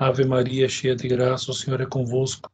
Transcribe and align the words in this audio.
Ave 0.00 0.24
Maria, 0.24 0.66
cheia 0.66 0.96
de 0.96 1.06
graça, 1.06 1.50
o 1.50 1.54
Senhor 1.54 1.78
é 1.82 1.84
convosco. 1.84 2.50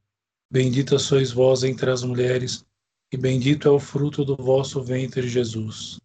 Bendita 0.50 0.98
sois 0.98 1.30
vós 1.30 1.62
entre 1.62 1.88
as 1.88 2.02
mulheres, 2.02 2.66
e 3.12 3.16
bendito 3.16 3.68
é 3.68 3.70
o 3.70 3.78
fruto 3.78 4.24
do 4.24 4.34
vosso 4.34 4.82
ventre, 4.82 5.28
Jesus. 5.28 6.00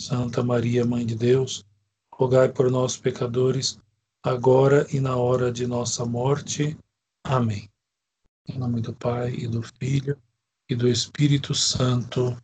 Santa 0.00 0.40
Maria, 0.40 0.84
Mãe 0.84 1.04
de 1.04 1.16
Deus, 1.16 1.66
rogai 2.14 2.48
por 2.48 2.70
nós, 2.70 2.96
pecadores, 2.96 3.76
agora 4.22 4.86
e 4.94 5.00
na 5.00 5.16
hora 5.16 5.50
de 5.50 5.66
nossa 5.66 6.06
morte. 6.06 6.78
Amém. 7.24 7.68
Em 8.46 8.56
nome 8.56 8.80
do 8.80 8.94
Pai, 8.94 9.34
e 9.34 9.48
do 9.48 9.64
Filho, 9.80 10.16
e 10.70 10.76
do 10.76 10.86
Espírito 10.86 11.56
Santo. 11.56 12.40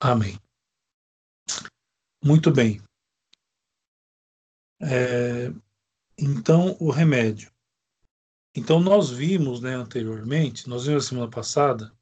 Amém. 0.00 0.40
Muito 2.24 2.50
bem. 2.50 2.80
É, 4.80 5.52
então, 6.16 6.74
o 6.80 6.90
remédio. 6.90 7.52
Então, 8.58 8.80
nós 8.80 9.08
vimos 9.08 9.60
né, 9.60 9.76
anteriormente, 9.76 10.68
nós 10.68 10.84
vimos 10.84 11.04
a 11.04 11.08
semana 11.08 11.30
passada, 11.30 11.96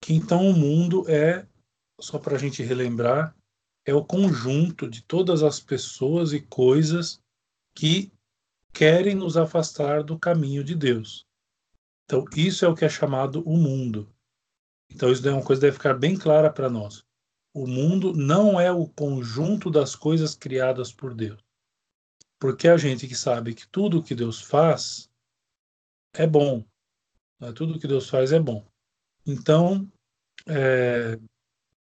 que 0.00 0.14
então 0.14 0.48
o 0.48 0.56
mundo 0.56 1.04
é, 1.10 1.44
só 2.00 2.16
para 2.16 2.36
a 2.36 2.38
gente 2.38 2.62
relembrar, 2.62 3.36
é 3.84 3.92
o 3.92 4.04
conjunto 4.04 4.88
de 4.88 5.02
todas 5.02 5.42
as 5.42 5.58
pessoas 5.58 6.32
e 6.32 6.40
coisas 6.40 7.20
que 7.74 8.12
querem 8.72 9.16
nos 9.16 9.36
afastar 9.36 10.04
do 10.04 10.16
caminho 10.16 10.62
de 10.62 10.76
Deus. 10.76 11.26
Então, 12.04 12.24
isso 12.36 12.64
é 12.64 12.68
o 12.68 12.76
que 12.76 12.84
é 12.84 12.88
chamado 12.88 13.42
o 13.42 13.56
mundo. 13.56 14.08
Então, 14.88 15.10
isso 15.10 15.28
é 15.28 15.32
uma 15.32 15.42
coisa 15.42 15.58
que 15.58 15.66
deve 15.66 15.76
ficar 15.76 15.94
bem 15.94 16.16
clara 16.16 16.52
para 16.52 16.70
nós. 16.70 17.04
O 17.52 17.66
mundo 17.66 18.12
não 18.12 18.60
é 18.60 18.70
o 18.70 18.86
conjunto 18.86 19.72
das 19.72 19.96
coisas 19.96 20.36
criadas 20.36 20.92
por 20.92 21.12
Deus. 21.12 21.42
Porque 22.38 22.68
a 22.68 22.76
gente 22.76 23.08
que 23.08 23.16
sabe 23.16 23.54
que 23.54 23.66
tudo 23.66 24.04
que 24.04 24.14
Deus 24.14 24.40
faz 24.40 25.10
é 26.14 26.26
bom. 26.26 26.64
Né? 27.40 27.52
Tudo 27.52 27.78
que 27.78 27.88
Deus 27.88 28.08
faz 28.08 28.32
é 28.32 28.40
bom. 28.40 28.66
Então, 29.26 29.90
é, 30.46 31.18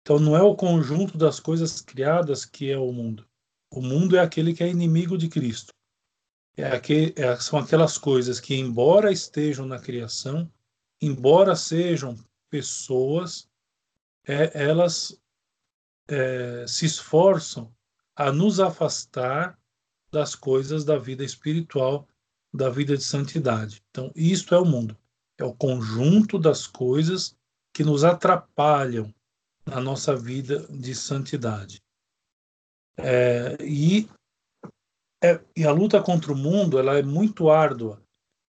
então 0.01 0.19
não 0.19 0.35
é 0.35 0.41
o 0.41 0.55
conjunto 0.55 1.17
das 1.17 1.39
coisas 1.39 1.81
criadas 1.81 2.45
que 2.45 2.71
é 2.71 2.77
o 2.77 2.91
mundo. 2.91 3.27
O 3.71 3.81
mundo 3.81 4.17
é 4.17 4.19
aquele 4.19 4.53
que 4.53 4.63
é 4.63 4.67
inimigo 4.67 5.17
de 5.17 5.29
Cristo. 5.29 5.73
É 6.57 6.65
aquele, 6.67 7.13
é, 7.15 7.35
são 7.37 7.59
aquelas 7.59 7.97
coisas 7.97 8.39
que, 8.39 8.55
embora 8.55 9.11
estejam 9.11 9.65
na 9.65 9.79
criação, 9.79 10.51
embora 11.01 11.55
sejam 11.55 12.17
pessoas, 12.49 13.47
é, 14.27 14.63
elas 14.63 15.21
é, 16.07 16.65
se 16.67 16.85
esforçam 16.85 17.73
a 18.15 18.31
nos 18.31 18.59
afastar 18.59 19.57
das 20.11 20.35
coisas 20.35 20.83
da 20.83 20.97
vida 20.97 21.23
espiritual 21.23 22.08
da 22.53 22.69
vida 22.69 22.97
de 22.97 23.03
santidade. 23.03 23.83
Então, 23.89 24.11
isto 24.15 24.55
é 24.55 24.59
o 24.59 24.65
mundo. 24.65 24.97
É 25.37 25.43
o 25.43 25.53
conjunto 25.53 26.37
das 26.37 26.67
coisas 26.67 27.35
que 27.73 27.83
nos 27.83 28.03
atrapalham 28.03 29.13
na 29.65 29.79
nossa 29.79 30.15
vida 30.15 30.65
de 30.69 30.95
santidade. 30.95 31.81
É, 32.97 33.55
e, 33.61 34.09
é, 35.23 35.39
e 35.55 35.63
a 35.63 35.71
luta 35.71 36.01
contra 36.01 36.33
o 36.33 36.35
mundo 36.35 36.77
ela 36.77 36.97
é 36.97 37.03
muito 37.03 37.49
árdua, 37.49 38.01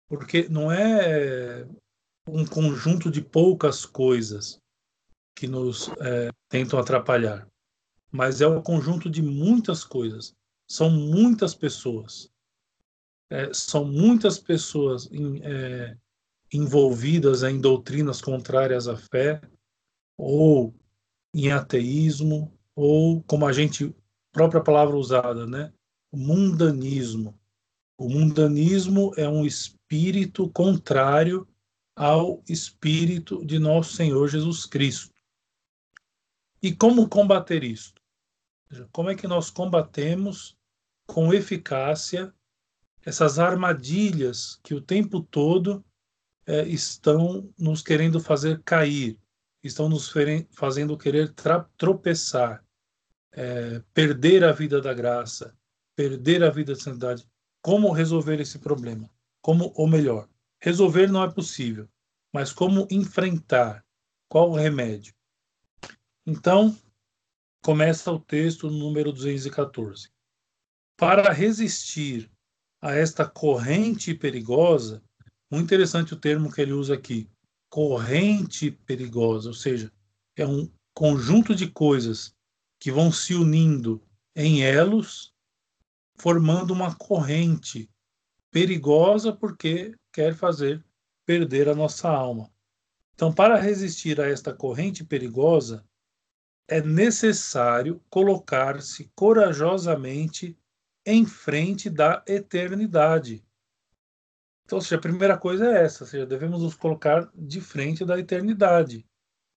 porque 0.08 0.48
não 0.48 0.72
é 0.72 1.66
um 2.28 2.44
conjunto 2.44 3.10
de 3.10 3.22
poucas 3.22 3.84
coisas 3.84 4.58
que 5.36 5.46
nos 5.46 5.88
é, 6.00 6.30
tentam 6.48 6.78
atrapalhar, 6.78 7.46
mas 8.10 8.40
é 8.40 8.46
o 8.46 8.62
conjunto 8.62 9.08
de 9.08 9.22
muitas 9.22 9.84
coisas. 9.84 10.34
São 10.68 10.90
muitas 10.90 11.54
pessoas 11.54 12.30
é, 13.30 13.54
são 13.54 13.84
muitas 13.84 14.38
pessoas 14.38 15.08
em, 15.12 15.40
é, 15.44 15.96
envolvidas 16.52 17.44
em 17.44 17.60
doutrinas 17.60 18.20
contrárias 18.20 18.88
à 18.88 18.96
fé, 18.96 19.40
ou 20.18 20.74
em 21.32 21.52
ateísmo, 21.52 22.52
ou 22.74 23.22
como 23.22 23.46
a 23.46 23.52
gente, 23.52 23.94
própria 24.32 24.62
palavra 24.62 24.96
usada, 24.96 25.46
né? 25.46 25.72
Mundanismo. 26.12 27.38
O 27.96 28.08
mundanismo 28.08 29.12
é 29.16 29.28
um 29.28 29.46
espírito 29.46 30.50
contrário 30.50 31.46
ao 31.94 32.42
espírito 32.48 33.44
de 33.44 33.58
nosso 33.58 33.94
Senhor 33.94 34.26
Jesus 34.28 34.66
Cristo. 34.66 35.14
E 36.62 36.74
como 36.74 37.08
combater 37.08 37.62
isso? 37.62 37.94
Como 38.92 39.10
é 39.10 39.14
que 39.14 39.28
nós 39.28 39.50
combatemos 39.50 40.56
com 41.06 41.32
eficácia 41.32 42.34
essas 43.04 43.38
armadilhas 43.38 44.58
que 44.62 44.74
o 44.74 44.80
tempo 44.80 45.22
todo 45.22 45.84
é, 46.46 46.66
estão 46.68 47.52
nos 47.58 47.82
querendo 47.82 48.20
fazer 48.20 48.62
cair, 48.62 49.18
estão 49.62 49.88
nos 49.88 50.12
fazendo 50.52 50.96
querer 50.96 51.32
tropeçar, 51.76 52.64
é, 53.32 53.82
perder 53.94 54.44
a 54.44 54.52
vida 54.52 54.80
da 54.80 54.92
graça, 54.92 55.56
perder 55.94 56.42
a 56.42 56.50
vida 56.50 56.74
da 56.74 56.80
santidade. 56.80 57.26
Como 57.62 57.92
resolver 57.92 58.40
esse 58.40 58.58
problema? 58.58 59.10
Como, 59.42 59.72
ou 59.76 59.86
melhor, 59.86 60.28
resolver 60.60 61.10
não 61.10 61.22
é 61.22 61.30
possível, 61.30 61.88
mas 62.32 62.52
como 62.52 62.86
enfrentar? 62.90 63.84
Qual 64.28 64.50
o 64.50 64.56
remédio? 64.56 65.14
Então, 66.24 66.76
começa 67.62 68.12
o 68.12 68.20
texto 68.20 68.70
número 68.70 69.12
214. 69.12 70.10
Para 70.96 71.32
resistir 71.32 72.30
a 72.80 72.94
esta 72.94 73.26
corrente 73.26 74.14
perigosa, 74.14 75.02
muito 75.50 75.64
interessante 75.64 76.14
o 76.14 76.20
termo 76.20 76.50
que 76.50 76.60
ele 76.60 76.72
usa 76.72 76.94
aqui, 76.94 77.28
corrente 77.68 78.70
perigosa, 78.70 79.48
ou 79.48 79.54
seja, 79.54 79.92
é 80.36 80.46
um 80.46 80.70
conjunto 80.94 81.54
de 81.54 81.68
coisas 81.70 82.34
que 82.78 82.90
vão 82.90 83.12
se 83.12 83.34
unindo 83.34 84.02
em 84.34 84.62
elos, 84.62 85.34
formando 86.16 86.72
uma 86.72 86.94
corrente 86.94 87.90
perigosa 88.50 89.32
porque 89.32 89.94
quer 90.12 90.34
fazer 90.34 90.84
perder 91.26 91.68
a 91.68 91.74
nossa 91.74 92.08
alma. 92.08 92.50
Então, 93.14 93.32
para 93.32 93.60
resistir 93.60 94.20
a 94.20 94.26
esta 94.28 94.52
corrente 94.52 95.04
perigosa, 95.04 95.84
é 96.66 96.80
necessário 96.80 98.02
colocar-se 98.08 99.10
corajosamente 99.14 100.56
em 101.10 101.26
frente 101.26 101.90
da 101.90 102.22
eternidade. 102.26 103.44
Então, 104.64 104.80
seja, 104.80 104.96
a 104.96 105.00
primeira 105.00 105.36
coisa 105.36 105.66
é 105.66 105.84
essa, 105.84 106.06
seja, 106.06 106.24
devemos 106.24 106.62
nos 106.62 106.74
colocar 106.74 107.28
de 107.34 107.60
frente 107.60 108.04
da 108.04 108.18
eternidade. 108.18 109.04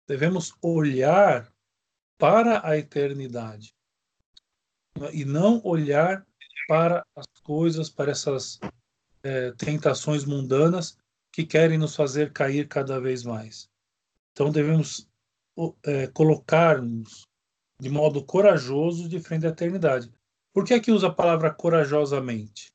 Devemos 0.07 0.53
olhar 0.61 1.53
para 2.17 2.67
a 2.67 2.77
eternidade 2.77 3.75
e 5.11 5.23
não 5.23 5.61
olhar 5.63 6.25
para 6.67 7.05
as 7.15 7.27
coisas, 7.43 7.89
para 7.89 8.11
essas 8.11 8.59
é, 9.23 9.51
tentações 9.51 10.25
mundanas 10.25 10.97
que 11.31 11.45
querem 11.45 11.77
nos 11.77 11.95
fazer 11.95 12.31
cair 12.31 12.67
cada 12.67 12.99
vez 12.99 13.23
mais. 13.23 13.69
Então 14.31 14.51
devemos 14.51 15.07
é, 15.85 16.07
colocar-nos 16.07 17.23
de 17.79 17.89
modo 17.89 18.23
corajoso 18.23 19.07
de 19.07 19.19
frente 19.19 19.45
à 19.45 19.49
eternidade. 19.49 20.11
Por 20.53 20.63
que 20.63 20.73
aqui 20.75 20.91
usa 20.91 21.07
a 21.07 21.13
palavra 21.13 21.51
corajosamente? 21.51 22.71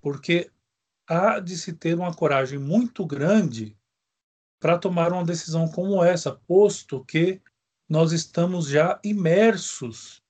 Porque 0.00 0.50
há 1.06 1.40
de 1.40 1.58
se 1.58 1.72
ter 1.72 1.94
uma 1.94 2.14
coragem 2.14 2.58
muito 2.58 3.04
grande 3.04 3.76
para 4.60 4.78
tomar 4.78 5.12
uma 5.12 5.24
decisão 5.24 5.68
como 5.68 6.04
essa, 6.04 6.32
posto 6.32 7.04
que 7.04 7.42
nós 7.88 8.12
estamos 8.12 8.68
já 8.68 9.00
imersos 9.02 10.22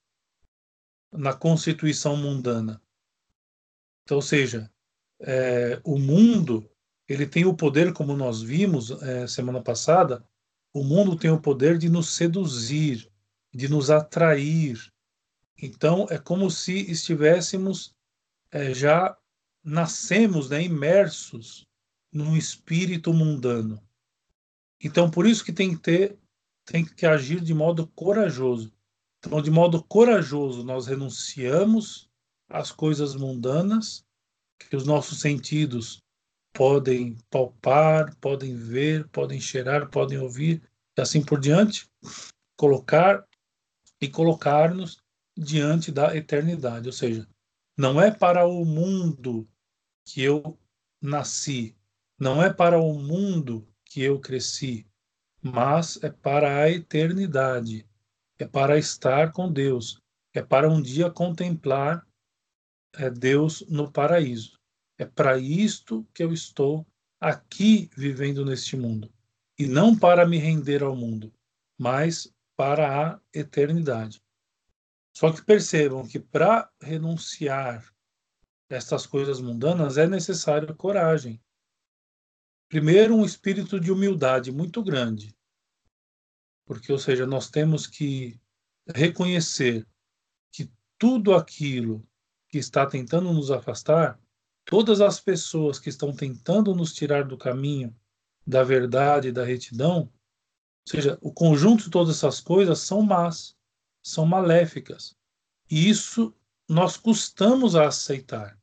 na 1.12 1.34
constituição 1.34 2.16
mundana. 2.16 2.80
Então, 4.02 4.16
ou 4.16 4.22
seja, 4.22 4.72
é, 5.20 5.80
o 5.84 5.98
mundo 5.98 6.68
ele 7.06 7.26
tem 7.26 7.44
o 7.44 7.54
poder, 7.54 7.92
como 7.92 8.16
nós 8.16 8.40
vimos 8.40 8.90
é, 9.02 9.26
semana 9.26 9.60
passada, 9.60 10.24
o 10.72 10.84
mundo 10.84 11.16
tem 11.16 11.30
o 11.30 11.40
poder 11.40 11.76
de 11.76 11.88
nos 11.88 12.14
seduzir, 12.14 13.10
de 13.52 13.68
nos 13.68 13.90
atrair, 13.90 14.89
então, 15.60 16.06
é 16.10 16.18
como 16.18 16.50
se 16.50 16.90
estivéssemos 16.90 17.94
é, 18.50 18.74
já 18.74 19.16
nascemos 19.62 20.50
né, 20.50 20.62
imersos 20.62 21.66
num 22.12 22.36
espírito 22.36 23.12
mundano. 23.12 23.80
Então, 24.82 25.10
por 25.10 25.26
isso 25.26 25.44
que 25.44 25.52
tem 25.52 25.74
que 25.74 25.82
ter, 25.82 26.18
tem 26.64 26.84
que 26.84 27.06
agir 27.06 27.40
de 27.40 27.54
modo 27.54 27.86
corajoso. 27.88 28.72
Então, 29.18 29.40
de 29.42 29.50
modo 29.50 29.82
corajoso, 29.84 30.64
nós 30.64 30.86
renunciamos 30.86 32.10
às 32.48 32.72
coisas 32.72 33.14
mundanas 33.14 34.04
que 34.58 34.74
os 34.74 34.84
nossos 34.84 35.20
sentidos 35.20 36.02
podem 36.52 37.16
palpar, 37.30 38.16
podem 38.16 38.56
ver, 38.56 39.06
podem 39.08 39.40
cheirar, 39.40 39.88
podem 39.90 40.18
ouvir, 40.18 40.62
e 40.96 41.00
assim 41.00 41.22
por 41.22 41.38
diante, 41.38 41.88
colocar 42.56 43.24
e 44.00 44.08
colocar-nos 44.08 45.00
diante 45.36 45.90
da 45.90 46.16
eternidade. 46.16 46.86
Ou 46.86 46.92
seja, 46.92 47.28
não 47.76 48.00
é 48.00 48.10
para 48.10 48.46
o 48.46 48.64
mundo 48.64 49.48
que 50.04 50.22
eu 50.22 50.58
nasci, 51.00 51.76
não 52.18 52.42
é 52.42 52.52
para 52.52 52.78
o 52.78 52.92
mundo 52.94 53.66
que 53.84 54.02
eu 54.02 54.20
cresci, 54.20 54.86
mas 55.42 55.98
é 56.02 56.10
para 56.10 56.62
a 56.62 56.70
eternidade, 56.70 57.88
é 58.38 58.46
para 58.46 58.78
estar 58.78 59.32
com 59.32 59.50
Deus, 59.50 60.00
é 60.34 60.42
para 60.42 60.68
um 60.68 60.80
dia 60.80 61.10
contemplar 61.10 62.06
é, 62.94 63.10
Deus 63.10 63.64
no 63.68 63.90
paraíso. 63.90 64.58
É 64.98 65.06
para 65.06 65.38
isto 65.38 66.06
que 66.12 66.22
eu 66.22 66.32
estou 66.32 66.86
aqui 67.18 67.90
vivendo 67.96 68.44
neste 68.44 68.76
mundo, 68.76 69.10
e 69.58 69.66
não 69.66 69.98
para 69.98 70.26
me 70.26 70.36
render 70.38 70.82
ao 70.82 70.94
mundo, 70.94 71.32
mas 71.78 72.30
para 72.56 73.14
a 73.14 73.20
eternidade. 73.32 74.20
Só 75.12 75.32
que 75.32 75.44
percebam 75.44 76.06
que 76.06 76.18
para 76.18 76.70
renunciar 76.80 77.84
estas 78.68 79.06
coisas 79.06 79.40
mundanas 79.40 79.98
é 79.98 80.06
necessário 80.06 80.74
coragem. 80.76 81.42
Primeiro, 82.68 83.16
um 83.16 83.24
espírito 83.24 83.80
de 83.80 83.90
humildade 83.90 84.52
muito 84.52 84.82
grande. 84.82 85.36
Porque, 86.64 86.92
ou 86.92 86.98
seja, 86.98 87.26
nós 87.26 87.50
temos 87.50 87.86
que 87.86 88.40
reconhecer 88.86 89.86
que 90.52 90.72
tudo 90.96 91.34
aquilo 91.34 92.06
que 92.48 92.58
está 92.58 92.86
tentando 92.86 93.32
nos 93.32 93.50
afastar, 93.50 94.20
todas 94.64 95.00
as 95.00 95.20
pessoas 95.20 95.80
que 95.80 95.88
estão 95.88 96.14
tentando 96.14 96.74
nos 96.74 96.92
tirar 96.92 97.24
do 97.24 97.36
caminho 97.36 97.94
da 98.46 98.62
verdade 98.62 99.32
da 99.32 99.44
retidão, 99.44 100.02
ou 100.02 100.10
seja, 100.86 101.18
o 101.20 101.32
conjunto 101.32 101.84
de 101.84 101.90
todas 101.90 102.16
essas 102.16 102.40
coisas 102.40 102.78
são 102.80 103.02
más, 103.02 103.56
são 104.02 104.26
maléficas. 104.26 105.16
E 105.70 105.88
isso 105.88 106.34
nós 106.68 106.96
custamos 106.96 107.74
a 107.74 107.86
aceitar. 107.86 108.58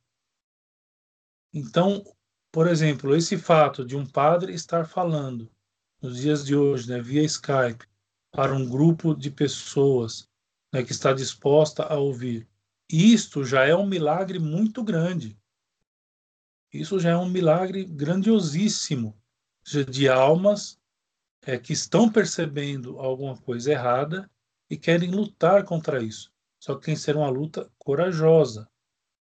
Então, 1.53 2.03
por 2.51 2.67
exemplo, 2.67 3.15
esse 3.15 3.37
fato 3.37 3.85
de 3.85 3.95
um 3.95 4.05
padre 4.05 4.53
estar 4.53 4.85
falando 4.85 5.51
nos 6.01 6.17
dias 6.17 6.45
de 6.45 6.55
hoje, 6.55 6.89
né, 6.89 7.01
via 7.01 7.23
Skype, 7.23 7.85
para 8.31 8.53
um 8.53 8.67
grupo 8.67 9.15
de 9.15 9.31
pessoas 9.31 10.29
né, 10.71 10.83
que 10.83 10.91
está 10.91 11.13
disposta 11.13 11.83
a 11.83 11.95
ouvir, 11.97 12.47
isto 12.89 13.43
já 13.43 13.65
é 13.65 13.75
um 13.75 13.85
milagre 13.85 14.39
muito 14.39 14.83
grande. 14.83 15.37
Isso 16.71 16.99
já 16.99 17.11
é 17.11 17.17
um 17.17 17.29
milagre 17.29 17.83
grandiosíssimo 17.83 19.19
de 19.89 20.07
almas 20.07 20.79
é, 21.41 21.57
que 21.57 21.73
estão 21.73 22.09
percebendo 22.11 22.99
alguma 22.99 23.35
coisa 23.37 23.71
errada 23.71 24.29
e 24.69 24.77
querem 24.77 25.11
lutar 25.11 25.63
contra 25.63 26.03
isso. 26.03 26.31
Só 26.59 26.75
que 26.75 26.85
tem 26.85 26.95
que 26.95 27.01
ser 27.01 27.15
uma 27.15 27.29
luta 27.29 27.71
corajosa, 27.77 28.69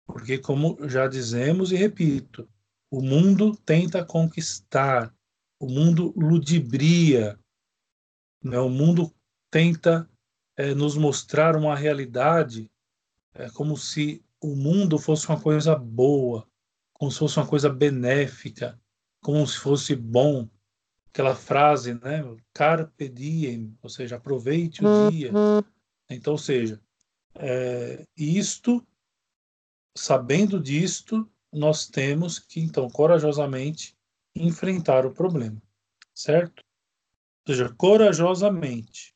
porque, 0.06 0.38
como 0.38 0.76
já 0.88 1.06
dizemos 1.06 1.72
e 1.72 1.76
repito, 1.76 2.48
o 2.90 3.00
mundo 3.00 3.56
tenta 3.64 4.04
conquistar, 4.04 5.14
o 5.60 5.66
mundo 5.66 6.12
ludibria, 6.16 7.38
né? 8.42 8.58
o 8.58 8.68
mundo 8.68 9.12
tenta 9.50 10.08
é, 10.56 10.74
nos 10.74 10.96
mostrar 10.96 11.56
uma 11.56 11.76
realidade 11.76 12.70
é, 13.34 13.48
como 13.50 13.76
se 13.76 14.24
o 14.40 14.56
mundo 14.56 14.98
fosse 14.98 15.28
uma 15.28 15.40
coisa 15.40 15.76
boa, 15.76 16.46
como 16.92 17.10
se 17.10 17.18
fosse 17.18 17.38
uma 17.38 17.46
coisa 17.46 17.68
benéfica, 17.68 18.80
como 19.22 19.46
se 19.46 19.58
fosse 19.58 19.94
bom. 19.94 20.48
Aquela 21.12 21.34
frase, 21.34 21.94
né? 21.94 22.22
Carpe 22.54 23.08
diem, 23.08 23.76
ou 23.82 23.90
seja, 23.90 24.16
aproveite 24.16 24.84
o 24.84 25.10
dia. 25.10 25.32
Então, 26.08 26.32
ou 26.34 26.38
seja, 26.38 26.80
é, 27.34 28.04
isto 28.16 28.84
sabendo 29.96 30.60
disto, 30.60 31.28
nós 31.52 31.86
temos 31.86 32.38
que, 32.38 32.60
então, 32.60 32.88
corajosamente 32.88 33.96
enfrentar 34.34 35.04
o 35.04 35.12
problema, 35.12 35.60
certo? 36.14 36.62
Ou 37.46 37.54
seja, 37.54 37.74
corajosamente 37.76 39.14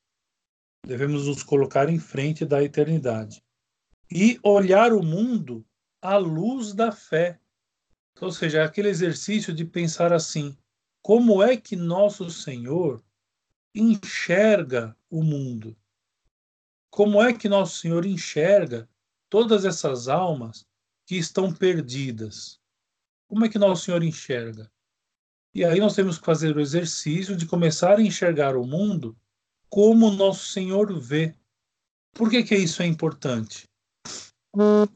devemos 0.85 1.27
nos 1.27 1.43
colocar 1.43 1.89
em 1.89 1.99
frente 1.99 2.45
da 2.45 2.63
eternidade 2.63 3.43
e 4.11 4.39
olhar 4.43 4.93
o 4.93 5.03
mundo 5.03 5.65
à 6.03 6.17
luz 6.17 6.75
da 6.75 6.93
fé. 6.93 7.41
Ou 8.21 8.31
seja, 8.31 8.59
é 8.59 8.65
aquele 8.65 8.89
exercício 8.89 9.53
de 9.55 9.65
pensar 9.65 10.13
assim: 10.13 10.57
como 11.05 11.43
é 11.43 11.57
que 11.57 11.77
nosso 11.77 12.31
Senhor 12.31 13.05
enxerga 13.75 14.97
o 15.11 15.23
mundo? 15.23 15.77
Como 16.91 17.23
é 17.23 17.33
que 17.33 17.49
nosso 17.49 17.79
Senhor 17.79 18.07
enxerga 18.07 18.89
todas 19.29 19.65
essas 19.65 20.09
almas 20.09 20.67
que 21.05 21.17
estão 21.17 21.53
perdidas. 21.53 22.61
Como 23.29 23.45
é 23.45 23.49
que 23.49 23.59
nosso 23.59 23.85
Senhor 23.85 24.03
enxerga? 24.03 24.71
E 25.53 25.65
aí 25.65 25.79
nós 25.79 25.95
temos 25.95 26.19
que 26.19 26.25
fazer 26.25 26.57
o 26.57 26.61
exercício 26.61 27.37
de 27.37 27.45
começar 27.45 27.99
a 27.99 28.03
enxergar 28.03 28.57
o 28.57 28.65
mundo 28.65 29.17
como 29.69 30.11
nosso 30.11 30.47
Senhor 30.47 30.99
vê. 31.01 31.35
Por 32.13 32.31
que, 32.31 32.43
que 32.43 32.55
isso 32.55 32.83
é 32.83 32.87
importante? 32.87 33.69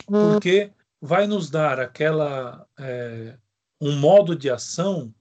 Porque 0.06 0.72
vai 1.00 1.26
nos 1.26 1.50
dar 1.50 1.80
aquela 1.80 2.66
é, 2.78 3.36
um 3.80 3.98
modo 3.98 4.36
de 4.36 4.48
ação 4.48 5.12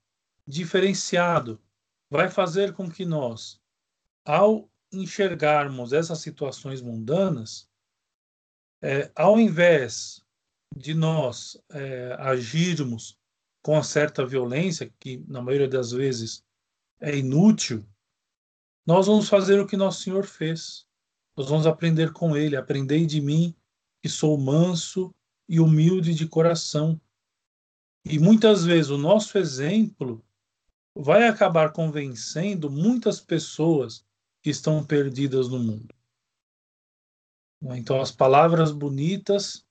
diferenciado, 0.48 1.62
vai 2.10 2.30
fazer 2.30 2.74
com 2.74 2.90
que 2.90 3.06
nós, 3.06 3.62
ao 4.24 4.70
enxergarmos 4.92 5.92
essas 5.92 6.20
situações 6.20 6.82
mundanas, 6.82 7.70
é, 8.82 9.12
ao 9.16 9.40
invés 9.40 10.24
de 10.76 10.94
nós 10.94 11.62
é, 11.70 12.16
agirmos 12.20 13.18
com 13.62 13.74
uma 13.74 13.84
certa 13.84 14.26
violência, 14.26 14.94
que 15.00 15.18
na 15.28 15.42
maioria 15.42 15.68
das 15.68 15.92
vezes 15.92 16.44
é 17.02 17.18
inútil, 17.18 17.86
nós 18.86 19.08
vamos 19.08 19.28
fazer 19.28 19.60
o 19.60 19.68
que 19.68 19.76
nosso 19.76 20.04
Senhor 20.04 20.26
fez. 20.26 20.88
Nós 21.36 21.50
vamos 21.50 21.68
aprender 21.68 22.14
com 22.14 22.38
Ele. 22.38 22.56
Aprendei 22.56 23.06
de 23.06 23.20
mim, 23.20 23.54
que 24.02 24.08
sou 24.08 24.38
manso 24.38 25.14
e 25.50 25.60
humilde 25.60 26.16
de 26.16 26.26
coração. 26.26 27.00
E 28.06 28.18
muitas 28.18 28.64
vezes 28.64 28.90
o 28.90 28.98
nosso 28.98 29.38
exemplo 29.38 30.24
vai 31.00 31.28
acabar 31.28 31.72
convencendo 31.72 32.70
muitas 32.70 33.20
pessoas 33.20 34.06
que 34.42 34.50
estão 34.50 34.86
perdidas 34.86 35.48
no 35.48 35.60
mundo. 35.60 35.94
Então, 37.62 38.02
as 38.02 38.12
palavras 38.12 38.72
bonitas 38.72 39.66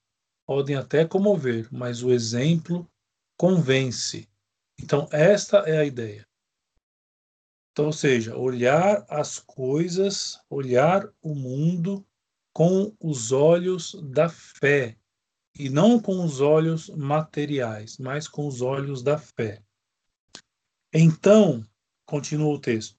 podem 0.47 0.77
até 0.77 1.05
comover, 1.05 1.69
mas 1.73 2.03
o 2.03 2.13
exemplo 2.13 2.89
convence. 3.37 4.29
Então, 4.81 5.09
esta 5.11 5.59
é 5.59 5.79
a 5.79 5.85
ideia. 5.85 6.27
Então, 7.73 7.87
ou 7.87 7.93
seja, 7.93 8.37
olhar 8.37 9.05
as 9.09 9.39
coisas, 9.39 10.41
olhar 10.49 11.07
o 11.21 11.35
mundo 11.35 12.07
com 12.53 12.97
os 12.99 13.33
olhos 13.33 13.95
da 14.03 14.29
fé, 14.29 14.97
e 15.59 15.69
não 15.69 16.01
com 16.01 16.25
os 16.25 16.41
olhos 16.41 16.89
materiais, 16.89 17.99
mas 17.99 18.29
com 18.29 18.47
os 18.47 18.61
olhos 18.61 19.03
da 19.03 19.19
fé. 19.19 19.66
Então, 20.99 21.63
continua 22.07 22.55
o 22.55 22.59
texto, 22.59 22.99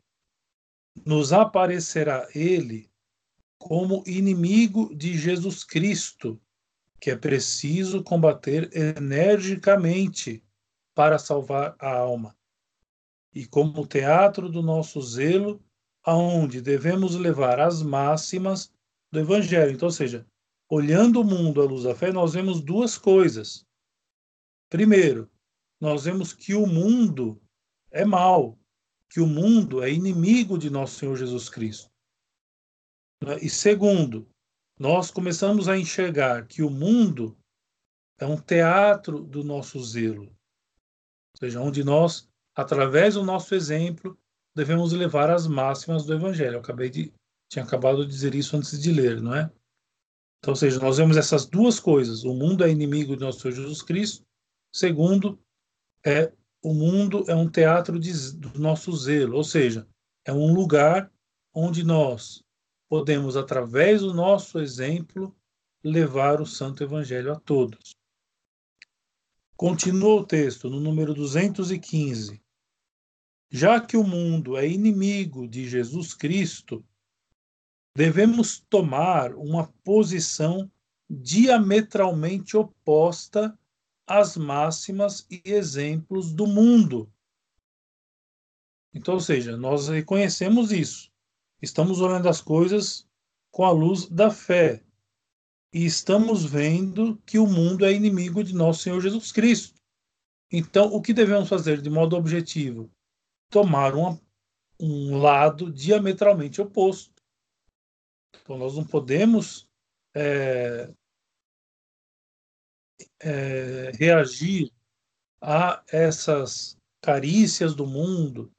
nos 1.03 1.33
aparecerá 1.33 2.27
ele 2.35 2.91
como 3.57 4.03
inimigo 4.05 4.95
de 4.95 5.17
Jesus 5.17 5.63
Cristo, 5.63 6.39
que 7.01 7.09
é 7.09 7.15
preciso 7.15 8.03
combater 8.03 8.69
energicamente 8.71 10.43
para 10.93 11.17
salvar 11.17 11.75
a 11.79 11.91
alma. 11.91 12.37
E 13.33 13.47
como 13.47 13.87
teatro 13.87 14.47
do 14.47 14.61
nosso 14.61 15.01
zelo, 15.01 15.59
aonde 16.03 16.61
devemos 16.61 17.15
levar 17.15 17.59
as 17.59 17.81
máximas 17.81 18.71
do 19.11 19.19
evangelho. 19.19 19.71
Então, 19.71 19.87
ou 19.87 19.91
seja, 19.91 20.23
olhando 20.69 21.19
o 21.21 21.25
mundo 21.25 21.63
à 21.63 21.65
luz 21.65 21.81
da 21.81 21.95
fé, 21.95 22.11
nós 22.11 22.33
vemos 22.33 22.61
duas 22.61 22.95
coisas. 22.95 23.65
Primeiro, 24.69 25.27
nós 25.81 26.03
vemos 26.03 26.31
que 26.31 26.53
o 26.53 26.67
mundo 26.67 27.41
é 27.91 28.05
mal, 28.05 28.57
que 29.09 29.19
o 29.19 29.27
mundo 29.27 29.83
é 29.83 29.91
inimigo 29.91 30.57
de 30.57 30.69
nosso 30.69 30.99
Senhor 30.99 31.15
Jesus 31.15 31.49
Cristo. 31.49 31.89
Né? 33.23 33.37
E 33.41 33.49
segundo, 33.49 34.27
nós 34.79 35.09
começamos 35.09 35.67
a 35.67 35.77
enxergar 35.77 36.45
que 36.45 36.61
o 36.61 36.69
mundo 36.69 37.37
é 38.19 38.25
um 38.25 38.37
teatro 38.37 39.23
do 39.23 39.43
nosso 39.43 39.83
zelo. 39.83 40.25
Ou 40.25 41.39
seja, 41.39 41.61
onde 41.61 41.83
nós, 41.83 42.27
através 42.55 43.15
do 43.15 43.23
nosso 43.23 43.55
exemplo, 43.55 44.17
devemos 44.55 44.91
levar 44.91 45.29
as 45.29 45.47
máximas 45.47 46.05
do 46.05 46.13
Evangelho. 46.13 46.55
Eu 46.55 46.59
acabei 46.59 46.89
de, 46.89 47.13
tinha 47.49 47.63
acabado 47.63 48.05
de 48.05 48.11
dizer 48.11 48.35
isso 48.35 48.57
antes 48.57 48.79
de 48.79 48.91
ler, 48.91 49.21
não 49.21 49.35
é? 49.35 49.51
Então, 50.39 50.51
ou 50.51 50.55
seja, 50.55 50.79
nós 50.79 50.97
vemos 50.97 51.17
essas 51.17 51.45
duas 51.45 51.79
coisas. 51.79 52.23
O 52.23 52.33
mundo 52.33 52.63
é 52.63 52.69
inimigo 52.69 53.15
de 53.15 53.23
nosso 53.23 53.39
Senhor 53.39 53.55
Jesus 53.55 53.81
Cristo. 53.81 54.25
Segundo, 54.73 55.39
é 56.05 56.31
o 56.67 56.73
mundo 56.73 57.23
é 57.29 57.33
um 57.33 57.49
teatro 57.49 57.97
de, 57.97 58.33
do 58.33 58.59
nosso 58.59 58.91
zelo, 58.91 59.37
ou 59.37 59.43
seja, 59.43 59.87
é 60.25 60.33
um 60.33 60.53
lugar 60.53 61.09
onde 61.53 61.81
nós 61.81 62.43
podemos, 62.89 63.37
através 63.37 64.01
do 64.01 64.13
nosso 64.13 64.59
exemplo, 64.59 65.33
levar 65.81 66.41
o 66.41 66.45
Santo 66.45 66.83
Evangelho 66.83 67.31
a 67.31 67.39
todos. 67.39 67.95
Continua 69.55 70.15
o 70.15 70.25
texto 70.25 70.69
no 70.69 70.81
número 70.81 71.13
215. 71.13 72.41
Já 73.49 73.79
que 73.79 73.95
o 73.95 74.03
mundo 74.03 74.57
é 74.57 74.67
inimigo 74.67 75.47
de 75.47 75.69
Jesus 75.69 76.13
Cristo, 76.13 76.85
devemos 77.95 78.59
tomar 78.69 79.33
uma 79.35 79.71
posição 79.85 80.69
diametralmente 81.09 82.57
oposta 82.57 83.57
às 84.07 84.37
máximas 84.37 85.27
e 85.29 85.41
exemplos 85.45 86.31
do 86.31 86.47
mundo. 86.47 87.11
Então, 88.93 89.15
ou 89.15 89.19
seja, 89.19 89.57
nós 89.57 89.89
reconhecemos 89.89 90.71
isso. 90.71 91.11
Estamos 91.61 91.99
olhando 91.99 92.29
as 92.29 92.41
coisas 92.41 93.07
com 93.51 93.65
a 93.65 93.71
luz 93.71 94.07
da 94.07 94.31
fé. 94.31 94.83
E 95.73 95.85
estamos 95.85 96.45
vendo 96.45 97.17
que 97.25 97.37
o 97.37 97.45
mundo 97.45 97.85
é 97.85 97.91
inimigo 97.91 98.43
de 98.43 98.55
nosso 98.55 98.83
Senhor 98.83 99.01
Jesus 99.01 99.31
Cristo. 99.31 99.79
Então, 100.51 100.93
o 100.93 101.01
que 101.01 101.13
devemos 101.13 101.49
fazer 101.49 101.81
de 101.81 101.89
modo 101.89 102.15
objetivo? 102.15 102.89
Tomar 103.49 103.93
uma, 103.93 104.19
um 104.79 105.17
lado 105.17 105.71
diametralmente 105.71 106.61
oposto. 106.61 107.21
Então, 108.41 108.57
nós 108.57 108.75
não 108.75 108.85
podemos 108.85 109.67
é, 110.15 110.93
é, 113.19 113.91
reagir 113.95 114.71
a 115.41 115.83
essas 115.91 116.77
carícias 117.01 117.75
do 117.75 117.85
mundo, 117.85 118.51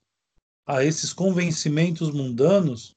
a 0.67 0.85
esses 0.85 1.13
convencimentos 1.13 2.11
mundanos 2.11 2.95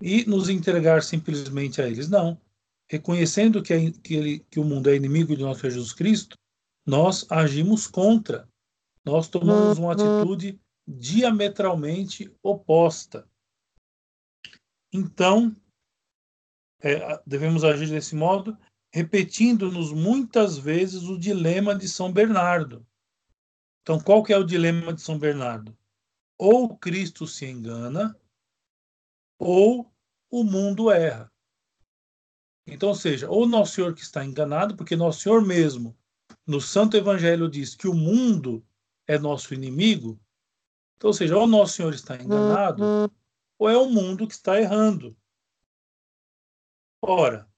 e 0.00 0.24
nos 0.24 0.48
entregar 0.48 1.02
simplesmente 1.02 1.80
a 1.80 1.86
eles. 1.86 2.08
Não. 2.08 2.40
Reconhecendo 2.90 3.62
que, 3.62 3.72
é, 3.72 3.90
que, 3.90 4.14
ele, 4.14 4.38
que 4.50 4.60
o 4.60 4.64
mundo 4.64 4.90
é 4.90 4.96
inimigo 4.96 5.36
de 5.36 5.42
nosso 5.42 5.60
Jesus 5.60 5.92
Cristo, 5.92 6.36
nós 6.86 7.24
agimos 7.30 7.86
contra. 7.86 8.48
Nós 9.04 9.28
tomamos 9.28 9.78
uma 9.78 9.92
atitude 9.92 10.60
diametralmente 10.86 12.30
oposta. 12.42 13.26
Então, 14.92 15.56
é, 16.80 17.20
devemos 17.26 17.64
agir 17.64 17.88
desse 17.88 18.14
modo, 18.14 18.58
repetindo-nos 18.92 19.90
muitas 19.90 20.58
vezes 20.58 21.04
o 21.04 21.18
dilema 21.18 21.74
de 21.74 21.88
São 21.88 22.12
Bernardo. 22.12 22.86
Então, 23.80 23.98
qual 23.98 24.22
que 24.22 24.32
é 24.32 24.38
o 24.38 24.44
dilema 24.44 24.92
de 24.92 25.00
São 25.00 25.18
Bernardo? 25.18 25.76
Ou 26.38 26.76
Cristo 26.76 27.26
se 27.26 27.46
engana, 27.46 28.16
ou 29.38 29.90
o 30.30 30.44
mundo 30.44 30.90
erra. 30.90 31.32
Então, 32.66 32.90
ou 32.90 32.94
seja, 32.94 33.28
ou 33.28 33.46
Nosso 33.46 33.74
Senhor 33.74 33.94
que 33.94 34.02
está 34.02 34.24
enganado, 34.24 34.76
porque 34.76 34.94
Nosso 34.94 35.22
Senhor 35.22 35.44
mesmo, 35.44 35.96
no 36.46 36.60
Santo 36.60 36.96
Evangelho, 36.96 37.48
diz 37.48 37.74
que 37.74 37.88
o 37.88 37.94
mundo 37.94 38.64
é 39.06 39.18
nosso 39.18 39.54
inimigo. 39.54 40.20
Então, 40.96 41.08
ou 41.08 41.14
seja, 41.14 41.36
ou 41.36 41.46
Nosso 41.46 41.74
Senhor 41.74 41.94
está 41.94 42.14
enganado, 42.16 43.10
ou 43.58 43.68
é 43.68 43.76
o 43.76 43.88
mundo 43.88 44.28
que 44.28 44.34
está 44.34 44.60
errando. 44.60 45.16
Ora, 47.00 47.51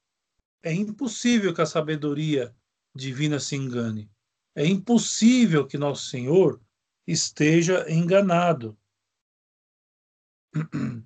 é 0.64 0.73
impossível 0.73 1.54
que 1.54 1.61
a 1.61 1.66
sabedoria 1.66 2.56
divina 2.94 3.38
se 3.38 3.54
engane. 3.54 4.11
É 4.54 4.66
impossível 4.66 5.66
que 5.66 5.76
nosso 5.76 6.06
Senhor 6.09 6.59
esteja 7.06 7.85
enganado. 7.90 8.76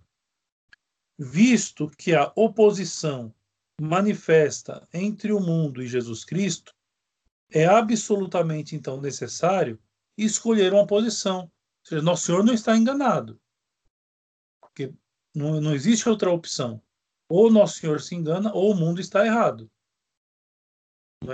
Visto 1.19 1.91
que 1.91 2.15
a 2.15 2.33
oposição 2.37 3.35
manifesta 3.81 4.89
entre 4.95 5.33
o 5.33 5.41
mundo 5.41 5.83
e 5.83 5.89
Jesus 5.89 6.25
Cristo, 6.25 6.73
é 7.51 7.67
absolutamente 7.67 8.77
então 8.77 9.01
necessário 9.01 9.81
escolher 10.17 10.73
uma 10.73 10.87
posição. 10.87 11.43
Ou 11.43 11.51
seja, 11.83 12.03
nosso 12.03 12.27
Senhor 12.27 12.45
não 12.45 12.55
está 12.55 12.77
enganado. 12.77 13.41
Porque 14.61 14.93
não, 15.35 15.61
não 15.61 15.75
existe 15.75 16.09
outra 16.09 16.31
opção. 16.31 16.81
Ou 17.29 17.51
Nosso 17.51 17.79
Senhor 17.81 18.01
se 18.01 18.15
engana, 18.15 18.53
ou 18.53 18.73
o 18.73 18.77
mundo 18.77 19.01
está 19.01 19.25
errado. 19.27 19.71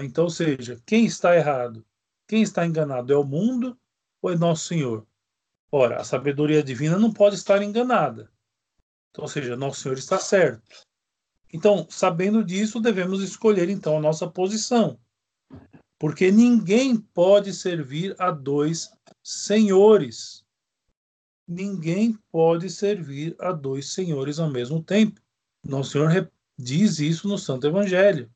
Então, 0.03 0.25
ou 0.25 0.31
seja, 0.31 0.81
quem 0.87 1.05
está 1.05 1.37
errado, 1.37 1.85
quem 2.27 2.43
está 2.43 2.67
enganado 2.67 3.13
é 3.13 3.17
o 3.17 3.25
mundo 3.25 3.79
ou 4.21 4.33
é 4.33 4.37
Nosso 4.37 4.67
Senhor? 4.67 5.07
Ora, 5.71 6.01
a 6.01 6.05
sabedoria 6.05 6.63
divina 6.63 6.99
não 6.99 7.13
pode 7.13 7.37
estar 7.37 7.63
enganada. 7.63 8.33
Então, 9.11 9.25
ou 9.25 9.29
seja, 9.29 9.57
Nosso 9.57 9.81
Senhor 9.81 9.99
está 9.99 10.19
certo. 10.19 10.85
Então, 11.53 11.87
sabendo 11.89 12.43
disso, 12.43 12.81
devemos 12.81 13.23
escolher 13.23 13.69
então 13.69 13.97
a 13.97 14.01
nossa 14.01 14.29
posição. 14.29 14.99
Porque 15.99 16.33
ninguém 16.33 16.97
pode 16.97 17.53
servir 17.53 18.17
a 18.19 18.33
dois 18.33 18.91
senhores. 19.23 20.45
Ninguém 21.47 22.19
pode 22.33 22.69
servir 22.71 23.37
a 23.39 23.53
dois 23.53 23.93
senhores 23.93 24.41
ao 24.41 24.51
mesmo 24.51 24.83
tempo. 24.83 25.21
Nosso 25.64 25.92
Senhor 25.92 26.30
diz 26.59 26.99
isso 26.99 27.26
no 27.26 27.38
Santo 27.38 27.66
Evangelho. 27.66 28.30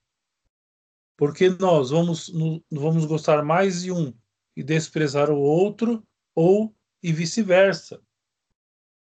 Porque 1.16 1.50
nós 1.50 1.90
vamos, 1.90 2.32
vamos 2.70 3.04
gostar 3.04 3.44
mais 3.44 3.82
de 3.82 3.92
um 3.92 4.14
e 4.56 4.62
desprezar 4.62 5.30
o 5.30 5.38
outro, 5.38 6.06
ou 6.34 6.74
e 7.02 7.12
vice-versa. 7.12 8.00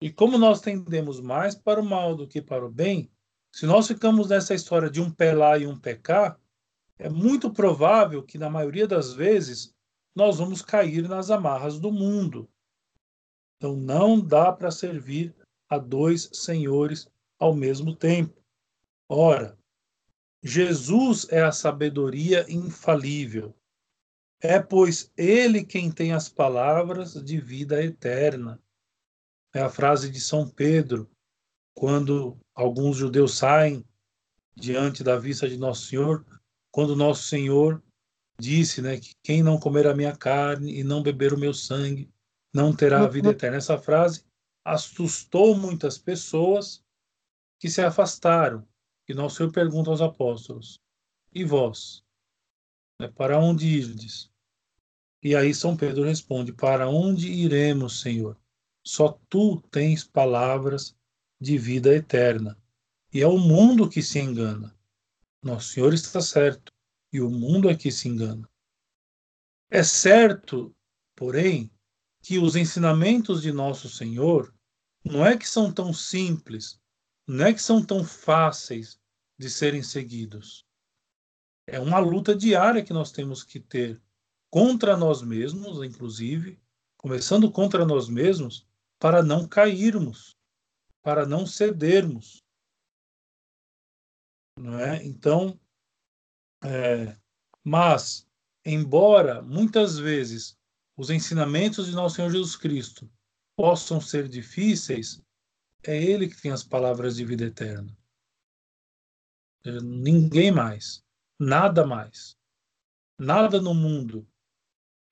E 0.02 0.12
como 0.12 0.38
nós 0.38 0.62
tendemos 0.62 1.20
mais 1.20 1.56
para 1.56 1.80
o 1.80 1.86
mal 1.86 2.16
do 2.16 2.28
que 2.28 2.42
para 2.42 2.66
o 2.66 2.72
bem, 2.72 3.12
se 3.52 3.66
nós 3.66 3.88
ficamos 3.88 4.30
nessa 4.30 4.54
história 4.54 4.90
de 4.90 5.00
um 5.02 5.12
pé 5.12 5.34
lá 5.34 5.58
e 5.58 5.68
um 5.68 5.80
pé 5.80 5.96
cá, 5.96 6.38
é 6.98 7.10
muito 7.10 7.52
provável 7.52 8.24
que, 8.24 8.38
na 8.38 8.50
maioria 8.50 8.88
das 8.88 9.14
vezes, 9.14 9.74
nós 10.16 10.38
vamos 10.38 10.62
cair 10.62 11.08
nas 11.08 11.30
amarras 11.30 11.80
do 11.80 11.92
mundo. 11.92 12.50
Então, 13.58 13.76
não 13.76 14.20
dá 14.20 14.52
para 14.52 14.72
servir 14.72 15.36
a 15.70 15.78
dois 15.78 16.30
senhores 16.34 17.08
ao 17.44 17.54
mesmo 17.54 17.94
tempo. 17.94 18.42
Ora, 19.10 19.58
Jesus 20.42 21.28
é 21.30 21.44
a 21.44 21.52
sabedoria 21.52 22.46
infalível. 22.50 23.54
É, 24.42 24.60
pois, 24.62 25.12
ele 25.18 25.66
quem 25.66 25.92
tem 25.92 26.14
as 26.14 26.30
palavras 26.30 27.14
de 27.14 27.42
vida 27.42 27.84
eterna. 27.84 28.62
É 29.54 29.62
a 29.62 29.70
frase 29.70 30.10
de 30.10 30.22
São 30.22 30.48
Pedro, 30.48 31.10
quando 31.74 32.38
alguns 32.56 32.96
judeus 32.96 33.38
saem 33.38 33.86
diante 34.56 35.04
da 35.04 35.18
vista 35.20 35.48
de 35.48 35.58
Nosso 35.58 35.88
Senhor, 35.88 36.26
quando 36.72 36.96
Nosso 36.96 37.24
Senhor 37.24 37.84
disse 38.40 38.82
né, 38.82 38.98
que 38.98 39.16
quem 39.22 39.44
não 39.44 39.60
comer 39.60 39.86
a 39.86 39.96
minha 39.96 40.16
carne 40.16 40.80
e 40.80 40.84
não 40.84 41.04
beber 41.04 41.34
o 41.34 41.38
meu 41.38 41.54
sangue 41.54 42.10
não 42.54 42.74
terá 42.74 43.04
a 43.04 43.08
vida 43.08 43.32
eterna. 43.32 43.58
Essa 43.58 43.78
frase 43.78 44.24
assustou 44.64 45.58
muitas 45.58 45.98
pessoas 45.98 46.83
que 47.64 47.70
se 47.70 47.82
afastaram. 47.82 48.68
E 49.08 49.14
nosso 49.14 49.38
Senhor 49.38 49.50
pergunta 49.50 49.90
aos 49.90 50.02
apóstolos: 50.02 50.82
E 51.32 51.46
vós? 51.46 52.04
É, 53.00 53.08
para 53.08 53.40
onde 53.40 53.66
irdes? 53.66 54.30
E 55.24 55.34
aí 55.34 55.56
São 55.56 55.78
Pedro 55.78 56.04
responde: 56.04 56.52
Para 56.52 56.90
onde 56.90 57.32
iremos, 57.32 58.02
Senhor? 58.02 58.38
Só 58.86 59.18
tu 59.30 59.62
tens 59.72 60.04
palavras 60.04 60.94
de 61.40 61.58
vida 61.58 61.96
eterna. 61.96 62.62
E 63.14 63.22
é 63.22 63.28
o 63.28 63.38
mundo 63.38 63.90
que 63.90 64.02
se 64.02 64.20
engana. 64.20 64.78
Nosso 65.42 65.70
Senhor 65.70 65.94
está 65.94 66.20
certo, 66.20 66.70
e 67.14 67.22
o 67.22 67.30
mundo 67.30 67.70
é 67.70 67.78
que 67.78 67.90
se 67.90 68.10
engana. 68.10 68.46
É 69.72 69.84
certo, 69.84 70.76
porém, 71.16 71.72
que 72.22 72.40
os 72.40 72.58
ensinamentos 72.58 73.42
de 73.42 73.54
nosso 73.54 73.90
Senhor 73.90 74.54
não 75.02 75.26
é 75.26 75.38
que 75.38 75.48
são 75.48 75.72
tão 75.72 75.94
simples 75.94 76.83
não 77.28 77.46
é 77.46 77.54
que 77.54 77.62
são 77.62 77.84
tão 77.86 78.04
fáceis 78.04 79.00
de 79.38 79.50
serem 79.50 79.82
seguidos. 79.82 80.66
É 81.66 81.80
uma 81.80 82.00
luta 82.00 82.36
diária 82.36 82.84
que 82.84 82.94
nós 82.94 83.12
temos 83.12 83.44
que 83.44 83.60
ter 83.60 84.02
contra 84.50 84.98
nós 84.98 85.22
mesmos, 85.22 85.82
inclusive, 85.84 86.62
começando 86.98 87.52
contra 87.52 87.86
nós 87.86 88.10
mesmos, 88.10 88.68
para 89.00 89.24
não 89.24 89.48
cairmos, 89.48 90.36
para 91.02 91.26
não 91.26 91.46
cedermos. 91.46 92.44
Não 94.58 94.78
é? 94.80 95.04
Então, 95.04 95.60
é, 96.64 97.18
mas, 97.64 98.28
embora 98.66 99.42
muitas 99.42 99.98
vezes 99.98 100.58
os 100.96 101.10
ensinamentos 101.10 101.88
de 101.88 101.94
nosso 101.94 102.16
Senhor 102.16 102.30
Jesus 102.30 102.56
Cristo 102.56 103.10
possam 103.56 104.00
ser 104.02 104.28
difíceis, 104.28 105.23
é 105.86 106.02
Ele 106.02 106.28
que 106.28 106.42
tem 106.42 106.52
as 106.52 106.64
palavras 106.64 107.16
de 107.16 107.26
vida 107.26 107.46
eterna. 107.46 107.96
Ninguém 109.82 110.52
mais. 110.52 111.04
Nada 111.40 111.86
mais. 111.86 112.38
Nada 113.18 113.62
no 113.62 113.74
mundo 113.74 114.28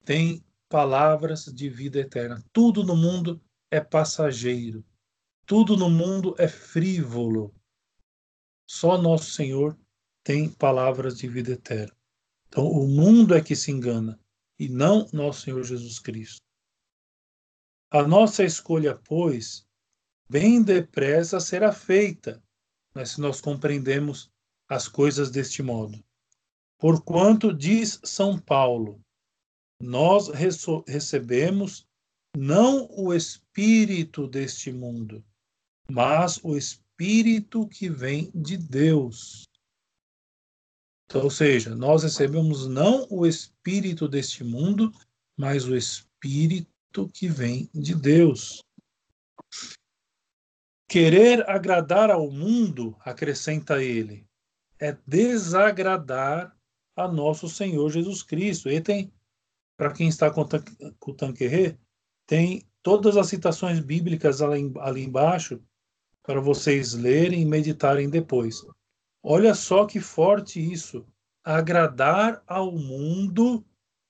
tem 0.03 0.43
palavras 0.67 1.45
de 1.45 1.69
vida 1.69 1.99
eterna. 1.99 2.43
Tudo 2.51 2.83
no 2.83 2.95
mundo 2.95 3.41
é 3.69 3.79
passageiro. 3.79 4.83
Tudo 5.45 5.75
no 5.77 5.89
mundo 5.89 6.35
é 6.37 6.47
frívolo. 6.47 7.53
Só 8.69 8.97
nosso 8.97 9.31
Senhor 9.31 9.77
tem 10.23 10.49
palavras 10.49 11.17
de 11.17 11.27
vida 11.27 11.51
eterna. 11.51 11.95
Então, 12.47 12.65
o 12.65 12.87
mundo 12.87 13.33
é 13.33 13.41
que 13.41 13.55
se 13.55 13.71
engana. 13.71 14.19
e 14.59 14.69
não 14.69 15.07
nosso 15.11 15.41
Senhor 15.41 15.63
Jesus 15.63 15.97
Cristo. 15.97 16.39
A 17.89 18.03
nossa 18.03 18.43
escolha, 18.43 18.95
pois, 18.95 19.67
bem 20.31 20.63
depressa 20.63 21.41
será 21.41 21.73
feita, 21.73 22.41
né, 22.95 23.03
se 23.03 23.19
nós 23.19 23.41
compreendemos 23.41 24.31
as 24.69 24.87
coisas 24.87 25.29
deste 25.29 25.61
modo. 25.61 26.01
Porquanto, 26.79 27.53
diz 27.53 27.99
São 28.05 28.39
Paulo, 28.39 29.01
nós 29.81 30.29
recebemos 30.87 31.85
não 32.33 32.87
o 32.91 33.13
espírito 33.13 34.25
deste 34.25 34.71
mundo, 34.71 35.21
mas 35.91 36.39
o 36.41 36.55
espírito 36.55 37.67
que 37.67 37.89
vem 37.89 38.31
de 38.33 38.55
Deus. 38.55 39.43
Então, 41.09 41.23
ou 41.23 41.29
seja, 41.29 41.75
nós 41.75 42.03
recebemos 42.03 42.67
não 42.67 43.05
o 43.09 43.27
espírito 43.27 44.07
deste 44.07 44.45
mundo, 44.45 44.93
mas 45.37 45.65
o 45.65 45.75
espírito 45.75 47.09
que 47.09 47.27
vem 47.27 47.69
de 47.73 47.93
Deus. 47.93 48.63
Querer 50.91 51.49
agradar 51.49 52.11
ao 52.11 52.29
mundo, 52.29 52.97
acrescenta 52.99 53.81
ele, 53.81 54.27
é 54.77 54.97
desagradar 55.07 56.53
a 56.97 57.07
nosso 57.07 57.47
Senhor 57.47 57.89
Jesus 57.89 58.21
Cristo. 58.21 58.69
E 58.69 58.81
tem, 58.81 59.09
para 59.77 59.93
quem 59.93 60.09
está 60.09 60.29
com 60.29 60.41
o 60.41 61.13
Tanquerê, 61.13 61.77
tem 62.27 62.67
todas 62.83 63.15
as 63.15 63.27
citações 63.27 63.79
bíblicas 63.79 64.41
ali, 64.41 64.69
ali 64.81 65.05
embaixo 65.05 65.63
para 66.23 66.41
vocês 66.41 66.91
lerem 66.91 67.43
e 67.43 67.45
meditarem 67.45 68.09
depois. 68.09 68.61
Olha 69.23 69.55
só 69.55 69.85
que 69.85 70.01
forte 70.01 70.59
isso. 70.59 71.07
Agradar 71.41 72.43
ao 72.45 72.69
mundo 72.69 73.65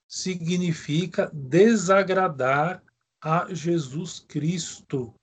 significa 0.07 1.29
desagradar 1.31 2.81
a 3.21 3.53
Jesus 3.53 4.19
Cristo. 4.19 5.13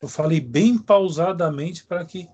Eu 0.00 0.08
falei 0.08 0.40
bem 0.40 0.78
pausadamente 0.78 1.84
para 1.84 2.04
que 2.04 2.28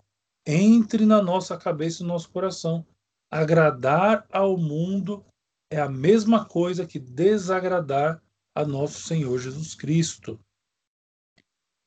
entre 0.46 1.06
na 1.06 1.22
nossa 1.22 1.56
cabeça 1.56 2.02
e 2.02 2.06
no 2.06 2.12
nosso 2.12 2.30
coração. 2.30 2.86
Agradar 3.30 4.26
ao 4.30 4.56
mundo 4.56 5.24
é 5.70 5.80
a 5.80 5.88
mesma 5.88 6.44
coisa 6.44 6.86
que 6.86 6.98
desagradar 6.98 8.22
a 8.54 8.64
nosso 8.64 9.02
Senhor 9.02 9.38
Jesus 9.38 9.74
Cristo. 9.74 10.38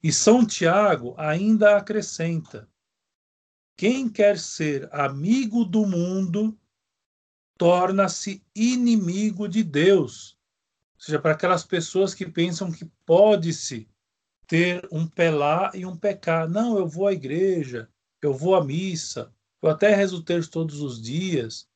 E 0.01 0.11
São 0.11 0.45
Tiago 0.45 1.13
ainda 1.17 1.77
acrescenta: 1.77 2.67
quem 3.77 4.09
quer 4.09 4.39
ser 4.39 4.89
amigo 4.93 5.63
do 5.63 5.85
mundo 5.85 6.57
torna-se 7.57 8.43
inimigo 8.55 9.47
de 9.47 9.63
Deus. 9.63 10.37
Ou 10.95 11.01
seja, 11.01 11.19
para 11.19 11.31
aquelas 11.31 11.63
pessoas 11.63 12.13
que 12.13 12.25
pensam 12.25 12.71
que 12.71 12.85
pode-se 13.05 13.87
ter 14.47 14.87
um 14.91 15.07
pé 15.07 15.31
lá 15.31 15.71
e 15.73 15.85
um 15.85 15.97
cá. 15.97 16.47
Não, 16.47 16.77
eu 16.77 16.87
vou 16.87 17.07
à 17.07 17.13
igreja, 17.13 17.89
eu 18.21 18.33
vou 18.33 18.55
à 18.55 18.63
missa, 18.63 19.33
eu 19.61 19.69
até 19.69 19.93
rezo 19.93 20.17
o 20.17 20.23
terço 20.23 20.51
todos 20.51 20.81
os 20.81 21.01
dias, 21.01 21.67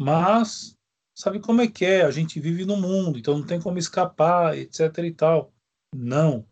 mas 0.00 0.76
sabe 1.14 1.40
como 1.40 1.60
é 1.60 1.68
que 1.68 1.84
é? 1.84 2.02
A 2.02 2.10
gente 2.10 2.40
vive 2.40 2.64
no 2.64 2.76
mundo, 2.76 3.18
então 3.18 3.38
não 3.38 3.46
tem 3.46 3.60
como 3.60 3.78
escapar, 3.78 4.56
etc 4.56 4.98
e 4.98 5.12
tal. 5.12 5.52
Não. 5.94 6.46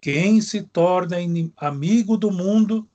Quem 0.00 0.40
se 0.40 0.62
torna 0.62 1.16
amigo 1.56 2.16
do 2.16 2.30
mundo 2.30 2.88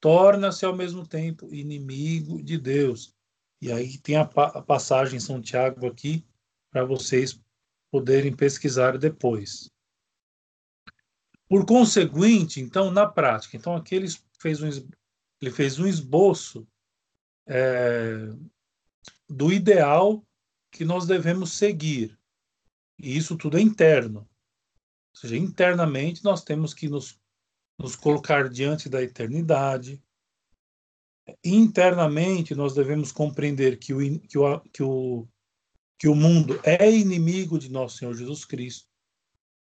torna-se 0.00 0.64
ao 0.64 0.76
mesmo 0.76 1.06
tempo 1.06 1.52
inimigo 1.54 2.42
de 2.42 2.58
Deus. 2.58 3.14
E 3.60 3.72
aí 3.72 3.98
tem 3.98 4.16
a, 4.16 4.24
pa 4.24 4.46
a 4.46 4.62
passagem 4.62 5.16
em 5.16 5.20
São 5.20 5.40
Tiago 5.40 5.86
aqui 5.86 6.24
para 6.70 6.84
vocês 6.84 7.40
poderem 7.90 8.34
pesquisar 8.34 8.98
depois. 8.98 9.70
Por 11.48 11.64
conseguinte, 11.64 12.60
então, 12.60 12.90
na 12.90 13.06
prática, 13.06 13.56
então 13.56 13.76
aqui 13.76 13.94
ele 13.94 14.08
fez 14.40 14.62
um, 14.62 14.68
ele 15.40 15.50
fez 15.50 15.78
um 15.78 15.86
esboço 15.86 16.66
é, 17.46 18.28
do 19.28 19.52
ideal 19.52 20.26
que 20.70 20.84
nós 20.84 21.06
devemos 21.06 21.52
seguir. 21.52 22.18
E 22.98 23.16
isso 23.16 23.36
tudo 23.36 23.58
é 23.58 23.60
interno. 23.60 24.20
Ou 24.20 25.20
seja, 25.20 25.36
internamente 25.36 26.24
nós 26.24 26.42
temos 26.42 26.74
que 26.74 26.88
nos, 26.88 27.18
nos 27.78 27.94
colocar 27.94 28.48
diante 28.48 28.88
da 28.88 29.02
eternidade. 29.02 30.02
Internamente 31.44 32.54
nós 32.54 32.74
devemos 32.74 33.12
compreender 33.12 33.78
que 33.78 33.94
o, 33.94 34.20
que 34.20 34.38
o, 34.38 34.60
que 34.60 34.82
o, 34.82 35.28
que 35.98 36.08
o 36.08 36.14
mundo 36.14 36.60
é 36.62 36.90
inimigo 36.90 37.58
de 37.58 37.70
nosso 37.70 37.98
Senhor 37.98 38.14
Jesus 38.14 38.44
Cristo, 38.44 38.88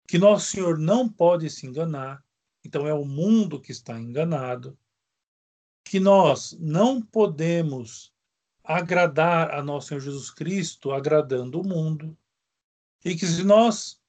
que 0.06 0.18
nosso 0.18 0.46
Senhor 0.46 0.78
não 0.78 1.08
pode 1.08 1.50
se 1.50 1.66
enganar, 1.66 2.24
então 2.64 2.86
é 2.86 2.94
o 2.94 3.04
mundo 3.04 3.60
que 3.60 3.72
está 3.72 3.98
enganado, 3.98 4.78
que 5.84 6.00
nós 6.00 6.56
não 6.58 7.00
podemos 7.00 8.12
agradar 8.62 9.54
a 9.54 9.62
nosso 9.62 9.88
Senhor 9.88 10.00
Jesus 10.00 10.30
Cristo 10.30 10.90
agradando 10.90 11.60
o 11.60 11.66
mundo, 11.66 12.16
e 13.04 13.14
que 13.14 13.26
se 13.26 13.44
nós 13.44 14.00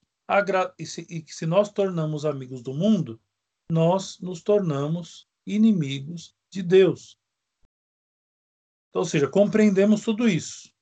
e, 0.78 0.86
se, 0.86 1.02
e 1.10 1.22
que 1.22 1.34
se 1.34 1.46
nós 1.46 1.72
tornamos 1.72 2.26
amigos 2.26 2.62
do 2.62 2.74
mundo, 2.74 3.20
nós 3.72 4.20
nos 4.20 4.42
tornamos 4.42 5.28
inimigos 5.46 6.36
de 6.50 6.62
Deus. 6.62 7.18
Então, 8.90 9.02
ou 9.02 9.06
seja, 9.06 9.28
compreendemos 9.28 10.02
tudo 10.02 10.28
isso. 10.28 10.74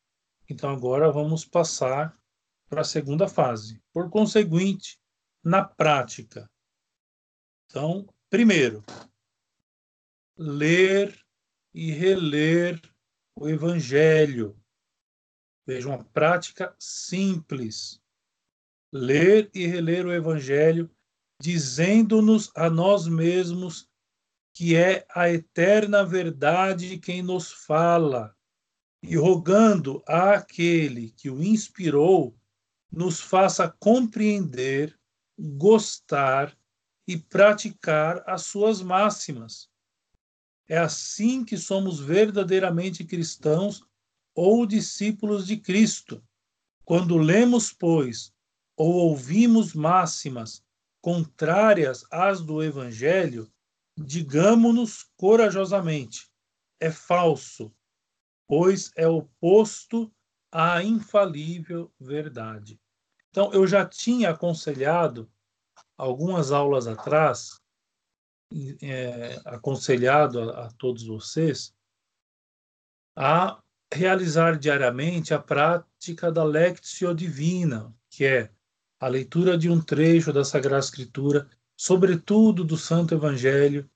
Então 0.49 0.69
agora 0.69 1.11
vamos 1.11 1.45
passar 1.45 2.17
para 2.69 2.81
a 2.81 2.85
segunda 2.85 3.27
fase. 3.27 3.81
Por 3.93 4.09
conseguinte, 4.09 4.99
na 5.45 5.63
prática. 5.63 6.49
Então, 7.69 8.07
primeiro, 8.31 8.83
ler 10.35 11.15
e 11.71 11.91
reler 11.91 12.81
o 13.35 13.47
Evangelho. 13.47 14.59
Veja, 15.67 15.87
uma 15.87 16.03
prática 16.03 16.75
simples. 16.79 18.01
Ler 18.91 19.51
e 19.53 19.67
reler 19.67 20.05
o 20.07 20.13
Evangelho, 20.13 20.89
dizendo-nos 21.39 22.51
a 22.55 22.69
nós 22.69 23.07
mesmos 23.07 23.87
que 24.51 24.75
é 24.75 25.05
a 25.13 25.29
eterna 25.29 26.03
verdade 26.05 26.97
quem 26.97 27.21
nos 27.21 27.51
fala, 27.51 28.33
e 29.03 29.17
rogando 29.17 30.01
àquele 30.07 31.11
que 31.11 31.29
o 31.29 31.43
inspirou, 31.43 32.39
nos 32.89 33.19
faça 33.19 33.69
compreender, 33.69 34.97
gostar 35.37 36.57
e 37.07 37.17
praticar 37.17 38.23
as 38.25 38.43
suas 38.43 38.81
máximas 38.81 39.69
é 40.67 40.77
assim 40.77 41.45
que 41.45 41.57
somos 41.57 41.99
verdadeiramente 41.99 43.03
cristãos 43.03 43.83
ou 44.33 44.65
discípulos 44.65 45.45
de 45.45 45.57
Cristo. 45.57 46.23
Quando 46.83 47.17
lemos, 47.17 47.71
pois, 47.71 48.33
ou 48.75 48.93
ouvimos 48.93 49.73
máximas 49.73 50.63
contrárias 51.01 52.03
às 52.11 52.41
do 52.41 52.63
Evangelho, 52.63 53.51
digamos-nos 53.95 55.03
corajosamente: 55.15 56.31
é 56.79 56.91
falso, 56.91 57.71
pois 58.47 58.91
é 58.95 59.07
oposto 59.07 60.11
à 60.51 60.83
infalível 60.83 61.93
verdade. 61.99 62.79
Então, 63.35 63.51
eu 63.51 63.67
já 63.67 63.85
tinha 63.85 64.29
aconselhado 64.29 65.29
algumas 65.97 66.53
aulas 66.53 66.87
atrás 66.87 67.59
é, 68.81 69.41
aconselhado 69.43 70.39
a, 70.39 70.67
a 70.67 70.71
todos 70.71 71.05
vocês 71.05 71.75
a 73.13 73.61
realizar 73.93 74.57
diariamente 74.57 75.33
a 75.33 75.39
prática 75.39 76.31
da 76.31 76.45
Lectio 76.45 77.13
Divina, 77.13 77.93
que 78.09 78.23
é 78.23 78.49
a 79.01 79.09
leitura 79.09 79.57
de 79.57 79.69
um 79.69 79.81
trecho 79.81 80.31
da 80.31 80.45
Sagrada 80.45 80.85
Escritura, 80.85 81.49
sobretudo 81.75 82.63
do 82.63 82.77
Santo 82.77 83.15
Evangelho, 83.15 83.89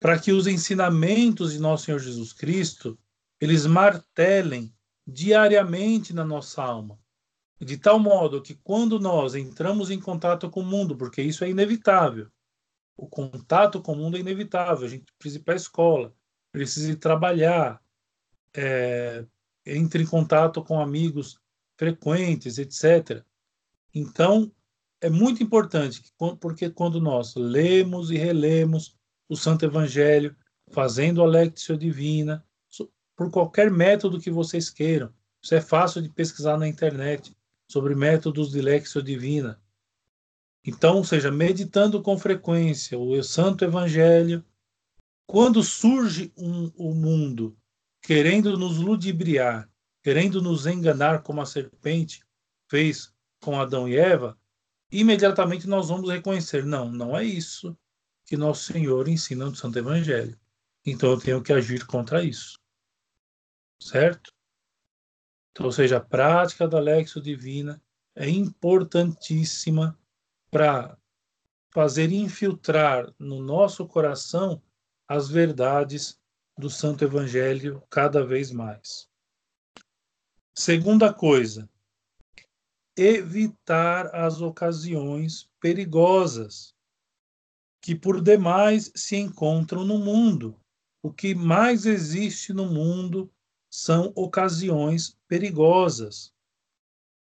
para 0.00 0.18
que 0.18 0.32
os 0.32 0.48
ensinamentos 0.48 1.52
de 1.52 1.60
nosso 1.60 1.84
Senhor 1.84 2.00
Jesus 2.00 2.32
Cristo 2.32 2.98
eles 3.40 3.66
martelem 3.66 4.74
diariamente 5.06 6.12
na 6.12 6.24
nossa 6.24 6.60
alma, 6.60 6.98
de 7.60 7.76
tal 7.78 7.98
modo 7.98 8.42
que 8.42 8.54
quando 8.54 8.98
nós 8.98 9.34
entramos 9.34 9.90
em 9.90 10.00
contato 10.00 10.50
com 10.50 10.60
o 10.60 10.66
mundo, 10.66 10.96
porque 10.96 11.22
isso 11.22 11.44
é 11.44 11.50
inevitável, 11.50 12.28
o 12.96 13.06
contato 13.08 13.80
com 13.80 13.92
o 13.92 13.96
mundo 13.96 14.16
é 14.16 14.20
inevitável. 14.20 14.86
A 14.86 14.90
gente 14.90 15.04
precisa 15.18 15.40
ir 15.40 15.44
para 15.44 15.54
a 15.54 15.56
escola, 15.56 16.14
precisa 16.52 16.92
ir 16.92 16.96
trabalhar, 16.96 17.80
é, 18.54 19.24
entre 19.66 20.02
em 20.02 20.06
contato 20.06 20.62
com 20.62 20.80
amigos 20.80 21.38
frequentes, 21.76 22.58
etc. 22.58 23.24
Então, 23.92 24.52
é 25.00 25.10
muito 25.10 25.42
importante, 25.42 26.02
porque 26.40 26.70
quando 26.70 27.00
nós 27.00 27.34
lemos 27.34 28.10
e 28.10 28.16
relemos 28.16 28.96
o 29.28 29.36
Santo 29.36 29.64
Evangelho, 29.64 30.36
fazendo 30.70 31.22
a 31.22 31.26
Lectio 31.26 31.76
Divina, 31.76 32.44
por 33.16 33.30
qualquer 33.30 33.70
método 33.70 34.20
que 34.20 34.30
vocês 34.30 34.70
queiram, 34.70 35.12
isso 35.42 35.54
é 35.54 35.60
fácil 35.60 36.00
de 36.02 36.08
pesquisar 36.08 36.56
na 36.56 36.66
internet, 36.66 37.36
sobre 37.74 37.96
métodos 37.96 38.52
de 38.52 38.60
lexio 38.60 39.02
divina. 39.02 39.60
Então, 40.64 40.98
ou 40.98 41.04
seja, 41.04 41.28
meditando 41.28 42.00
com 42.00 42.16
frequência 42.16 42.96
o 42.96 43.20
Santo 43.20 43.64
Evangelho, 43.64 44.44
quando 45.26 45.60
surge 45.60 46.32
um, 46.36 46.70
o 46.76 46.94
mundo 46.94 47.58
querendo 48.00 48.56
nos 48.56 48.76
ludibriar, 48.76 49.68
querendo 50.04 50.40
nos 50.40 50.66
enganar 50.66 51.24
como 51.24 51.40
a 51.40 51.46
serpente 51.46 52.24
fez 52.70 53.12
com 53.40 53.60
Adão 53.60 53.88
e 53.88 53.96
Eva, 53.96 54.38
imediatamente 54.92 55.66
nós 55.66 55.88
vamos 55.88 56.08
reconhecer: 56.08 56.64
não, 56.64 56.92
não 56.92 57.18
é 57.18 57.24
isso 57.24 57.76
que 58.24 58.36
nosso 58.36 58.72
Senhor 58.72 59.08
ensina 59.08 59.46
no 59.46 59.56
Santo 59.56 59.80
Evangelho. 59.80 60.38
Então 60.86 61.10
eu 61.10 61.18
tenho 61.18 61.42
que 61.42 61.52
agir 61.52 61.84
contra 61.86 62.22
isso. 62.22 62.56
Certo? 63.80 64.32
Então, 65.54 65.66
ou 65.66 65.72
seja, 65.72 65.98
a 65.98 66.00
prática 66.00 66.66
da 66.66 66.80
Lexo 66.80 67.22
Divina 67.22 67.80
é 68.16 68.28
importantíssima 68.28 69.96
para 70.50 70.98
fazer 71.72 72.10
infiltrar 72.10 73.14
no 73.20 73.40
nosso 73.40 73.86
coração 73.86 74.60
as 75.06 75.28
verdades 75.28 76.20
do 76.58 76.68
Santo 76.68 77.04
Evangelho 77.04 77.80
cada 77.88 78.26
vez 78.26 78.50
mais. 78.50 79.08
Segunda 80.52 81.14
coisa, 81.14 81.70
evitar 82.96 84.12
as 84.12 84.40
ocasiões 84.40 85.48
perigosas 85.60 86.74
que 87.80 87.94
por 87.94 88.20
demais 88.20 88.90
se 88.96 89.14
encontram 89.14 89.84
no 89.84 89.98
mundo. 89.98 90.58
O 91.00 91.12
que 91.12 91.32
mais 91.32 91.86
existe 91.86 92.52
no 92.52 92.66
mundo 92.66 93.30
são 93.68 94.12
ocasiões 94.14 95.18
perigosas. 95.34 96.32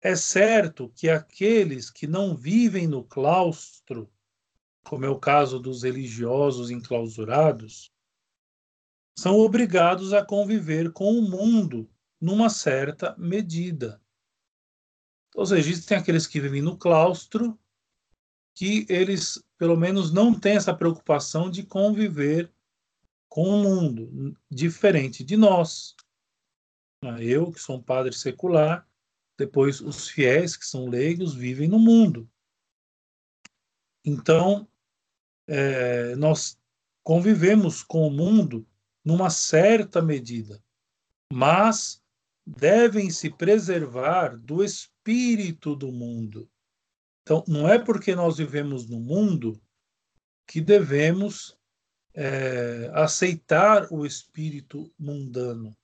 É 0.02 0.14
certo 0.14 0.90
que 0.90 1.08
aqueles 1.08 1.88
que 1.88 2.06
não 2.06 2.36
vivem 2.36 2.86
no 2.86 3.02
claustro, 3.02 4.12
como 4.84 5.06
é 5.06 5.08
o 5.08 5.18
caso 5.18 5.58
dos 5.58 5.84
religiosos 5.84 6.70
enclausurados, 6.70 7.90
são 9.18 9.38
obrigados 9.38 10.12
a 10.12 10.22
conviver 10.22 10.92
com 10.92 11.18
o 11.18 11.22
mundo 11.22 11.88
numa 12.20 12.50
certa 12.50 13.16
medida. 13.16 13.98
Ou 15.34 15.46
seja, 15.46 15.70
existem 15.70 15.96
aqueles 15.96 16.26
que 16.26 16.40
vivem 16.40 16.60
no 16.60 16.76
claustro, 16.76 17.58
que 18.54 18.84
eles, 18.90 19.42
pelo 19.56 19.78
menos, 19.78 20.12
não 20.12 20.38
têm 20.38 20.56
essa 20.56 20.76
preocupação 20.76 21.50
de 21.50 21.62
conviver 21.62 22.52
com 23.30 23.48
o 23.48 23.62
mundo, 23.62 24.36
diferente 24.50 25.24
de 25.24 25.38
nós. 25.38 25.96
Eu, 27.20 27.52
que 27.52 27.60
sou 27.60 27.76
um 27.76 27.82
padre 27.82 28.12
secular, 28.12 28.86
depois 29.36 29.80
os 29.80 30.08
fiéis, 30.08 30.56
que 30.56 30.66
são 30.66 30.88
leigos, 30.88 31.34
vivem 31.34 31.68
no 31.68 31.78
mundo. 31.78 32.28
Então, 34.04 34.68
é, 35.46 36.14
nós 36.16 36.58
convivemos 37.02 37.82
com 37.82 38.06
o 38.06 38.10
mundo 38.10 38.66
numa 39.04 39.30
certa 39.30 40.00
medida, 40.00 40.62
mas 41.32 42.02
devem 42.46 43.10
se 43.10 43.30
preservar 43.30 44.36
do 44.36 44.62
espírito 44.62 45.74
do 45.74 45.90
mundo. 45.90 46.48
Então, 47.22 47.42
não 47.48 47.68
é 47.68 47.78
porque 47.78 48.14
nós 48.14 48.36
vivemos 48.36 48.88
no 48.88 49.00
mundo 49.00 49.60
que 50.46 50.60
devemos 50.60 51.58
é, 52.14 52.90
aceitar 52.94 53.88
o 53.90 54.04
espírito 54.04 54.92
mundano. 54.98 55.76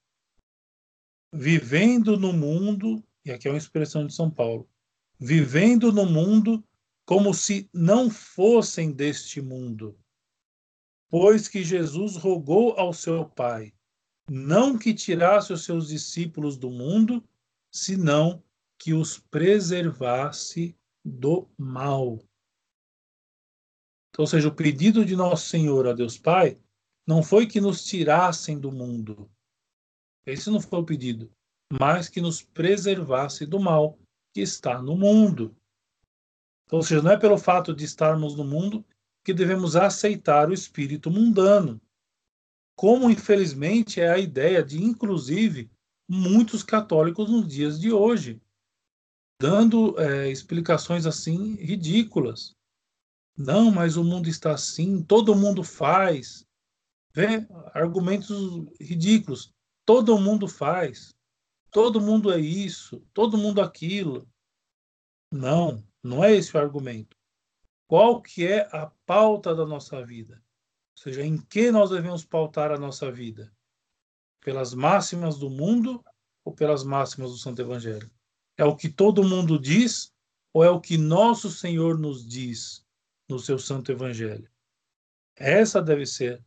Vivendo 1.32 2.16
no 2.16 2.32
mundo, 2.32 3.02
e 3.24 3.30
aqui 3.30 3.46
é 3.46 3.50
uma 3.50 3.58
expressão 3.58 4.06
de 4.06 4.12
São 4.12 4.30
Paulo, 4.30 4.68
vivendo 5.18 5.92
no 5.92 6.06
mundo 6.06 6.64
como 7.04 7.34
se 7.34 7.68
não 7.72 8.08
fossem 8.08 8.92
deste 8.92 9.40
mundo, 9.40 9.98
pois 11.08 11.48
que 11.48 11.62
Jesus 11.62 12.16
rogou 12.16 12.72
ao 12.78 12.92
seu 12.92 13.24
Pai, 13.24 13.72
não 14.28 14.78
que 14.78 14.94
tirasse 14.94 15.52
os 15.52 15.64
seus 15.64 15.88
discípulos 15.88 16.56
do 16.56 16.70
mundo, 16.70 17.22
senão 17.70 18.42
que 18.78 18.94
os 18.94 19.18
preservasse 19.18 20.76
do 21.04 21.48
mal. 21.58 22.18
Então, 24.10 24.22
ou 24.22 24.26
seja, 24.26 24.48
o 24.48 24.54
pedido 24.54 25.04
de 25.04 25.14
nosso 25.16 25.48
Senhor 25.48 25.86
a 25.86 25.92
Deus 25.92 26.16
Pai 26.16 26.58
não 27.06 27.22
foi 27.22 27.46
que 27.46 27.60
nos 27.60 27.84
tirassem 27.84 28.58
do 28.58 28.70
mundo. 28.70 29.30
Esse 30.32 30.50
não 30.50 30.60
foi 30.60 30.80
o 30.80 30.84
pedido, 30.84 31.30
mas 31.78 32.08
que 32.08 32.20
nos 32.20 32.42
preservasse 32.42 33.46
do 33.46 33.58
mal 33.58 33.98
que 34.32 34.40
está 34.40 34.80
no 34.80 34.96
mundo. 34.96 35.56
Ou 36.70 36.82
seja, 36.82 37.02
não 37.02 37.10
é 37.10 37.16
pelo 37.16 37.38
fato 37.38 37.74
de 37.74 37.84
estarmos 37.84 38.36
no 38.36 38.44
mundo 38.44 38.84
que 39.24 39.34
devemos 39.34 39.76
aceitar 39.76 40.48
o 40.48 40.54
espírito 40.54 41.10
mundano. 41.10 41.80
Como, 42.76 43.10
infelizmente, 43.10 44.00
é 44.00 44.10
a 44.10 44.18
ideia 44.18 44.62
de, 44.62 44.82
inclusive, 44.82 45.70
muitos 46.08 46.62
católicos 46.62 47.30
nos 47.30 47.46
dias 47.46 47.78
de 47.78 47.92
hoje, 47.92 48.40
dando 49.40 49.98
é, 50.00 50.30
explicações 50.30 51.06
assim 51.06 51.56
ridículas. 51.56 52.54
Não, 53.36 53.70
mas 53.70 53.96
o 53.96 54.04
mundo 54.04 54.28
está 54.28 54.52
assim, 54.52 55.02
todo 55.02 55.34
mundo 55.34 55.62
faz. 55.62 56.46
Vê? 57.12 57.46
Argumentos 57.74 58.66
ridículos. 58.80 59.52
Todo 59.90 60.18
mundo 60.18 60.46
faz. 60.46 61.14
Todo 61.70 62.00
mundo 62.00 62.32
é 62.32 62.38
isso, 62.40 63.00
todo 63.12 63.38
mundo 63.38 63.60
aquilo. 63.60 64.28
Não, 65.32 65.84
não 66.02 66.24
é 66.24 66.34
esse 66.34 66.56
o 66.56 66.60
argumento 66.60 67.16
qual 67.90 68.22
que 68.22 68.46
é 68.46 68.68
a 68.70 68.86
pauta 69.04 69.52
da 69.52 69.66
nossa 69.66 70.06
vida? 70.06 70.36
Ou 70.96 71.02
seja, 71.02 71.24
em 71.24 71.36
que 71.36 71.72
nós 71.72 71.90
devemos 71.90 72.24
pautar 72.24 72.70
a 72.70 72.78
nossa 72.78 73.10
vida? 73.10 73.52
Pelas 74.40 74.72
máximas 74.72 75.36
do 75.36 75.50
mundo 75.50 76.00
ou 76.44 76.54
pelas 76.54 76.84
máximas 76.84 77.32
do 77.32 77.36
Santo 77.36 77.60
Evangelho? 77.60 78.08
É 78.56 78.64
o 78.64 78.76
que 78.76 78.88
todo 78.88 79.28
mundo 79.28 79.58
diz 79.58 80.12
ou 80.54 80.62
é 80.62 80.70
o 80.70 80.80
que 80.80 80.96
nosso 80.96 81.50
Senhor 81.50 81.98
nos 81.98 82.24
diz 82.24 82.86
no 83.28 83.40
seu 83.40 83.58
Santo 83.58 83.90
Evangelho? 83.90 84.48
Essa 85.34 85.82
deve 85.82 86.06
ser 86.06 86.40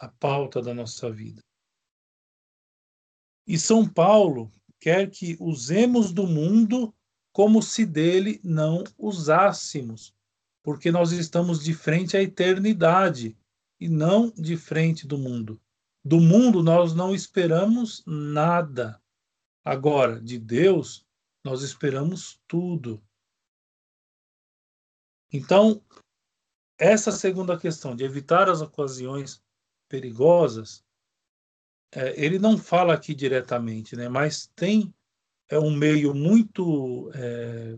a 0.00 0.08
pauta 0.08 0.60
da 0.60 0.74
nossa 0.74 1.08
vida. 1.12 1.40
E 3.46 3.58
São 3.58 3.88
Paulo 3.88 4.50
quer 4.80 5.10
que 5.10 5.36
usemos 5.40 6.12
do 6.12 6.26
mundo 6.26 6.94
como 7.32 7.62
se 7.62 7.86
dele 7.86 8.40
não 8.42 8.84
usássemos 8.98 10.14
porque 10.62 10.92
nós 10.92 11.10
estamos 11.12 11.62
de 11.62 11.74
frente 11.74 12.16
à 12.16 12.22
eternidade 12.22 13.36
e 13.80 13.88
não 13.88 14.30
de 14.30 14.56
frente 14.56 15.06
do 15.06 15.18
mundo. 15.18 15.60
Do 16.04 16.20
mundo 16.20 16.62
nós 16.62 16.94
não 16.94 17.14
esperamos 17.14 18.02
nada. 18.06 19.00
Agora, 19.64 20.20
de 20.20 20.38
Deus, 20.38 21.04
nós 21.44 21.62
esperamos 21.62 22.40
tudo. 22.46 23.02
Então, 25.32 25.82
essa 26.78 27.10
segunda 27.10 27.58
questão 27.58 27.96
de 27.96 28.04
evitar 28.04 28.48
as 28.48 28.60
ocasiões 28.60 29.42
perigosas, 29.88 30.84
é, 31.94 32.14
ele 32.22 32.38
não 32.38 32.56
fala 32.56 32.94
aqui 32.94 33.14
diretamente, 33.14 33.94
né? 33.94 34.08
mas 34.08 34.50
tem 34.54 34.92
é 35.48 35.58
um 35.58 35.70
meio 35.70 36.14
muito 36.14 37.10
é, 37.14 37.76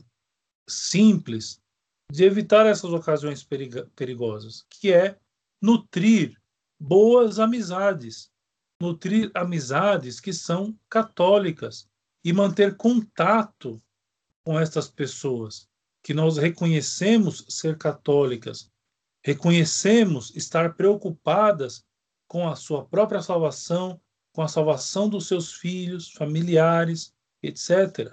simples 0.69 1.61
de 2.11 2.25
evitar 2.25 2.67
essas 2.67 2.93
ocasiões 2.93 3.45
perigosas, 3.97 4.65
que 4.71 4.93
é 4.93 5.19
nutrir 5.61 6.41
boas 6.79 7.41
amizades, 7.41 8.31
nutrir 8.81 9.31
amizades 9.35 10.21
que 10.21 10.33
são 10.33 10.79
católicas 10.89 11.89
e 12.23 12.33
manter 12.33 12.77
contato 12.77 13.83
com 14.45 14.61
estas 14.61 14.89
pessoas 14.89 15.69
que 16.03 16.15
nós 16.15 16.37
reconhecemos 16.37 17.45
ser 17.49 17.77
católicas, 17.79 18.71
reconhecemos 19.25 20.35
estar 20.37 20.75
preocupadas 20.75 21.85
com 22.29 22.47
a 22.47 22.55
sua 22.55 22.85
própria 22.85 23.23
salvação, 23.23 24.01
com 24.35 24.43
a 24.43 24.49
salvação 24.49 25.09
dos 25.09 25.29
seus 25.29 25.53
filhos, 25.53 26.11
familiares, 26.11 27.15
etc. 27.41 28.13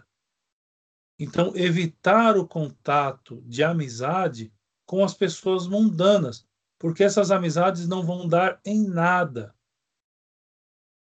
Então, 1.18 1.52
evitar 1.56 2.38
o 2.38 2.48
contato 2.48 3.42
de 3.42 3.64
amizade 3.64 4.54
com 4.86 5.04
as 5.04 5.16
pessoas 5.16 5.66
mundanas, 5.66 6.48
porque 6.78 7.04
essas 7.04 7.32
amizades 7.32 7.88
não 7.88 8.04
vão 8.04 8.28
dar 8.28 8.62
em 8.64 8.88
nada. 8.88 9.56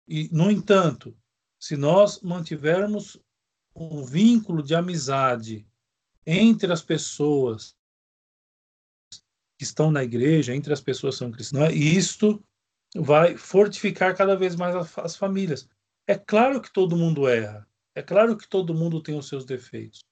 E, 0.09 0.31
no 0.33 0.51
entanto, 0.51 1.15
se 1.61 1.77
nós 1.77 2.23
mantivermos 2.23 3.21
um 3.75 4.03
vínculo 4.05 4.63
de 4.63 4.75
amizade 4.75 5.69
entre 6.25 6.73
as 6.73 6.81
pessoas 6.81 7.77
que 9.59 9.65
estão 9.65 9.91
na 9.91 10.03
igreja, 10.03 10.55
entre 10.55 10.73
as 10.73 10.81
pessoas 10.81 11.17
que 11.17 11.19
são 11.19 11.31
cristãs, 11.31 11.75
isto 11.75 12.43
vai 12.95 13.37
fortificar 13.37 14.17
cada 14.17 14.37
vez 14.37 14.55
mais 14.55 14.75
as 14.97 15.17
famílias. 15.17 15.69
É 16.07 16.15
claro 16.15 16.61
que 16.61 16.73
todo 16.73 16.97
mundo 16.97 17.29
erra. 17.29 17.67
É 17.95 18.03
claro 18.03 18.37
que 18.37 18.49
todo 18.49 18.75
mundo 18.75 19.03
tem 19.03 19.17
os 19.17 19.29
seus 19.29 19.45
defeitos. 19.45 20.05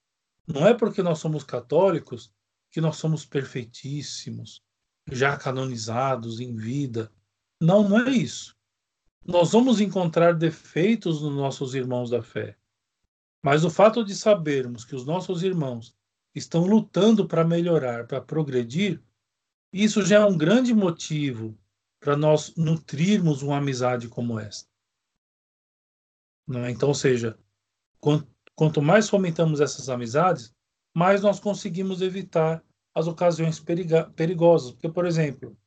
Não 0.47 0.67
é 0.67 0.73
porque 0.73 1.01
nós 1.01 1.19
somos 1.19 1.43
católicos 1.43 2.33
que 2.69 2.81
nós 2.81 2.97
somos 2.97 3.25
perfeitíssimos, 3.25 4.61
já 5.11 5.37
canonizados 5.37 6.39
em 6.39 6.55
vida. 6.55 7.11
Não, 7.61 7.87
não 7.87 7.99
é 7.99 8.11
isso. 8.11 8.55
Nós 9.25 9.51
vamos 9.51 9.79
encontrar 9.79 10.33
defeitos 10.33 11.21
nos 11.21 11.33
nossos 11.33 11.75
irmãos 11.75 12.09
da 12.09 12.21
fé. 12.21 12.57
Mas 13.41 13.63
o 13.63 13.69
fato 13.69 14.03
de 14.03 14.15
sabermos 14.15 14.83
que 14.83 14.95
os 14.95 15.05
nossos 15.05 15.43
irmãos 15.43 15.95
estão 16.33 16.65
lutando 16.65 17.27
para 17.27 17.43
melhorar, 17.45 18.07
para 18.07 18.19
progredir, 18.19 19.01
isso 19.71 20.01
já 20.01 20.17
é 20.17 20.25
um 20.25 20.37
grande 20.37 20.73
motivo 20.73 21.57
para 22.03 22.17
nós 22.17 22.53
nutrirmos 22.57 23.41
uma 23.41 23.57
amizade 23.57 24.09
como 24.09 24.37
esta. 24.37 24.69
É? 26.53 26.69
Então, 26.69 26.89
ou 26.89 26.95
seja, 26.95 27.39
quanto 28.55 28.81
mais 28.81 29.09
fomentamos 29.09 29.61
essas 29.61 29.87
amizades, 29.87 30.53
mais 30.93 31.21
nós 31.21 31.39
conseguimos 31.39 32.01
evitar 32.01 32.61
as 32.93 33.07
ocasiões 33.07 33.63
perigosas. 34.15 34.71
Porque, 34.73 34.89
por 34.89 35.05
exemplo, 35.05 35.57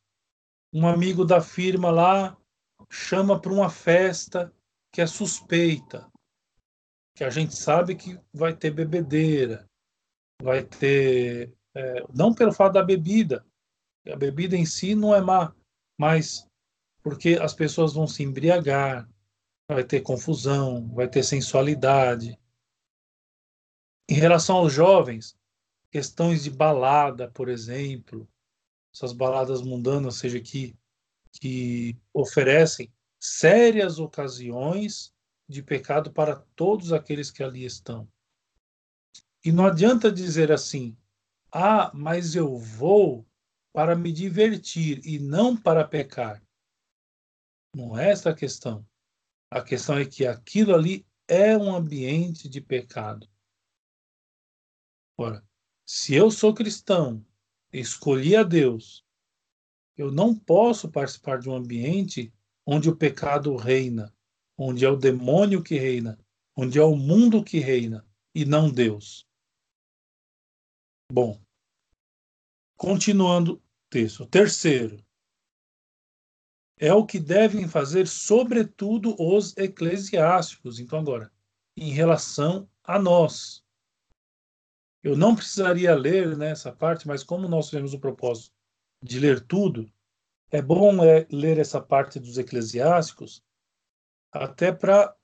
um 0.70 0.86
amigo 0.86 1.24
da 1.24 1.40
firma 1.40 1.90
lá 1.90 2.36
chama 2.90 3.40
para 3.40 3.52
uma 3.52 3.70
festa 3.70 4.52
que 4.92 5.00
é 5.00 5.06
suspeita, 5.06 6.06
que 7.16 7.24
a 7.24 7.30
gente 7.30 7.56
sabe 7.56 7.96
que 7.96 8.20
vai 8.32 8.54
ter 8.54 8.70
bebedeira, 8.70 9.66
vai 10.42 10.62
ter. 10.62 11.54
É, 11.74 12.04
não 12.14 12.34
pelo 12.34 12.52
fato 12.52 12.74
da 12.74 12.82
bebida, 12.82 13.44
a 14.06 14.16
bebida 14.16 14.54
em 14.54 14.66
si 14.66 14.94
não 14.94 15.14
é 15.14 15.20
má, 15.20 15.54
mas 15.98 16.48
porque 17.02 17.38
as 17.40 17.54
pessoas 17.54 17.92
vão 17.92 18.06
se 18.06 18.22
embriagar, 18.22 19.08
vai 19.70 19.84
ter 19.84 20.00
confusão, 20.00 20.88
vai 20.92 21.08
ter 21.08 21.22
sensualidade. 21.22 22.38
Em 24.08 24.14
relação 24.14 24.56
aos 24.56 24.72
jovens, 24.72 25.36
questões 25.90 26.44
de 26.44 26.50
balada, 26.50 27.30
por 27.30 27.48
exemplo, 27.48 28.28
essas 28.94 29.12
baladas 29.12 29.62
mundanas, 29.62 30.16
seja, 30.16 30.40
que, 30.40 30.76
que 31.32 31.96
oferecem 32.12 32.92
sérias 33.20 33.98
ocasiões 33.98 35.12
de 35.48 35.62
pecado 35.62 36.12
para 36.12 36.36
todos 36.54 36.92
aqueles 36.92 37.30
que 37.30 37.42
ali 37.42 37.64
estão. 37.64 38.08
E 39.44 39.52
não 39.52 39.66
adianta 39.66 40.10
dizer 40.10 40.50
assim, 40.50 40.96
ah, 41.52 41.90
mas 41.94 42.34
eu 42.34 42.58
vou 42.58 43.25
para 43.76 43.94
me 43.94 44.10
divertir 44.10 45.04
e 45.04 45.18
não 45.18 45.54
para 45.54 45.86
pecar. 45.86 46.42
Não 47.74 47.98
é 47.98 48.10
essa 48.10 48.30
a 48.30 48.34
questão. 48.34 48.88
A 49.50 49.62
questão 49.62 49.98
é 49.98 50.06
que 50.06 50.26
aquilo 50.26 50.74
ali 50.74 51.06
é 51.28 51.54
um 51.58 51.76
ambiente 51.76 52.48
de 52.48 52.58
pecado. 52.58 53.28
Ora, 55.18 55.46
se 55.84 56.14
eu 56.14 56.30
sou 56.30 56.54
cristão, 56.54 57.22
escolhi 57.70 58.34
a 58.34 58.42
Deus, 58.42 59.04
eu 59.94 60.10
não 60.10 60.34
posso 60.34 60.90
participar 60.90 61.38
de 61.38 61.50
um 61.50 61.54
ambiente 61.54 62.32
onde 62.64 62.88
o 62.88 62.96
pecado 62.96 63.54
reina, 63.56 64.10
onde 64.56 64.86
é 64.86 64.88
o 64.88 64.96
demônio 64.96 65.62
que 65.62 65.74
reina, 65.74 66.18
onde 66.56 66.78
é 66.78 66.82
o 66.82 66.96
mundo 66.96 67.44
que 67.44 67.58
reina 67.58 68.08
e 68.34 68.46
não 68.46 68.72
Deus. 68.72 69.28
Bom, 71.12 71.38
continuando 72.74 73.62
texto. 73.90 74.26
Terceiro, 74.26 75.04
é 76.78 76.92
o 76.92 77.06
que 77.06 77.18
devem 77.18 77.66
fazer, 77.66 78.06
sobretudo, 78.06 79.16
os 79.18 79.56
eclesiásticos. 79.56 80.78
Então, 80.78 80.98
agora, 80.98 81.32
em 81.76 81.90
relação 81.90 82.68
a 82.84 82.98
nós. 82.98 83.64
Eu 85.02 85.16
não 85.16 85.36
precisaria 85.36 85.94
ler 85.94 86.36
né, 86.36 86.52
parte, 86.78 87.06
mas 87.06 87.22
como 87.22 87.48
nós 87.48 87.70
temos 87.70 87.94
o 87.94 88.00
propósito 88.00 88.52
de 89.02 89.20
ler 89.20 89.40
tudo, 89.40 89.90
é 90.50 90.60
bom 90.60 91.04
é, 91.04 91.26
ler 91.30 91.58
essa 91.58 91.80
parte 91.80 92.18
dos 92.18 92.38
eclesiásticos, 92.38 93.44
até 94.32 94.72
para 94.72 95.14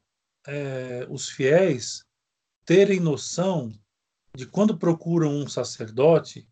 é, 0.47 1.07
os 1.11 1.29
fiéis 1.29 2.07
terem 2.65 3.01
noção 3.01 3.73
de 4.35 4.47
quando 4.47 4.79
procuram 4.79 5.31
um 5.31 5.49
sacerdote, 5.49 6.49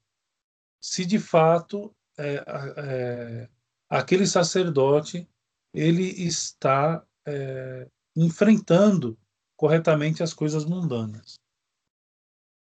se 0.80 1.04
de 1.04 1.18
fato 1.18 1.94
é, 2.20 2.44
é, 2.76 3.48
aquele 3.88 4.26
sacerdote 4.26 5.28
ele 5.72 6.04
está 6.04 7.04
é, 7.26 7.88
enfrentando 8.16 9.18
corretamente 9.56 10.22
as 10.22 10.32
coisas 10.32 10.64
mundanas. 10.64 11.38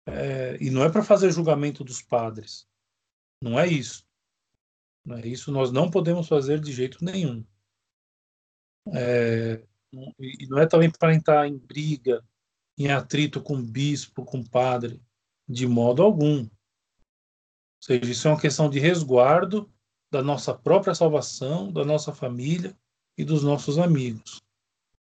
É, 0.07 0.57
e 0.61 0.69
não 0.69 0.83
é 0.83 0.91
para 0.91 1.03
fazer 1.03 1.31
julgamento 1.31 1.83
dos 1.83 2.01
padres, 2.01 2.67
não 3.41 3.59
é 3.59 3.67
isso. 3.67 4.07
Não 5.05 5.17
é 5.17 5.25
isso, 5.25 5.51
nós 5.51 5.71
não 5.71 5.89
podemos 5.89 6.27
fazer 6.27 6.59
de 6.59 6.71
jeito 6.71 7.03
nenhum. 7.03 7.45
É, 8.93 9.65
e 10.19 10.47
não 10.47 10.59
é 10.59 10.67
também 10.67 10.91
para 10.91 11.15
entrar 11.15 11.47
em 11.47 11.57
briga, 11.57 12.23
em 12.77 12.89
atrito 12.91 13.41
com 13.41 13.61
bispo, 13.61 14.23
com 14.23 14.43
padre. 14.43 15.01
De 15.47 15.65
modo 15.65 16.03
algum. 16.03 16.47
Seja, 17.79 18.11
isso 18.11 18.27
é 18.27 18.31
uma 18.31 18.39
questão 18.39 18.69
de 18.69 18.79
resguardo 18.79 19.71
da 20.11 20.21
nossa 20.21 20.53
própria 20.53 20.93
salvação, 20.93 21.71
da 21.71 21.85
nossa 21.85 22.13
família 22.13 22.77
e 23.17 23.23
dos 23.23 23.43
nossos 23.43 23.77
amigos. 23.77 24.41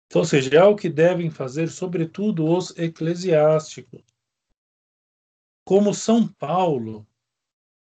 Então, 0.07 0.21
ou 0.21 0.27
seja, 0.27 0.55
é 0.55 0.63
o 0.65 0.77
que 0.77 0.89
devem 0.89 1.31
fazer, 1.31 1.69
sobretudo, 1.71 2.47
os 2.47 2.77
eclesiásticos. 2.77 4.03
Como 5.65 5.95
São 5.95 6.29
Paulo, 6.29 7.07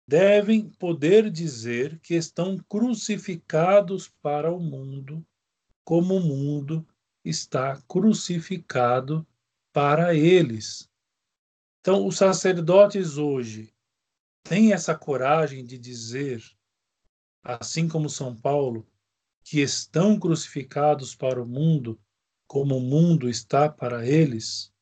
devem 0.06 0.68
poder 0.68 1.30
dizer 1.30 1.98
que 2.00 2.14
estão 2.14 2.58
crucificados 2.68 4.08
para 4.20 4.52
o 4.52 4.60
mundo, 4.60 5.24
como 5.84 6.16
o 6.16 6.20
mundo 6.20 6.86
está 7.24 7.80
crucificado 7.88 9.26
para 9.72 10.14
eles. 10.14 10.88
Então, 11.80 12.06
os 12.06 12.16
sacerdotes 12.16 13.16
hoje 13.16 13.72
têm 14.42 14.72
essa 14.72 14.96
coragem 14.96 15.64
de 15.64 15.78
dizer, 15.78 16.42
assim 17.42 17.88
como 17.88 18.08
São 18.08 18.34
Paulo, 18.34 18.86
que 19.42 19.60
estão 19.60 20.18
crucificados 20.18 21.14
para 21.14 21.42
o 21.42 21.46
mundo, 21.46 22.00
como 22.46 22.76
o 22.76 22.80
mundo 22.80 23.28
está 23.28 23.68
para 23.68 24.06
eles, 24.06 24.72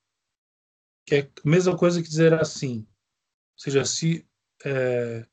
que 1.06 1.14
é 1.14 1.20
a 1.20 1.48
mesma 1.48 1.76
coisa 1.76 2.02
que 2.02 2.08
dizer 2.08 2.34
assim, 2.34 2.80
ou 2.80 3.58
seja, 3.58 3.84
se 3.84 4.26
é, 4.64 5.26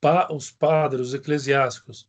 pa, 0.00 0.32
os 0.32 0.50
padres, 0.50 1.08
os 1.08 1.14
eclesiásticos, 1.14 2.08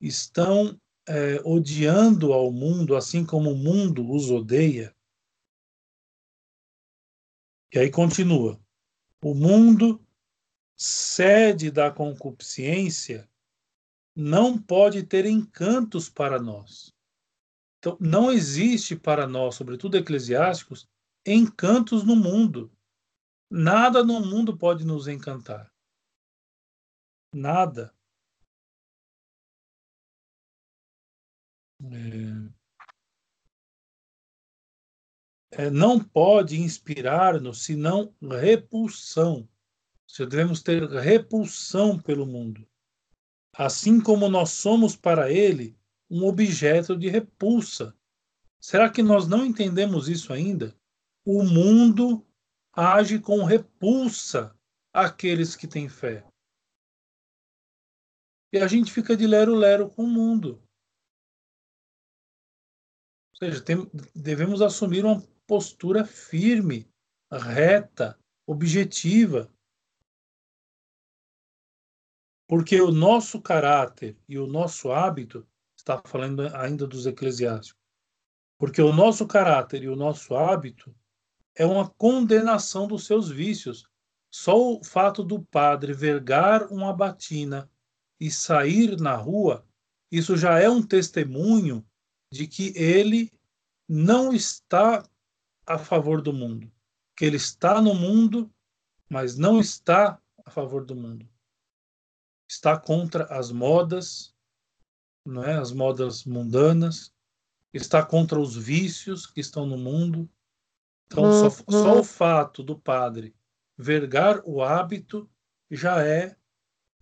estão 0.00 0.80
é, 1.08 1.40
odiando 1.44 2.32
ao 2.32 2.50
mundo, 2.50 2.96
assim 2.96 3.24
como 3.24 3.50
o 3.50 3.56
mundo 3.56 4.10
os 4.10 4.30
odeia, 4.30 4.94
e 7.72 7.78
aí 7.78 7.90
continua. 7.90 8.58
O 9.22 9.34
mundo, 9.34 10.05
sede 10.76 11.70
da 11.70 11.90
concupiscência, 11.90 13.28
não 14.14 14.60
pode 14.60 15.02
ter 15.02 15.26
encantos 15.26 16.08
para 16.08 16.40
nós. 16.40 16.94
Então, 17.78 17.96
não 18.00 18.32
existe 18.32 18.96
para 18.96 19.26
nós, 19.26 19.54
sobretudo 19.54 19.96
eclesiásticos, 19.96 20.88
encantos 21.26 22.04
no 22.04 22.16
mundo. 22.16 22.72
Nada 23.50 24.04
no 24.04 24.20
mundo 24.20 24.56
pode 24.56 24.84
nos 24.84 25.06
encantar. 25.06 25.72
Nada. 27.32 27.94
É 31.80 32.56
é, 35.56 35.70
não 35.70 35.98
pode 35.98 36.60
inspirar-nos 36.60 37.64
senão 37.64 38.14
repulsão. 38.20 39.48
Se 40.08 40.24
devemos 40.24 40.62
ter 40.62 40.88
repulsão 40.88 41.98
pelo 41.98 42.26
mundo. 42.26 42.66
Assim 43.54 44.00
como 44.00 44.28
nós 44.28 44.50
somos 44.50 44.96
para 44.96 45.30
ele 45.30 45.76
um 46.10 46.24
objeto 46.24 46.96
de 46.96 47.08
repulsa. 47.08 47.96
Será 48.60 48.90
que 48.90 49.02
nós 49.02 49.26
não 49.26 49.44
entendemos 49.44 50.08
isso 50.08 50.32
ainda? 50.32 50.76
O 51.24 51.42
mundo 51.42 52.26
age 52.72 53.18
com 53.18 53.42
repulsa 53.44 54.56
àqueles 54.92 55.56
que 55.56 55.66
têm 55.66 55.88
fé. 55.88 56.26
E 58.52 58.58
a 58.58 58.66
gente 58.68 58.92
fica 58.92 59.16
de 59.16 59.26
lero-lero 59.26 59.90
com 59.90 60.04
o 60.04 60.08
mundo. 60.08 60.62
Ou 63.32 63.38
seja, 63.38 63.62
tem, 63.62 63.76
devemos 64.14 64.62
assumir 64.62 65.04
uma 65.04 65.20
postura 65.46 66.04
firme, 66.04 66.88
reta, 67.30 68.18
objetiva. 68.46 69.52
Porque 72.46 72.80
o 72.80 72.92
nosso 72.92 73.40
caráter 73.40 74.16
e 74.28 74.38
o 74.38 74.46
nosso 74.46 74.92
hábito, 74.92 75.46
está 75.76 76.00
falando 76.04 76.42
ainda 76.56 76.86
dos 76.86 77.06
eclesiásticos, 77.06 77.80
porque 78.58 78.82
o 78.82 78.92
nosso 78.92 79.26
caráter 79.26 79.82
e 79.84 79.88
o 79.88 79.96
nosso 79.96 80.34
hábito 80.34 80.94
é 81.54 81.64
uma 81.64 81.88
condenação 81.88 82.86
dos 82.86 83.06
seus 83.06 83.30
vícios. 83.30 83.88
Só 84.30 84.58
o 84.58 84.84
fato 84.84 85.22
do 85.22 85.42
padre 85.42 85.92
vergar 85.92 86.66
uma 86.72 86.92
batina 86.92 87.70
e 88.18 88.30
sair 88.30 88.98
na 89.00 89.14
rua, 89.14 89.66
isso 90.10 90.36
já 90.36 90.58
é 90.58 90.68
um 90.68 90.82
testemunho 90.82 91.86
de 92.32 92.46
que 92.46 92.72
ele 92.76 93.32
não 93.88 94.32
está 94.32 95.08
a 95.66 95.78
favor 95.78 96.20
do 96.20 96.32
mundo, 96.32 96.70
que 97.16 97.24
ele 97.24 97.36
está 97.36 97.80
no 97.80 97.94
mundo, 97.94 98.52
mas 99.08 99.36
não 99.36 99.60
está 99.60 100.20
a 100.44 100.50
favor 100.50 100.84
do 100.84 100.94
mundo. 100.94 101.28
Está 102.48 102.78
contra 102.78 103.24
as 103.24 103.50
modas, 103.50 104.34
não 105.24 105.42
é? 105.42 105.56
As 105.56 105.72
modas 105.72 106.24
mundanas, 106.24 107.12
está 107.72 108.04
contra 108.04 108.38
os 108.38 108.56
vícios 108.56 109.26
que 109.26 109.40
estão 109.40 109.66
no 109.66 109.76
mundo. 109.76 110.30
Então, 111.06 111.50
só, 111.50 111.50
só 111.50 111.94
o 111.94 111.96
uhum. 111.98 112.04
fato 112.04 112.62
do 112.62 112.78
padre 112.78 113.34
vergar 113.76 114.42
o 114.44 114.62
hábito 114.62 115.28
já 115.70 116.04
é 116.04 116.36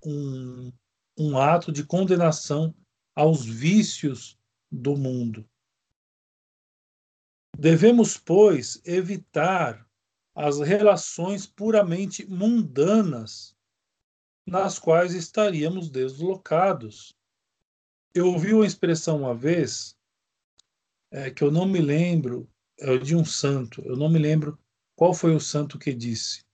um, 0.05 0.73
um 1.17 1.39
ato 1.39 1.71
de 1.71 1.85
condenação 1.85 2.75
aos 3.15 3.45
vícios 3.45 4.39
do 4.71 4.97
mundo. 4.97 5.49
Devemos, 7.57 8.17
pois, 8.17 8.83
evitar 8.85 9.89
as 10.35 10.59
relações 10.59 11.47
puramente 11.47 12.27
mundanas 12.27 13.54
nas 14.47 14.79
quais 14.79 15.15
estaríamos 15.15 15.89
deslocados. 15.89 17.15
Eu 18.15 18.29
ouvi 18.29 18.53
uma 18.53 18.67
expressão 18.67 19.19
uma 19.19 19.35
vez, 19.35 19.97
é, 21.11 21.31
que 21.31 21.43
eu 21.43 21.51
não 21.51 21.67
me 21.67 21.81
lembro, 21.81 22.49
é 22.79 22.99
de 22.99 23.17
um 23.17 23.25
santo, 23.25 23.83
eu 23.83 23.97
não 23.97 24.09
me 24.09 24.19
lembro 24.19 24.59
qual 24.97 25.15
foi 25.15 25.35
o 25.35 25.41
santo 25.41 25.79
que 25.79 25.93
disse, 25.93 26.45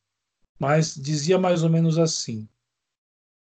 mas 0.59 0.95
dizia 0.95 1.39
mais 1.39 1.63
ou 1.63 1.71
menos 1.71 1.99
assim: 1.99 2.49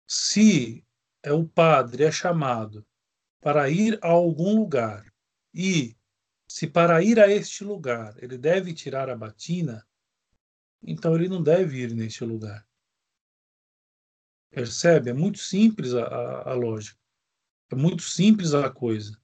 se 0.06 0.84
é 1.22 1.32
o 1.32 1.46
padre 1.46 2.04
é 2.04 2.12
chamado 2.12 2.86
para 3.40 3.68
ir 3.70 3.98
a 4.02 4.08
algum 4.08 4.56
lugar 4.56 5.12
e 5.52 5.96
se 6.48 6.66
para 6.66 7.02
ir 7.02 7.18
a 7.18 7.28
este 7.28 7.64
lugar 7.64 8.14
ele 8.22 8.36
deve 8.36 8.72
tirar 8.72 9.08
a 9.08 9.16
batina, 9.16 9.86
então 10.82 11.14
ele 11.14 11.28
não 11.28 11.42
deve 11.42 11.78
ir 11.78 11.94
neste 11.94 12.24
lugar. 12.24 12.66
Percebe? 14.54 15.10
É 15.10 15.12
muito 15.12 15.38
simples 15.38 15.94
a, 15.94 16.04
a, 16.04 16.52
a 16.52 16.54
lógica. 16.54 16.98
É 17.70 17.74
muito 17.74 18.02
simples 18.02 18.54
a 18.54 18.70
coisa. 18.70 19.18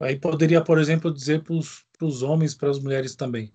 Aí 0.00 0.18
poderia, 0.18 0.62
por 0.62 0.78
exemplo, 0.78 1.12
dizer 1.12 1.42
para 1.42 2.06
os 2.06 2.22
homens, 2.22 2.54
para 2.54 2.70
as 2.70 2.78
mulheres 2.78 3.16
também: 3.16 3.52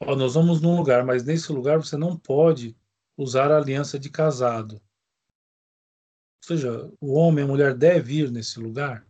ó, 0.00 0.14
nós 0.16 0.34
vamos 0.34 0.60
num 0.60 0.76
lugar, 0.76 1.04
mas 1.04 1.24
nesse 1.24 1.52
lugar 1.52 1.78
você 1.78 1.96
não 1.96 2.16
pode 2.16 2.76
usar 3.16 3.50
a 3.50 3.58
aliança 3.58 3.98
de 3.98 4.08
casado. 4.08 4.76
Ou 4.76 6.46
seja, 6.46 6.90
o 7.00 7.14
homem 7.14 7.44
e 7.44 7.46
a 7.46 7.50
mulher 7.50 7.74
devem 7.74 8.20
ir 8.20 8.30
nesse 8.30 8.58
lugar 8.58 9.06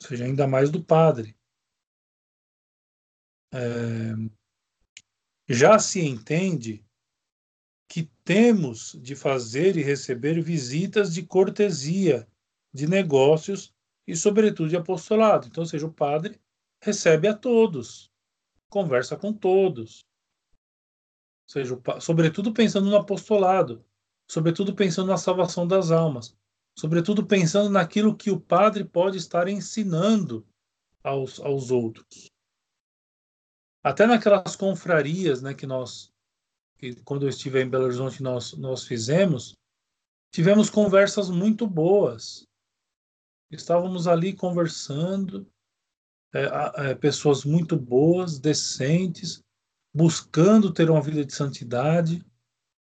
ou 0.00 0.08
seja, 0.08 0.24
ainda 0.24 0.46
mais 0.46 0.70
do 0.70 0.82
padre. 0.82 1.36
É, 3.52 4.12
já 5.48 5.78
se 5.78 6.00
entende 6.00 6.84
temos 8.28 8.94
de 9.00 9.16
fazer 9.16 9.78
e 9.78 9.82
receber 9.82 10.38
visitas 10.42 11.14
de 11.14 11.22
cortesia, 11.22 12.28
de 12.70 12.86
negócios 12.86 13.72
e, 14.06 14.14
sobretudo, 14.14 14.68
de 14.68 14.76
apostolado. 14.76 15.46
Então, 15.46 15.62
ou 15.62 15.66
seja, 15.66 15.86
o 15.86 15.92
padre 15.92 16.38
recebe 16.78 17.26
a 17.26 17.34
todos, 17.34 18.12
conversa 18.68 19.16
com 19.16 19.32
todos. 19.32 20.04
Ou 21.46 21.52
seja, 21.52 21.80
sobretudo 22.00 22.52
pensando 22.52 22.90
no 22.90 22.96
apostolado, 22.96 23.82
sobretudo 24.30 24.74
pensando 24.74 25.08
na 25.08 25.16
salvação 25.16 25.66
das 25.66 25.90
almas 25.90 26.36
sobretudo 26.78 27.26
pensando 27.26 27.68
naquilo 27.68 28.16
que 28.16 28.30
o 28.30 28.38
padre 28.38 28.84
pode 28.84 29.18
estar 29.18 29.48
ensinando 29.48 30.46
aos, 31.02 31.40
aos 31.40 31.72
outros. 31.72 32.30
Até 33.82 34.06
naquelas 34.06 34.54
confrarias 34.54 35.42
né, 35.42 35.54
que 35.54 35.66
nós, 35.66 36.14
que 36.78 36.94
quando 37.02 37.24
eu 37.24 37.28
estive 37.28 37.60
em 37.60 37.68
Belo 37.68 37.84
Horizonte, 37.84 38.22
nós, 38.22 38.52
nós 38.54 38.84
fizemos, 38.84 39.56
tivemos 40.30 40.70
conversas 40.70 41.28
muito 41.28 41.66
boas. 41.66 42.46
Estávamos 43.50 44.06
ali 44.06 44.32
conversando, 44.32 45.50
é, 46.32 46.90
é, 46.90 46.94
pessoas 46.94 47.44
muito 47.44 47.76
boas, 47.76 48.38
decentes, 48.38 49.42
buscando 49.92 50.72
ter 50.72 50.88
uma 50.88 51.02
vida 51.02 51.24
de 51.24 51.34
santidade, 51.34 52.24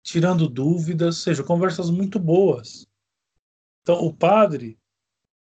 tirando 0.04 0.50
dúvidas, 0.50 1.18
seja, 1.18 1.44
conversas 1.44 1.90
muito 1.90 2.20
boas. 2.20 2.86
Então, 3.82 4.04
o 4.04 4.14
padre, 4.14 4.78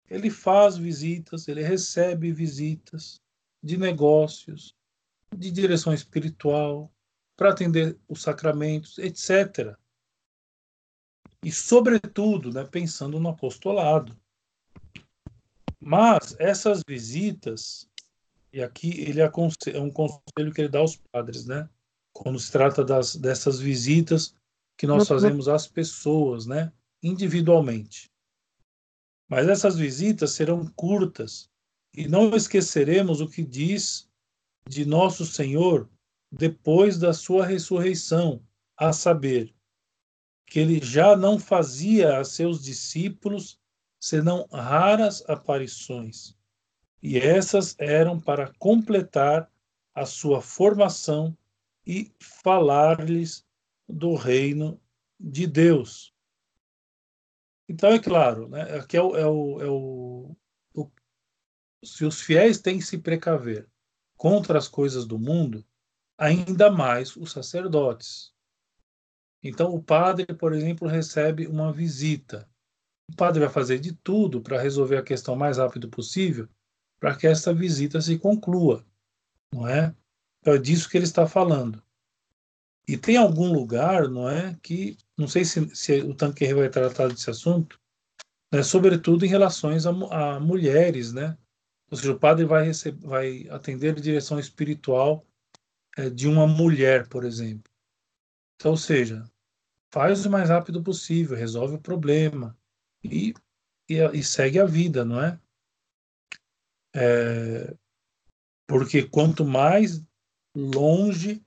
ele 0.09 0.31
faz 0.31 0.77
visitas, 0.77 1.49
ele 1.49 1.63
recebe 1.63 2.33
visitas 2.33 3.21
de 3.63 3.77
negócios, 3.77 4.75
de 5.35 5.51
direção 5.51 5.93
espiritual, 5.93 6.94
para 7.37 7.51
atender 7.51 7.99
os 8.09 8.23
sacramentos, 8.23 8.99
etc. 8.99 9.77
E, 11.43 11.51
sobretudo, 11.53 12.53
né, 12.53 12.65
pensando 12.65 13.19
no 13.21 13.29
apostolado. 13.29 14.17
Mas 15.81 16.35
essas 16.39 16.83
visitas, 16.87 17.89
e 18.53 18.63
aqui 18.63 19.01
ele 19.01 19.21
é 19.21 19.31
um 19.79 19.91
conselho 19.91 20.53
que 20.55 20.63
ele 20.63 20.69
dá 20.69 20.79
aos 20.79 20.97
padres, 20.97 21.45
né? 21.45 21.69
Quando 22.13 22.39
se 22.39 22.51
trata 22.51 22.85
das, 22.85 23.17
dessas 23.17 23.59
visitas 23.59 24.35
que 24.79 24.87
nós 24.87 25.07
fazemos 25.07 25.49
às 25.49 25.67
pessoas, 25.67 26.47
né? 26.47 26.73
Individualmente. 27.03 28.11
Mas 29.29 29.49
essas 29.49 29.77
visitas 29.77 30.33
serão 30.33 30.67
curtas 30.75 31.51
e 31.95 32.09
não 32.09 32.35
esqueceremos 32.35 33.21
o 33.21 33.29
que 33.29 33.43
diz 33.43 34.09
de 34.69 34.87
nosso 34.87 35.27
Senhor 35.27 35.89
depois 36.37 36.99
da 36.99 37.13
sua 37.13 37.47
ressurreição, 37.47 38.45
a 38.77 38.93
saber, 38.93 39.55
que 40.47 40.59
ele 40.59 40.85
já 40.85 41.17
não 41.17 41.39
fazia 41.39 42.19
a 42.19 42.25
seus 42.25 42.63
discípulos 42.63 43.61
senão 44.01 44.47
raras 44.53 45.23
aparições, 45.29 46.37
e 47.01 47.19
essas 47.19 47.77
eram 47.79 48.21
para 48.21 48.53
completar 48.59 49.49
a 49.95 50.05
sua 50.05 50.43
formação 50.43 51.37
e 51.87 52.13
falar-lhes 52.19 53.47
do 53.89 54.17
reino 54.17 54.81
de 55.21 55.47
Deus. 55.47 56.13
Então, 57.69 57.91
é 57.91 57.99
claro, 58.01 58.49
né, 58.49 58.63
aqui 58.77 58.97
é 58.97 59.03
o, 59.03 59.17
é 59.17 59.27
o, 59.27 59.63
é 59.63 59.69
o, 59.69 60.37
o, 60.75 60.91
se 61.85 62.05
os 62.05 62.21
fiéis 62.21 62.61
têm 62.61 62.79
que 62.79 62.85
se 62.85 62.99
precaver 62.99 63.69
contra 64.17 64.59
as 64.59 64.67
coisas 64.67 65.07
do 65.07 65.19
mundo, 65.19 65.65
ainda 66.17 66.71
mais 66.71 67.17
os 67.17 67.33
sacerdotes. 67.33 68.33
Então, 69.43 69.75
o 69.75 69.83
padre, 69.83 70.27
por 70.27 70.53
exemplo, 70.53 70.89
recebe 70.89 71.47
uma 71.47 71.73
visita. 71.73 72.49
O 73.11 73.15
padre 73.17 73.41
vai 73.41 73.51
fazer 73.51 73.79
de 73.79 73.93
tudo 73.93 74.41
para 74.41 74.61
resolver 74.61 74.97
a 74.97 75.03
questão 75.03 75.35
o 75.35 75.39
mais 75.39 75.59
rápido 75.59 75.89
possível, 75.89 76.49
para 76.99 77.15
que 77.15 77.27
essa 77.27 77.53
visita 77.53 78.01
se 78.01 78.19
conclua, 78.19 78.85
não 79.53 79.69
é? 79.69 79.95
Então, 80.41 80.55
é 80.55 80.59
disso 80.59 80.89
que 80.89 80.97
ele 80.97 81.05
está 81.05 81.27
falando. 81.27 81.83
E 82.87 82.97
tem 82.97 83.17
algum 83.17 83.53
lugar, 83.53 84.09
não 84.09 84.29
é, 84.29 84.59
que 84.63 84.97
não 85.17 85.27
sei 85.27 85.45
se, 85.45 85.75
se 85.75 86.01
o 86.01 86.15
Tanqueray 86.15 86.55
vai 86.55 86.69
tratar 86.69 87.09
desse 87.09 87.31
assunto, 87.31 87.81
né, 88.53 88.63
sobretudo 88.63 89.25
em 89.25 89.29
relações 89.29 89.87
a, 89.87 89.91
a, 89.91 90.41
mulheres, 90.41 91.13
né? 91.13 91.37
Ou 91.91 91.97
seja, 91.97 92.13
o 92.13 92.19
padre 92.19 92.45
vai, 92.45 92.65
receber, 92.65 93.07
vai 93.07 93.49
atender 93.49 93.99
direção 94.01 94.39
espiritual 94.39 95.27
é, 95.97 96.11
de 96.11 96.29
uma 96.29 96.47
mulher, 96.47 97.09
por 97.09 97.25
exemplo. 97.25 97.73
Então, 98.57 98.73
ou 98.73 98.77
seja, 98.77 99.25
faz 99.93 100.25
o 100.27 100.31
mais 100.31 100.49
rápido 100.49 100.83
possível, 100.83 101.37
resolve 101.37 101.77
o 101.77 101.81
problema 101.81 102.59
e, 103.03 103.35
e, 103.89 103.99
e 104.13 104.23
segue 104.23 104.59
a 104.59 104.65
vida, 104.65 105.05
não 105.05 105.23
é? 105.23 105.41
é? 106.95 107.77
Porque 108.67 109.03
quanto 109.07 109.45
mais 109.45 110.03
longe 110.57 111.45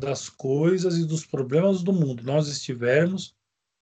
das 0.00 0.28
coisas 0.28 0.96
e 0.96 1.04
dos 1.04 1.26
problemas 1.26 1.82
do 1.82 1.92
mundo 1.92 2.22
nós 2.22 2.48
estivermos, 2.48 3.34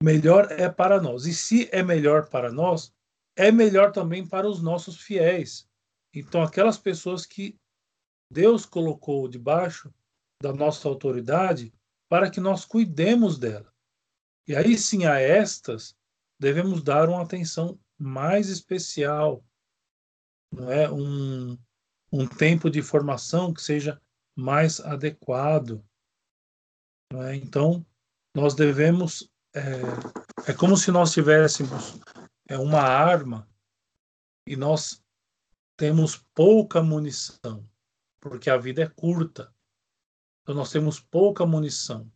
melhor 0.01 0.51
é 0.51 0.69
para 0.69 1.01
nós. 1.01 1.25
E 1.25 1.33
se 1.33 1.69
é 1.71 1.83
melhor 1.83 2.29
para 2.29 2.51
nós, 2.51 2.93
é 3.35 3.51
melhor 3.51 3.91
também 3.91 4.25
para 4.25 4.47
os 4.47 4.61
nossos 4.61 5.01
fiéis. 5.01 5.67
Então, 6.13 6.41
aquelas 6.41 6.77
pessoas 6.77 7.25
que 7.25 7.59
Deus 8.31 8.65
colocou 8.65 9.27
debaixo 9.27 9.93
da 10.41 10.53
nossa 10.53 10.87
autoridade 10.87 11.73
para 12.09 12.29
que 12.29 12.39
nós 12.39 12.65
cuidemos 12.65 13.37
dela. 13.37 13.73
E 14.47 14.55
aí 14.55 14.77
sim, 14.77 15.05
a 15.05 15.19
estas 15.19 15.95
devemos 16.39 16.83
dar 16.83 17.09
uma 17.09 17.21
atenção 17.21 17.79
mais 17.97 18.49
especial, 18.49 19.43
não 20.51 20.71
é 20.71 20.91
um, 20.91 21.57
um 22.11 22.27
tempo 22.27 22.69
de 22.69 22.81
formação 22.81 23.53
que 23.53 23.61
seja 23.61 24.01
mais 24.35 24.79
adequado. 24.79 25.83
É? 27.13 27.35
Então, 27.35 27.85
nós 28.33 28.53
devemos. 28.53 29.29
É, 29.53 30.51
é, 30.51 30.53
como 30.53 30.75
se 30.75 30.91
nós 30.91 31.13
tivéssemos 31.13 31.97
é, 32.47 32.57
uma 32.57 32.81
arma 32.81 33.47
e 34.45 34.57
nós 34.57 35.01
temos 35.77 36.17
pouca 36.33 36.83
munição, 36.83 37.65
porque 38.19 38.49
a 38.49 38.57
vida 38.57 38.83
é 38.83 38.89
curta. 38.89 39.53
Então, 40.45 40.53
nós 40.53 40.71
temos 40.71 40.99
pouca 40.99 41.43
munição. 41.43 42.07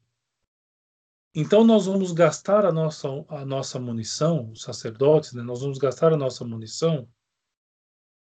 Então, 1.34 1.64
nós 1.64 1.88
vamos 1.88 2.12
gastar 2.12 2.64
a 2.64 2.72
nossa, 2.72 3.08
a 3.28 3.44
nossa 3.44 3.80
munição, 3.80 4.52
os 4.52 4.62
sacerdotes, 4.62 5.34
né, 5.34 5.42
nós 5.42 5.62
vamos 5.62 5.80
gastar 5.80 6.14
a 6.14 6.18
nossa 6.18 6.46
munição 6.46 7.10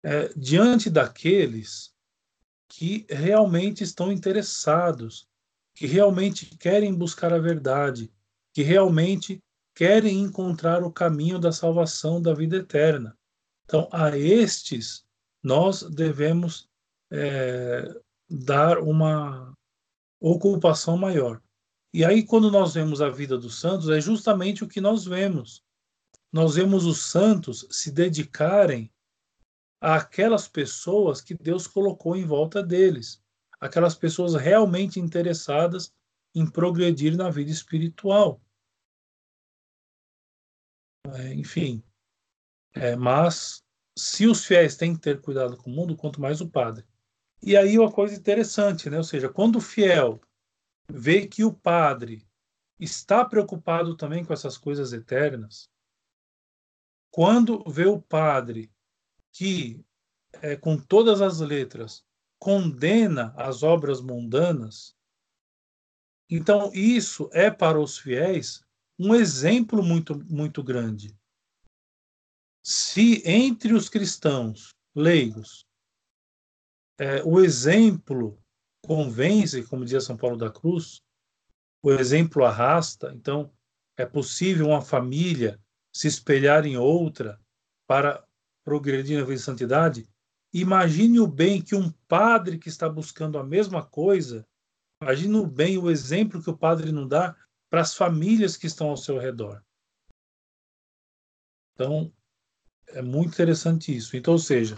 é, 0.03 0.29
diante 0.35 0.89
daqueles 0.89 1.93
que 2.67 3.05
realmente 3.07 3.83
estão 3.83 4.11
interessados, 4.11 5.27
que 5.75 5.85
realmente 5.85 6.57
querem 6.57 6.95
buscar 6.95 7.31
a 7.31 7.37
verdade, 7.37 8.11
que 8.51 8.63
realmente 8.63 9.39
querem 9.75 10.19
encontrar 10.19 10.83
o 10.83 10.91
caminho 10.91 11.37
da 11.37 11.51
salvação 11.51 12.19
da 12.19 12.33
vida 12.33 12.57
eterna. 12.57 13.15
Então, 13.65 13.87
a 13.91 14.17
estes 14.17 15.05
nós 15.43 15.83
devemos 15.83 16.67
é, 17.11 17.87
dar 18.27 18.79
uma 18.79 19.55
ocupação 20.22 20.95
maior. 20.95 21.41
E 21.93 22.05
aí, 22.05 22.24
quando 22.24 22.51
nós 22.51 22.76
vemos 22.76 23.01
a 23.01 23.09
vida 23.09 23.38
dos 23.38 23.59
santos, 23.59 23.89
é 23.89 23.99
justamente 23.99 24.63
o 24.63 24.67
que 24.67 24.80
nós 24.80 25.03
vemos. 25.03 25.65
Nós 26.32 26.55
vemos 26.55 26.86
os 26.86 26.99
santos 26.99 27.67
se 27.69 27.91
dedicarem 27.91 28.89
àquelas 29.82 30.47
pessoas 30.47 31.19
que 31.19 31.34
Deus 31.34 31.67
colocou 31.67 32.15
em 32.15 32.24
volta 32.24 32.63
deles, 32.63 33.22
aquelas 33.59 33.95
pessoas 33.95 34.36
realmente 34.36 34.99
interessadas 34.99 35.93
em 36.34 36.49
progredir 36.49 37.17
na 37.17 37.30
vida 37.30 37.51
espiritual. 37.51 38.41
É, 41.13 41.34
enfim, 41.34 41.84
é, 42.74 42.95
mas 42.95 43.61
se 43.97 44.28
os 44.28 44.45
fiéis 44.45 44.78
têm 44.78 44.93
que 44.93 45.01
ter 45.01 45.19
cuidado 45.19 45.57
com 45.57 45.69
o 45.69 45.74
mundo, 45.74 45.97
quanto 45.97 46.22
mais 46.22 46.39
o 46.39 46.49
padre. 46.49 46.86
E 47.43 47.57
aí 47.57 47.77
uma 47.79 47.91
coisa 47.91 48.15
interessante, 48.15 48.89
né? 48.89 48.97
Ou 48.97 49.03
seja, 49.03 49.27
quando 49.27 49.57
o 49.57 49.61
fiel 49.61 50.21
vê 50.87 51.27
que 51.27 51.43
o 51.43 51.53
padre 51.53 52.27
está 52.79 53.25
preocupado 53.25 53.95
também 53.95 54.23
com 54.23 54.33
essas 54.33 54.57
coisas 54.57 54.93
eternas, 54.93 55.69
quando 57.09 57.63
vê 57.69 57.85
o 57.85 58.01
padre 58.01 58.71
que, 59.33 59.83
é, 60.41 60.55
com 60.55 60.77
todas 60.77 61.21
as 61.21 61.39
letras, 61.39 62.03
condena 62.39 63.33
as 63.35 63.63
obras 63.63 64.01
mundanas, 64.01 64.95
então 66.29 66.71
isso 66.73 67.29
é 67.33 67.51
para 67.51 67.79
os 67.79 67.97
fiéis 67.97 68.63
um 68.97 69.13
exemplo 69.15 69.83
muito, 69.83 70.15
muito 70.25 70.63
grande. 70.63 71.15
Se 72.63 73.21
entre 73.27 73.73
os 73.73 73.89
cristãos 73.89 74.69
leigos 74.95 75.65
é, 77.01 77.23
o 77.23 77.39
exemplo 77.39 78.37
convence, 78.85 79.63
como 79.63 79.83
dizia 79.83 79.99
São 79.99 80.15
Paulo 80.15 80.37
da 80.37 80.51
Cruz, 80.51 81.01
o 81.81 81.91
exemplo 81.91 82.45
arrasta, 82.45 83.11
então 83.11 83.51
é 83.97 84.05
possível 84.05 84.67
uma 84.67 84.83
família 84.83 85.59
se 85.91 86.07
espelhar 86.07 86.63
em 86.63 86.77
outra 86.77 87.41
para 87.87 88.23
progredir 88.63 89.17
na 89.17 89.23
vida 89.23 89.35
de 89.35 89.41
santidade. 89.41 90.07
Imagine 90.53 91.19
o 91.19 91.25
bem 91.25 91.59
que 91.59 91.73
um 91.73 91.89
padre 92.07 92.59
que 92.59 92.69
está 92.69 92.87
buscando 92.87 93.39
a 93.39 93.43
mesma 93.43 93.83
coisa, 93.83 94.47
imagine 95.01 95.37
o 95.37 95.47
bem 95.47 95.79
o 95.79 95.89
exemplo 95.89 96.41
que 96.41 96.51
o 96.51 96.57
padre 96.57 96.91
não 96.91 97.07
dá 97.07 97.35
para 97.67 97.81
as 97.81 97.95
famílias 97.95 98.55
que 98.55 98.67
estão 98.67 98.89
ao 98.89 98.97
seu 98.97 99.17
redor. 99.17 99.63
Então, 101.73 102.13
é 102.89 103.01
muito 103.01 103.33
interessante 103.33 103.95
isso. 103.95 104.15
Então, 104.15 104.33
ou 104.33 104.39
seja, 104.39 104.77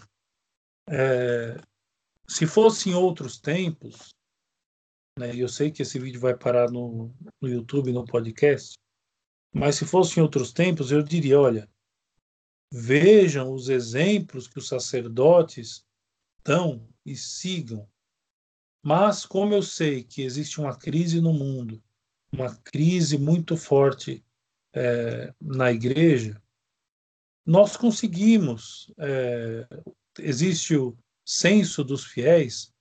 é, 0.87 1.59
se 2.27 2.47
fosse 2.47 2.89
em 2.89 2.93
outros 2.93 3.39
tempos, 3.39 4.13
né, 5.17 5.35
eu 5.35 5.47
sei 5.47 5.71
que 5.71 5.81
esse 5.81 5.99
vídeo 5.99 6.19
vai 6.19 6.35
parar 6.35 6.71
no, 6.71 7.13
no 7.39 7.47
YouTube, 7.47 7.91
no 7.91 8.05
podcast, 8.05 8.75
mas 9.53 9.75
se 9.75 9.85
fosse 9.85 10.19
em 10.19 10.23
outros 10.23 10.51
tempos, 10.51 10.91
eu 10.91 11.03
diria: 11.03 11.39
olha, 11.39 11.69
vejam 12.71 13.53
os 13.53 13.69
exemplos 13.69 14.47
que 14.47 14.57
os 14.57 14.67
sacerdotes 14.67 15.85
dão 16.43 16.87
e 17.05 17.15
sigam. 17.15 17.87
Mas, 18.83 19.25
como 19.25 19.53
eu 19.53 19.61
sei 19.61 20.03
que 20.03 20.23
existe 20.23 20.59
uma 20.59 20.75
crise 20.75 21.21
no 21.21 21.31
mundo, 21.31 21.81
uma 22.31 22.53
crise 22.55 23.17
muito 23.17 23.55
forte 23.55 24.25
é, 24.73 25.33
na 25.39 25.71
igreja, 25.71 26.41
nós 27.45 27.77
conseguimos. 27.77 28.91
É, 28.97 29.67
existe 30.19 30.75
o, 30.75 30.97
senso 31.25 31.83
dos 31.83 32.05
fiéis 32.05 32.73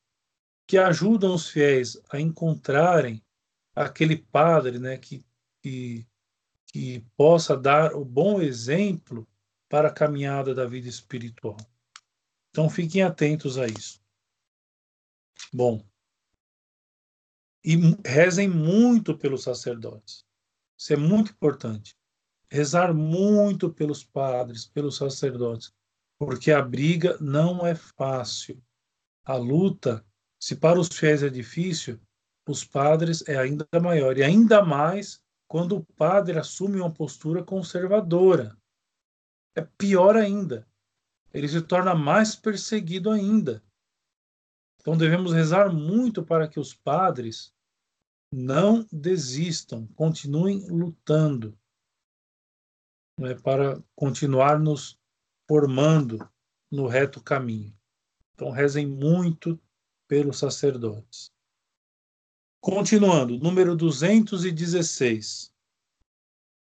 que 0.66 0.78
ajudam 0.78 1.34
os 1.34 1.48
fiéis 1.48 2.00
a 2.10 2.20
encontrarem 2.20 3.22
aquele 3.74 4.16
padre 4.16 4.78
né, 4.78 4.96
que, 4.96 5.24
que, 5.62 6.06
que 6.66 7.00
possa 7.16 7.56
dar 7.56 7.94
o 7.94 8.04
bom 8.04 8.40
exemplo 8.40 9.28
para 9.68 9.88
a 9.88 9.92
caminhada 9.92 10.54
da 10.54 10.66
vida 10.66 10.88
espiritual. 10.88 11.56
Então 12.50 12.68
fiquem 12.68 13.02
atentos 13.02 13.58
a 13.58 13.66
isso. 13.66 14.00
Bom, 15.52 15.84
e 17.64 17.76
rezem 18.04 18.48
muito 18.48 19.16
pelos 19.16 19.42
sacerdotes. 19.42 20.24
Isso 20.76 20.92
é 20.92 20.96
muito 20.96 21.32
importante. 21.32 21.96
Rezar 22.50 22.92
muito 22.92 23.72
pelos 23.72 24.04
padres, 24.04 24.66
pelos 24.66 24.96
sacerdotes, 24.96 25.72
porque 26.24 26.52
a 26.52 26.62
briga 26.62 27.18
não 27.20 27.66
é 27.66 27.74
fácil. 27.74 28.62
A 29.24 29.34
luta, 29.34 30.06
se 30.40 30.54
para 30.54 30.78
os 30.78 30.86
fiéis 30.86 31.20
é 31.20 31.28
difícil, 31.28 32.00
os 32.48 32.64
padres 32.64 33.26
é 33.26 33.36
ainda 33.36 33.66
maior, 33.82 34.16
e 34.16 34.22
ainda 34.22 34.64
mais 34.64 35.20
quando 35.48 35.78
o 35.78 35.84
padre 35.94 36.38
assume 36.38 36.78
uma 36.78 36.92
postura 36.92 37.42
conservadora. 37.42 38.56
É 39.56 39.62
pior 39.62 40.16
ainda. 40.16 40.64
Ele 41.34 41.48
se 41.48 41.60
torna 41.60 41.92
mais 41.92 42.36
perseguido 42.36 43.10
ainda. 43.10 43.60
Então 44.80 44.96
devemos 44.96 45.32
rezar 45.32 45.72
muito 45.72 46.24
para 46.24 46.46
que 46.46 46.60
os 46.60 46.72
padres 46.72 47.52
não 48.32 48.86
desistam, 48.92 49.88
continuem 49.88 50.68
lutando, 50.68 51.58
né, 53.18 53.34
para 53.34 53.82
continuar 53.96 54.60
nos 54.60 55.01
formando 55.52 56.26
no 56.70 56.86
reto 56.86 57.22
caminho. 57.22 57.76
Então, 58.34 58.50
rezem 58.50 58.86
muito 58.86 59.60
pelos 60.08 60.38
sacerdotes. 60.38 61.30
Continuando, 62.58 63.38
número 63.38 63.76
216. 63.76 65.52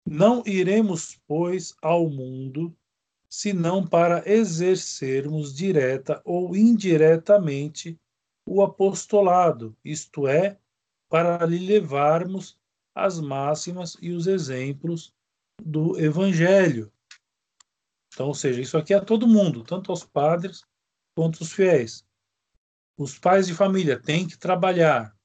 Não 0.03 0.41
iremos, 0.47 1.21
pois, 1.27 1.75
ao 1.83 2.09
mundo, 2.09 2.75
senão 3.29 3.85
para 3.85 4.27
exercermos 4.27 5.53
direta 5.53 6.19
ou 6.25 6.55
indiretamente 6.55 7.95
o 8.43 8.63
apostolado, 8.63 9.77
isto 9.85 10.27
é, 10.27 10.57
para 11.07 11.45
lhe 11.45 11.59
levarmos 11.59 12.57
as 12.95 13.19
máximas 13.19 13.95
e 14.01 14.09
os 14.09 14.25
exemplos 14.25 15.13
do 15.61 15.99
Evangelho, 15.99 16.91
então, 18.13 18.27
ou 18.27 18.35
seja, 18.35 18.61
isso 18.61 18.77
aqui 18.77 18.93
é 18.93 18.99
todo 18.99 19.27
mundo, 19.27 19.63
tanto 19.63 19.91
aos 19.91 20.05
padres 20.05 20.63
quanto 21.15 21.41
os 21.41 21.51
fiéis. 21.51 22.05
Os 22.95 23.17
pais 23.17 23.47
de 23.47 23.55
família 23.55 23.99
têm 23.99 24.27
que 24.27 24.37
trabalhar 24.37 25.17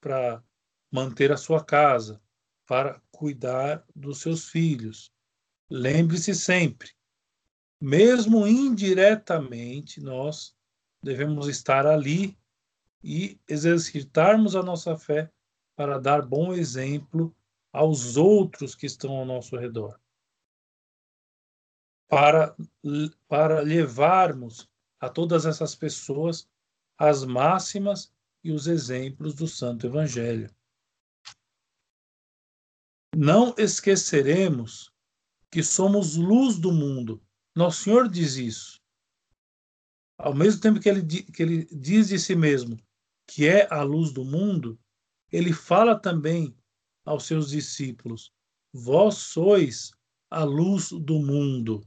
para 0.00 0.42
manter 0.90 1.30
a 1.30 1.36
sua 1.36 1.64
casa, 1.64 2.20
para 2.66 3.00
cuidar 3.12 3.84
dos 3.94 4.18
seus 4.18 4.48
filhos. 4.48 5.12
Lembre-se 5.70 6.34
sempre, 6.34 6.90
mesmo 7.80 8.44
indiretamente, 8.44 10.00
nós 10.00 10.54
devemos 11.00 11.46
estar 11.46 11.86
ali 11.86 12.36
e 13.04 13.38
exercitarmos 13.48 14.56
a 14.56 14.62
nossa 14.62 14.96
fé 14.96 15.30
para 15.76 16.00
dar 16.00 16.22
bom 16.22 16.52
exemplo 16.52 17.34
aos 17.72 18.16
outros 18.16 18.74
que 18.74 18.86
estão 18.86 19.12
ao 19.12 19.24
nosso 19.24 19.56
redor 19.56 20.00
para, 22.08 22.56
para 23.28 23.60
levarmos 23.60 24.68
a 25.00 25.08
todas 25.08 25.46
essas 25.46 25.74
pessoas 25.74 26.48
as 26.96 27.24
máximas 27.24 28.12
e 28.42 28.52
os 28.52 28.66
exemplos 28.66 29.34
do 29.34 29.48
Santo 29.48 29.86
Evangelho. 29.86 30.50
Não 33.16 33.54
esqueceremos 33.56 34.92
que 35.50 35.62
somos 35.62 36.16
luz 36.16 36.58
do 36.58 36.72
mundo. 36.72 37.22
Nosso 37.54 37.84
Senhor 37.84 38.08
diz 38.08 38.36
isso. 38.36 38.80
ao 40.18 40.34
mesmo 40.34 40.60
tempo 40.60 40.80
que 40.80 40.88
ele, 40.88 41.02
que 41.04 41.42
ele 41.42 41.64
diz 41.66 42.08
de 42.08 42.18
si 42.18 42.34
mesmo 42.34 42.76
que 43.26 43.46
é 43.46 43.66
a 43.72 43.82
luz 43.82 44.12
do 44.12 44.24
mundo, 44.24 44.78
ele 45.32 45.52
fala 45.52 45.98
também 45.98 46.54
aos 47.04 47.24
seus 47.24 47.50
discípulos: 47.50 48.32
Vós 48.72 49.14
sois 49.14 49.92
a 50.30 50.44
luz 50.44 50.90
do 50.90 51.20
mundo. 51.20 51.86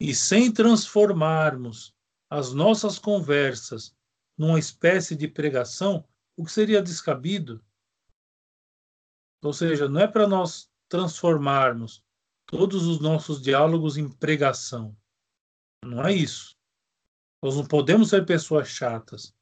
E 0.00 0.14
sem 0.14 0.50
transformarmos 0.50 1.94
as 2.30 2.54
nossas 2.54 2.98
conversas 2.98 3.94
numa 4.36 4.58
espécie 4.58 5.14
de 5.14 5.28
pregação, 5.28 6.08
o 6.34 6.44
que 6.44 6.50
seria 6.50 6.80
descabido? 6.80 7.62
Ou 9.42 9.52
seja, 9.52 9.90
não 9.90 10.00
é 10.00 10.08
para 10.08 10.26
nós 10.26 10.70
transformarmos 10.88 12.02
todos 12.46 12.86
os 12.86 12.98
nossos 12.98 13.42
diálogos 13.42 13.98
em 13.98 14.08
pregação. 14.08 14.96
Não 15.84 16.02
é 16.02 16.14
isso. 16.14 16.56
Nós 17.42 17.56
não 17.56 17.66
podemos 17.66 18.08
ser 18.08 18.24
pessoas 18.24 18.68
chatas, 18.68 19.34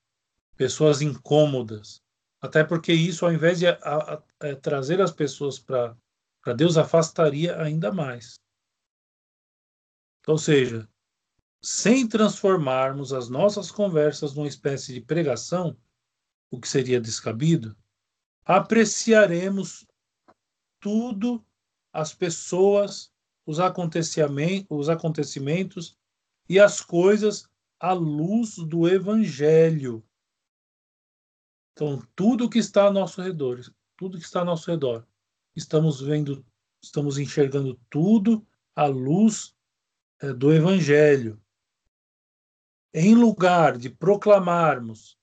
pessoas 0.57 1.01
incômodas. 1.01 2.03
Até 2.41 2.65
porque 2.65 2.93
isso, 2.93 3.25
ao 3.25 3.33
invés 3.33 3.61
de 3.61 3.69
a, 3.69 3.75
a, 3.75 4.15
a, 4.15 4.23
é, 4.41 4.55
trazer 4.57 5.01
as 5.01 5.13
pessoas 5.13 5.59
para 5.59 5.97
Deus, 6.57 6.77
afastaria 6.77 7.61
ainda 7.61 7.93
mais. 7.93 8.41
Ou 10.29 10.37
seja, 10.37 10.87
sem 11.63 12.07
transformarmos 12.07 13.15
as 13.15 13.31
nossas 13.31 13.71
conversas 13.71 14.35
numa 14.35 14.47
espécie 14.47 14.93
de 14.93 15.01
pregação, 15.01 15.75
o 16.51 16.61
que 16.61 16.69
seria 16.69 17.01
descabido, 17.01 17.75
apreciaremos 18.45 19.87
tudo, 20.79 21.43
as 21.91 22.13
pessoas, 22.13 23.11
os 23.47 23.59
acontecimentos, 23.59 24.67
os 24.69 24.91
acontecimentos 24.91 25.97
e 26.47 26.61
as 26.61 26.83
coisas 26.83 27.49
à 27.81 27.95
luz 27.95 28.57
do 28.57 28.87
Evangelho. 28.87 30.05
Então, 31.73 32.07
tudo 32.15 32.51
que 32.51 32.59
está 32.59 32.83
ao 32.83 32.93
nosso 32.93 33.23
redor, 33.23 33.61
tudo 33.97 34.19
que 34.19 34.25
está 34.25 34.41
ao 34.41 34.47
nosso 34.47 34.71
redor, 34.71 35.07
estamos 35.57 36.03
vendo, 36.03 36.45
estamos 36.83 37.17
enxergando 37.17 37.81
tudo 37.89 38.47
à 38.77 38.85
luz 38.85 39.57
do 40.37 40.53
Evangelho. 40.53 41.41
Em 42.93 43.15
lugar 43.15 43.79
de 43.79 43.89
proclamarmos 43.89 45.17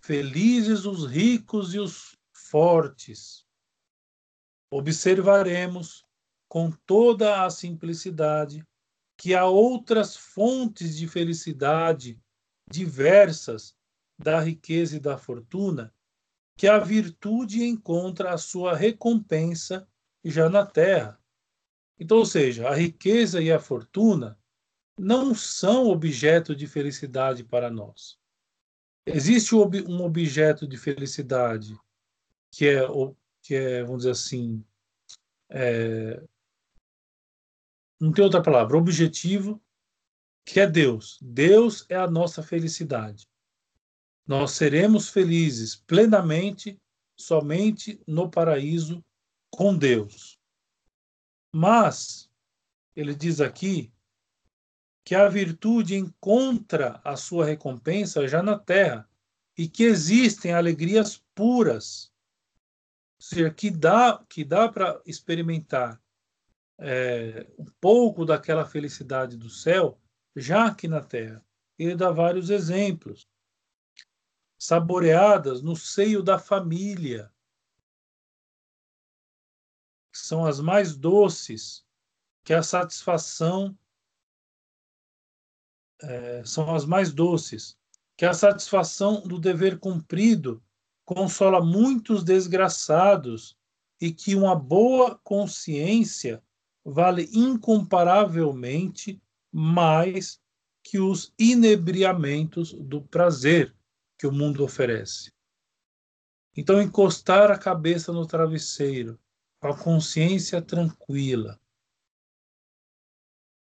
felizes 0.00 0.84
os 0.84 1.04
ricos 1.04 1.74
e 1.74 1.80
os 1.80 2.16
fortes, 2.32 3.44
observaremos 4.70 6.04
com 6.48 6.70
toda 6.70 7.44
a 7.44 7.50
simplicidade 7.50 8.64
que 9.16 9.34
há 9.34 9.46
outras 9.46 10.16
fontes 10.16 10.96
de 10.96 11.08
felicidade 11.08 12.20
diversas 12.70 13.74
da 14.18 14.40
riqueza 14.40 14.96
e 14.96 15.00
da 15.00 15.18
fortuna, 15.18 15.92
que 16.56 16.68
a 16.68 16.78
virtude 16.78 17.64
encontra 17.64 18.32
a 18.32 18.38
sua 18.38 18.76
recompensa 18.76 19.88
já 20.24 20.48
na 20.48 20.64
terra. 20.64 21.20
Então, 21.98 22.18
ou 22.18 22.26
seja, 22.26 22.68
a 22.68 22.74
riqueza 22.74 23.42
e 23.42 23.50
a 23.50 23.58
fortuna 23.58 24.38
não 24.98 25.34
são 25.34 25.88
objeto 25.88 26.54
de 26.54 26.66
felicidade 26.66 27.44
para 27.44 27.70
nós. 27.70 28.18
Existe 29.06 29.54
um 29.54 30.02
objeto 30.02 30.66
de 30.66 30.76
felicidade 30.76 31.78
que 32.50 32.66
é, 32.66 32.80
que 33.42 33.54
é 33.54 33.82
vamos 33.82 33.98
dizer 33.98 34.10
assim, 34.10 34.64
é, 35.48 36.22
não 38.00 38.12
tem 38.12 38.24
outra 38.24 38.42
palavra, 38.42 38.76
objetivo, 38.76 39.62
que 40.44 40.60
é 40.60 40.66
Deus. 40.66 41.18
Deus 41.22 41.86
é 41.88 41.96
a 41.96 42.10
nossa 42.10 42.42
felicidade. 42.42 43.28
Nós 44.26 44.52
seremos 44.52 45.08
felizes 45.08 45.76
plenamente 45.76 46.80
somente 47.16 48.00
no 48.06 48.30
paraíso 48.30 49.04
com 49.50 49.76
Deus. 49.76 50.35
Mas, 51.58 52.30
ele 52.94 53.14
diz 53.14 53.40
aqui 53.40 53.90
que 55.02 55.14
a 55.14 55.26
virtude 55.26 55.96
encontra 55.96 57.00
a 57.02 57.16
sua 57.16 57.46
recompensa 57.46 58.28
já 58.28 58.42
na 58.42 58.58
terra 58.58 59.08
e 59.56 59.66
que 59.66 59.84
existem 59.84 60.52
alegrias 60.52 61.24
puras, 61.34 62.12
ou 63.18 63.24
seja, 63.24 63.50
que 63.50 63.70
dá, 63.70 64.22
que 64.28 64.44
dá 64.44 64.68
para 64.68 65.00
experimentar 65.06 65.98
é, 66.76 67.50
um 67.58 67.64
pouco 67.80 68.26
daquela 68.26 68.66
felicidade 68.66 69.38
do 69.38 69.48
céu 69.48 69.98
já 70.36 70.66
aqui 70.66 70.86
na 70.86 71.00
terra. 71.00 71.42
Ele 71.78 71.96
dá 71.96 72.10
vários 72.10 72.50
exemplos. 72.50 73.26
Saboreadas 74.58 75.62
no 75.62 75.74
seio 75.74 76.22
da 76.22 76.38
família, 76.38 77.32
são 80.18 80.44
as 80.44 80.60
mais 80.60 80.96
doces 80.96 81.84
que 82.44 82.54
a 82.54 82.62
satisfação 82.62 83.76
é, 86.00 86.42
são 86.44 86.74
as 86.74 86.84
mais 86.84 87.12
doces, 87.12 87.76
que 88.16 88.24
a 88.24 88.32
satisfação 88.32 89.22
do 89.26 89.38
dever 89.38 89.78
cumprido 89.78 90.62
consola 91.04 91.64
muitos 91.64 92.22
desgraçados 92.24 93.56
e 94.00 94.12
que 94.12 94.34
uma 94.34 94.54
boa 94.54 95.18
consciência 95.22 96.42
vale 96.84 97.28
incomparavelmente 97.32 99.20
mais 99.52 100.40
que 100.82 100.98
os 100.98 101.32
inebriamentos 101.38 102.72
do 102.72 103.02
prazer 103.02 103.74
que 104.18 104.26
o 104.26 104.32
mundo 104.32 104.62
oferece. 104.62 105.32
Então, 106.56 106.80
encostar 106.80 107.50
a 107.50 107.58
cabeça 107.58 108.12
no 108.12 108.26
travesseiro, 108.26 109.18
a 109.70 109.76
consciência 109.76 110.60
tranquila, 110.60 111.60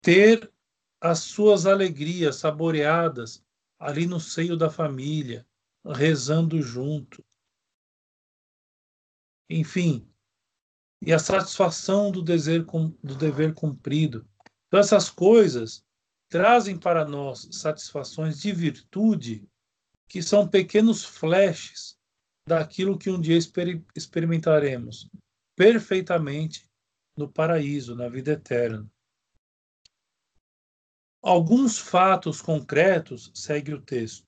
ter 0.01 0.51
as 0.99 1.19
suas 1.19 1.65
alegrias 1.65 2.37
saboreadas 2.37 3.43
ali 3.77 4.05
no 4.05 4.19
seio 4.19 4.55
da 4.55 4.69
família, 4.69 5.45
rezando 5.85 6.61
junto. 6.61 7.23
Enfim, 9.49 10.07
e 11.01 11.11
a 11.11 11.19
satisfação 11.19 12.11
do 12.11 12.21
dever, 12.21 12.65
do 13.03 13.15
dever 13.15 13.53
cumprido. 13.53 14.25
Então, 14.67 14.79
essas 14.79 15.09
coisas 15.09 15.83
trazem 16.29 16.79
para 16.79 17.05
nós 17.05 17.49
satisfações 17.51 18.39
de 18.39 18.51
virtude 18.53 19.45
que 20.07 20.21
são 20.21 20.47
pequenos 20.47 21.03
flashes 21.03 21.97
daquilo 22.47 22.97
que 22.97 23.09
um 23.09 23.19
dia 23.19 23.37
experimentaremos 23.95 25.09
perfeitamente 25.55 26.69
no 27.15 27.27
paraíso, 27.31 27.95
na 27.95 28.09
vida 28.09 28.31
eterna. 28.31 28.89
Alguns 31.21 31.77
fatos 31.77 32.41
concretos, 32.41 33.31
segue 33.33 33.73
o 33.73 33.81
texto. 33.81 34.27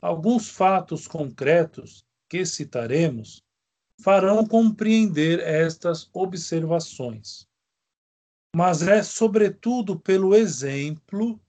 Alguns 0.00 0.48
fatos 0.48 1.08
concretos 1.08 2.06
que 2.28 2.44
citaremos 2.44 3.42
farão 4.00 4.46
compreender 4.46 5.40
estas 5.40 6.08
observações. 6.12 7.48
Mas 8.54 8.82
é 8.82 9.02
sobretudo 9.02 9.98
pelo 9.98 10.34
exemplo, 10.34 11.40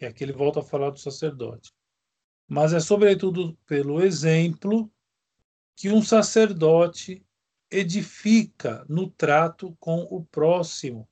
e 0.00 0.06
aqui 0.06 0.24
ele 0.24 0.32
volta 0.32 0.60
a 0.60 0.64
falar 0.64 0.90
do 0.90 0.98
sacerdote, 0.98 1.72
mas 2.48 2.72
é 2.72 2.80
sobretudo 2.80 3.54
pelo 3.66 4.00
exemplo 4.00 4.90
que 5.74 5.90
um 5.90 6.00
sacerdote 6.00 7.25
edifica 7.70 8.84
no 8.88 9.10
trato 9.10 9.76
com 9.80 10.06
o 10.10 10.24
próximo 10.24 11.08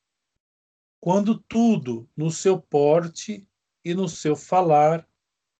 quando 1.04 1.38
tudo 1.38 2.08
no 2.16 2.30
seu 2.30 2.58
porte 2.58 3.46
e 3.84 3.92
no 3.92 4.08
seu 4.08 4.34
falar 4.34 5.06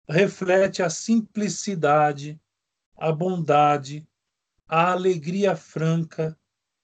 reflete 0.09 0.82
a 0.82 0.88
simplicidade, 0.88 2.40
a 2.97 3.12
bondade, 3.12 4.09
a 4.66 4.92
alegria 4.92 5.55
franca, 5.55 6.34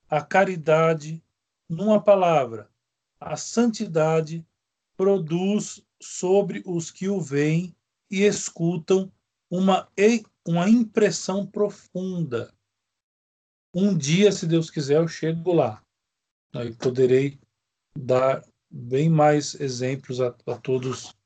a 0.07 0.21
caridade, 0.21 1.25
numa 1.67 2.03
palavra, 2.03 2.71
a 3.19 3.35
santidade 3.35 4.47
produz 4.95 5.83
sobre 5.99 6.63
os 6.67 6.91
que 6.91 7.09
o 7.09 7.19
veem 7.19 7.75
e 8.11 8.25
escutam 8.25 9.11
uma, 9.49 9.89
uma 10.47 10.69
impressão 10.69 11.47
profunda. 11.47 12.53
Um 13.75 13.97
dia, 13.97 14.33
se 14.33 14.47
Deus 14.47 14.71
quiser, 14.71 14.97
eu 14.97 15.09
chego 15.09 15.53
lá. 15.53 15.83
Aí 16.55 16.75
poderei 16.75 17.39
dar 17.97 18.45
bem 18.71 19.09
mais 19.09 19.55
exemplos 19.55 20.21
a, 20.21 20.35
a 20.47 20.57
todos 20.57 21.05
os 21.05 21.17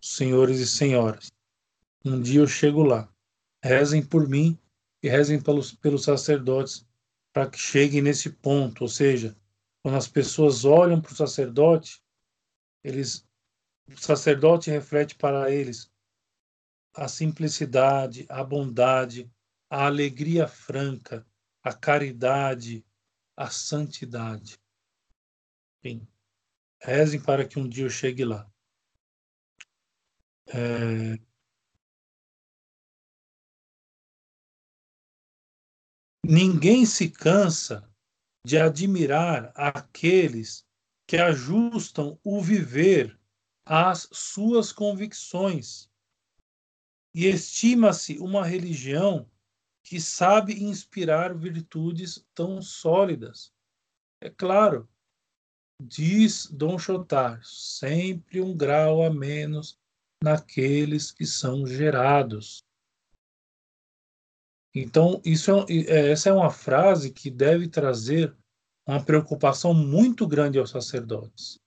senhores 0.00 0.60
e 0.60 0.66
senhoras. 0.66 1.32
Um 2.04 2.20
dia 2.20 2.40
eu 2.40 2.46
chego 2.46 2.82
lá. 2.82 3.08
Rezem 3.62 4.04
por 4.04 4.28
mim 4.28 4.58
e 5.02 5.08
rezem 5.08 5.40
pelos, 5.40 5.72
pelos 5.72 6.04
sacerdotes 6.04 6.86
para 7.32 7.48
que 7.48 7.58
cheguem 7.58 8.02
nesse 8.02 8.30
ponto. 8.30 8.82
Ou 8.82 8.88
seja, 8.88 9.36
quando 9.82 9.96
as 9.96 10.08
pessoas 10.08 10.64
olham 10.64 11.00
para 11.00 11.12
o 11.12 11.16
sacerdote, 11.16 12.02
eles 12.84 13.26
O 13.88 13.96
sacerdote 13.96 14.70
reflete 14.70 15.14
para 15.14 15.50
eles 15.50 15.90
a 16.94 17.08
simplicidade, 17.08 18.26
a 18.28 18.42
bondade, 18.42 19.30
a 19.70 19.86
alegria 19.86 20.48
franca, 20.48 21.24
a 21.66 21.74
caridade, 21.74 22.86
a 23.36 23.50
santidade. 23.50 24.56
Enfim, 25.82 26.06
rezem 26.80 27.20
para 27.20 27.44
que 27.44 27.58
um 27.58 27.68
dia 27.68 27.86
eu 27.86 27.90
chegue 27.90 28.24
lá. 28.24 28.48
É... 30.46 31.18
Ninguém 36.24 36.86
se 36.86 37.10
cansa 37.10 37.92
de 38.44 38.56
admirar 38.56 39.50
aqueles 39.56 40.64
que 41.04 41.16
ajustam 41.16 42.16
o 42.22 42.40
viver 42.40 43.18
às 43.64 44.08
suas 44.12 44.70
convicções. 44.70 45.90
E 47.12 47.26
estima-se 47.26 48.18
uma 48.18 48.46
religião 48.46 49.28
que 49.86 50.00
sabe 50.00 50.64
inspirar 50.64 51.32
virtudes 51.32 52.26
tão 52.34 52.60
sólidas. 52.60 53.52
É 54.20 54.28
claro, 54.28 54.88
diz 55.80 56.46
Dom 56.50 56.76
Chotar, 56.76 57.40
sempre 57.44 58.40
um 58.40 58.54
grau 58.56 59.04
a 59.04 59.10
menos 59.10 59.78
naqueles 60.20 61.12
que 61.12 61.24
são 61.24 61.64
gerados. 61.64 62.64
Então, 64.74 65.22
isso 65.24 65.52
é, 65.52 65.72
é, 65.86 66.10
essa 66.10 66.30
é 66.30 66.32
uma 66.32 66.50
frase 66.50 67.12
que 67.12 67.30
deve 67.30 67.68
trazer 67.68 68.36
uma 68.88 69.02
preocupação 69.04 69.72
muito 69.72 70.26
grande 70.26 70.58
aos 70.58 70.70
sacerdotes. 70.70 71.60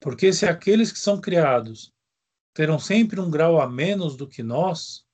Porque 0.00 0.32
se 0.32 0.46
aqueles 0.46 0.90
que 0.90 0.98
são 0.98 1.20
criados 1.20 1.92
terão 2.54 2.78
sempre 2.78 3.20
um 3.20 3.30
grau 3.30 3.60
a 3.60 3.68
menos 3.68 4.16
do 4.16 4.26
que 4.26 4.42
nós, 4.42 5.04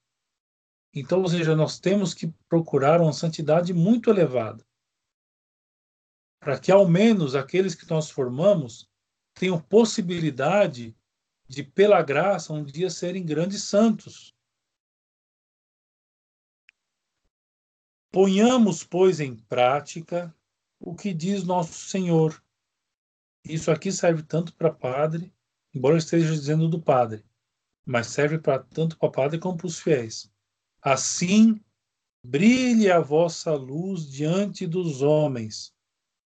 então, 0.99 1.21
ou 1.21 1.29
seja, 1.29 1.55
nós 1.55 1.79
temos 1.79 2.15
que 2.15 2.29
procurar 2.49 3.03
uma 3.03 3.13
santidade 3.13 3.75
muito 3.75 4.09
elevada. 4.09 4.67
Para 6.41 6.59
que 6.59 6.73
ao 6.73 6.89
menos 6.89 7.35
aqueles 7.35 7.75
que 7.75 7.89
nós 7.91 8.11
formamos 8.11 8.91
tenham 9.35 9.61
possibilidade 9.61 10.97
de, 11.47 11.63
pela 11.63 12.03
graça, 12.03 12.55
um 12.55 12.65
dia 12.65 12.89
serem 12.89 13.27
grandes 13.27 13.65
santos. 13.65 14.35
Ponhamos, 18.11 18.83
pois, 18.83 19.21
em 19.21 19.37
prática 19.37 20.35
o 20.81 20.95
que 20.95 21.13
diz 21.13 21.45
nosso 21.45 21.75
Senhor. 21.75 22.43
Isso 23.45 23.71
aqui 23.71 23.93
serve 23.93 24.23
tanto 24.23 24.55
para 24.55 24.73
padre, 24.73 25.31
embora 25.75 25.97
eu 25.97 25.99
esteja 25.99 26.33
dizendo 26.33 26.71
do 26.71 26.81
padre, 26.81 27.23
mas 27.85 28.07
serve 28.07 28.39
para 28.39 28.63
tanto 28.63 28.97
para 28.97 29.11
padre 29.11 29.39
como 29.39 29.59
para 29.59 29.67
os 29.67 29.79
fiéis. 29.79 30.35
Assim, 30.89 31.61
brilhe 32.25 32.89
a 32.93 33.01
vossa 33.01 33.53
luz 33.57 34.09
diante 34.09 34.69
dos 34.69 35.03
homens, 35.03 35.75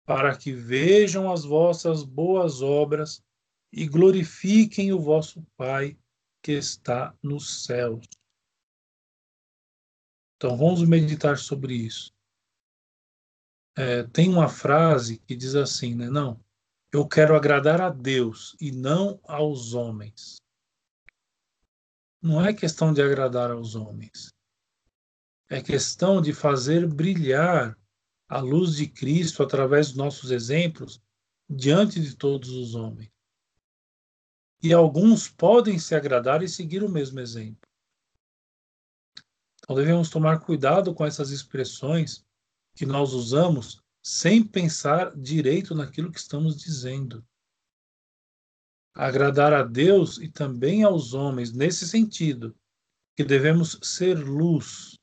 para 0.05 0.37
que 0.37 0.53
vejam 0.53 1.33
as 1.33 1.47
vossas 1.47 2.05
boas 2.05 2.61
obras 2.61 3.25
e 3.73 3.89
glorifiquem 3.89 4.93
o 4.93 5.01
vosso 5.01 5.43
Pai 5.57 5.99
que 6.43 6.53
está 6.53 7.17
nos 7.23 7.65
céus. 7.65 8.05
Então 10.37 10.59
vamos 10.59 10.87
meditar 10.87 11.39
sobre 11.39 11.75
isso. 11.75 12.13
É, 13.75 14.03
tem 14.03 14.29
uma 14.29 14.51
frase 14.51 15.21
que 15.21 15.35
diz 15.35 15.55
assim, 15.55 15.95
né? 15.95 16.11
Não, 16.11 16.39
eu 16.93 17.09
quero 17.09 17.35
agradar 17.35 17.81
a 17.81 17.89
Deus 17.89 18.55
e 18.61 18.71
não 18.71 19.19
aos 19.25 19.73
homens. 19.73 20.37
Não 22.21 22.45
é 22.45 22.53
questão 22.53 22.93
de 22.93 23.01
agradar 23.01 23.51
aos 23.51 23.75
homens. 23.75 24.39
É 25.51 25.61
questão 25.61 26.23
de 26.23 26.33
fazer 26.33 26.87
brilhar 26.87 27.77
a 28.29 28.39
luz 28.39 28.77
de 28.77 28.87
Cristo 28.87 29.43
através 29.43 29.89
dos 29.89 29.97
nossos 29.97 30.31
exemplos 30.31 31.03
diante 31.49 32.01
de 32.01 32.15
todos 32.15 32.51
os 32.51 32.77
homens. 32.77 33.11
E 34.63 34.73
alguns 34.73 35.29
podem 35.29 35.77
se 35.77 35.97
agradar 35.97 36.41
e 36.41 36.49
seguir 36.49 36.85
o 36.85 36.89
mesmo 36.89 37.19
exemplo. 37.19 37.69
Então 39.59 39.75
devemos 39.75 40.09
tomar 40.09 40.39
cuidado 40.39 40.95
com 40.95 41.05
essas 41.05 41.31
expressões 41.31 42.25
que 42.77 42.87
nós 42.87 43.13
usamos 43.13 43.83
sem 44.01 44.47
pensar 44.47 45.17
direito 45.17 45.75
naquilo 45.75 46.13
que 46.13 46.21
estamos 46.21 46.57
dizendo. 46.57 47.27
Agradar 48.95 49.53
a 49.53 49.65
Deus 49.65 50.19
e 50.19 50.29
também 50.29 50.85
aos 50.85 51.13
homens, 51.13 51.53
nesse 51.53 51.89
sentido, 51.89 52.55
que 53.17 53.25
devemos 53.25 53.79
ser 53.83 54.15
luz, 54.15 55.00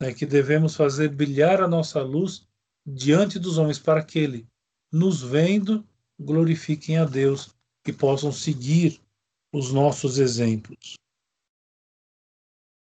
né, 0.00 0.14
que 0.14 0.24
devemos 0.24 0.74
fazer 0.74 1.10
brilhar 1.10 1.60
a 1.60 1.68
nossa 1.68 2.02
luz 2.02 2.48
diante 2.86 3.38
dos 3.38 3.58
homens, 3.58 3.78
para 3.78 4.02
que 4.02 4.18
ele, 4.18 4.48
nos 4.90 5.22
vendo, 5.22 5.86
glorifiquem 6.18 6.96
a 6.96 7.04
Deus 7.04 7.54
e 7.86 7.92
possam 7.92 8.32
seguir 8.32 9.00
os 9.52 9.72
nossos 9.72 10.18
exemplos. 10.18 10.94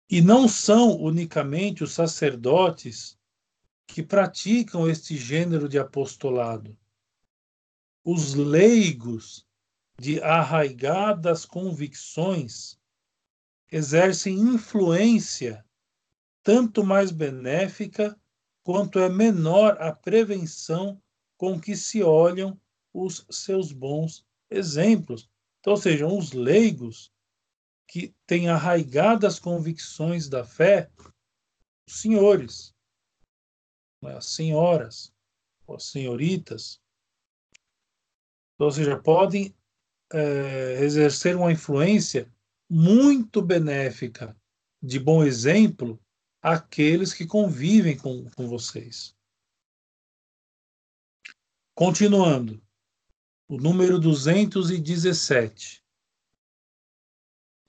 E 0.10 0.22
não 0.22 0.47
são 0.47 0.95
unicamente 0.95 1.84
os 1.84 1.91
sacerdotes 1.91 3.18
que 3.88 4.04
praticam 4.04 4.88
este 4.88 5.18
gênero 5.18 5.68
de 5.68 5.80
apostolado. 5.80 6.78
Os 8.06 8.34
leigos 8.34 9.45
de 9.99 10.22
arraigadas 10.22 11.45
convicções 11.45 12.78
exercem 13.72 14.36
influência 14.38 15.66
tanto 16.44 16.84
mais 16.84 17.12
benéfica 17.12 18.20
quanto 18.64 19.00
é 19.00 19.10
menor 19.10 19.82
a 19.82 19.91
prevenção 19.91 21.02
com 21.38 21.60
que 21.60 21.76
se 21.76 22.04
olham 22.04 22.60
os 22.94 23.26
seus 23.32 23.72
bons 23.72 24.26
exemplos. 24.50 25.30
Então, 25.60 25.76
sejam 25.76 26.18
os 26.18 26.34
leigos 26.34 27.12
que 27.88 28.14
têm 28.28 28.50
arraigadas 28.50 29.39
convicções 29.39 30.30
da 30.30 30.44
fé, 30.44 30.89
os 31.88 32.02
senhores, 32.02 32.74
né, 34.02 34.16
as 34.16 34.26
senhoras, 34.28 35.14
as 35.70 35.86
senhoritas, 35.86 36.82
ou 38.60 38.72
seja, 38.72 38.98
podem 38.98 39.54
é, 40.12 40.84
exercer 40.84 41.36
uma 41.36 41.52
influência 41.52 42.32
muito 42.70 43.41
benéfica, 43.41 44.36
de 44.82 45.00
bom 45.00 45.24
exemplo, 45.24 46.00
àqueles 46.44 47.14
que 47.14 47.26
convivem 47.26 47.98
com, 47.98 48.30
com 48.32 48.50
vocês. 48.50 49.16
Continuando, 51.74 52.62
o 53.48 53.58
número 53.58 53.98
217. 53.98 55.82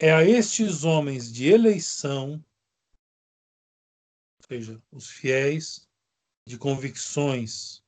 É 0.00 0.12
a 0.12 0.24
estes 0.24 0.82
homens 0.82 1.32
de 1.32 1.46
eleição, 1.46 2.44
ou 4.38 4.46
seja, 4.48 4.82
os 4.90 5.08
fiéis 5.08 5.88
de 6.44 6.58
convicções 6.58 7.80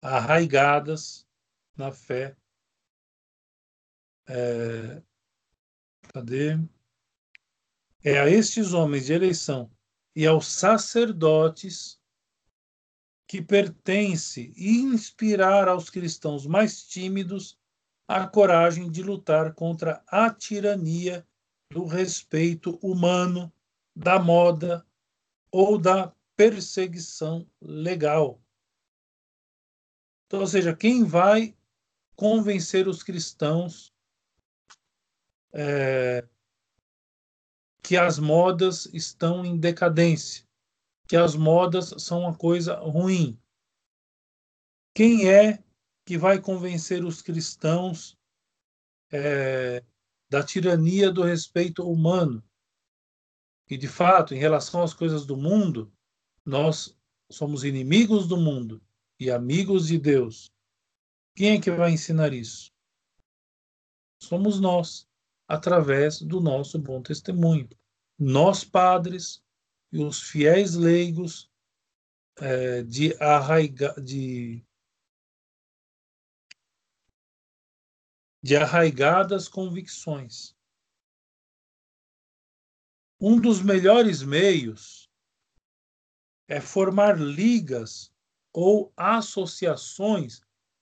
arraigadas 0.00 1.28
na 1.76 1.92
fé. 1.92 2.34
É, 4.26 5.02
cadê? 6.14 6.56
É 8.02 8.18
a 8.18 8.28
estes 8.28 8.72
homens 8.72 9.06
de 9.06 9.12
eleição 9.12 9.70
e 10.18 10.26
aos 10.26 10.48
sacerdotes 10.48 11.96
que 13.24 13.40
pertence 13.40 14.52
inspirar 14.56 15.68
aos 15.68 15.88
cristãos 15.88 16.44
mais 16.44 16.82
tímidos 16.82 17.56
a 18.08 18.26
coragem 18.26 18.90
de 18.90 19.00
lutar 19.00 19.54
contra 19.54 20.02
a 20.08 20.28
tirania 20.28 21.24
do 21.70 21.84
respeito 21.84 22.80
humano, 22.82 23.52
da 23.94 24.18
moda 24.18 24.84
ou 25.52 25.78
da 25.78 26.12
perseguição 26.34 27.48
legal. 27.60 28.42
Então, 30.26 30.40
ou 30.40 30.48
seja, 30.48 30.74
quem 30.74 31.04
vai 31.04 31.56
convencer 32.16 32.88
os 32.88 33.04
cristãos 33.04 33.94
é, 35.52 36.26
que 37.82 37.96
as 37.96 38.18
modas 38.18 38.86
estão 38.86 39.44
em 39.44 39.56
decadência, 39.56 40.44
que 41.06 41.16
as 41.16 41.34
modas 41.34 41.94
são 41.98 42.20
uma 42.20 42.34
coisa 42.34 42.74
ruim? 42.76 43.38
Quem 44.94 45.28
é 45.28 45.62
que 46.04 46.16
vai 46.18 46.40
convencer 46.40 47.04
os 47.04 47.20
cristãos 47.20 48.16
é, 49.12 49.84
da 50.28 50.42
tirania 50.42 51.10
do 51.10 51.22
respeito 51.22 51.88
humano. 51.88 52.42
E, 53.68 53.76
de 53.76 53.88
fato, 53.88 54.34
em 54.34 54.38
relação 54.38 54.82
às 54.82 54.94
coisas 54.94 55.26
do 55.26 55.36
mundo, 55.36 55.92
nós 56.44 56.96
somos 57.30 57.64
inimigos 57.64 58.26
do 58.26 58.36
mundo 58.36 58.82
e 59.20 59.30
amigos 59.30 59.88
de 59.88 59.98
Deus. 59.98 60.50
Quem 61.36 61.56
é 61.56 61.60
que 61.60 61.70
vai 61.70 61.92
ensinar 61.92 62.32
isso? 62.32 62.72
somos 64.20 64.58
nós, 64.58 65.07
através 65.48 66.20
do 66.20 66.40
nosso 66.40 66.78
bom 66.78 67.02
testemunho. 67.02 67.66
Nós, 68.18 68.62
padres, 68.62 69.42
e 69.90 70.04
os 70.04 70.22
fiéis 70.22 70.74
leigos 70.74 71.50
é, 72.36 72.82
de, 72.82 73.16
arraiga, 73.22 73.94
de, 74.00 74.62
de 78.42 78.56
arraigadas 78.56 79.48
convicções. 79.48 80.54
Um 83.20 83.40
dos 83.40 83.62
melhores 83.62 84.22
meios 84.22 85.10
é 86.46 86.60
formar 86.60 87.18
ligas 87.18 88.12
ou 88.52 88.92
associações. 88.96 90.40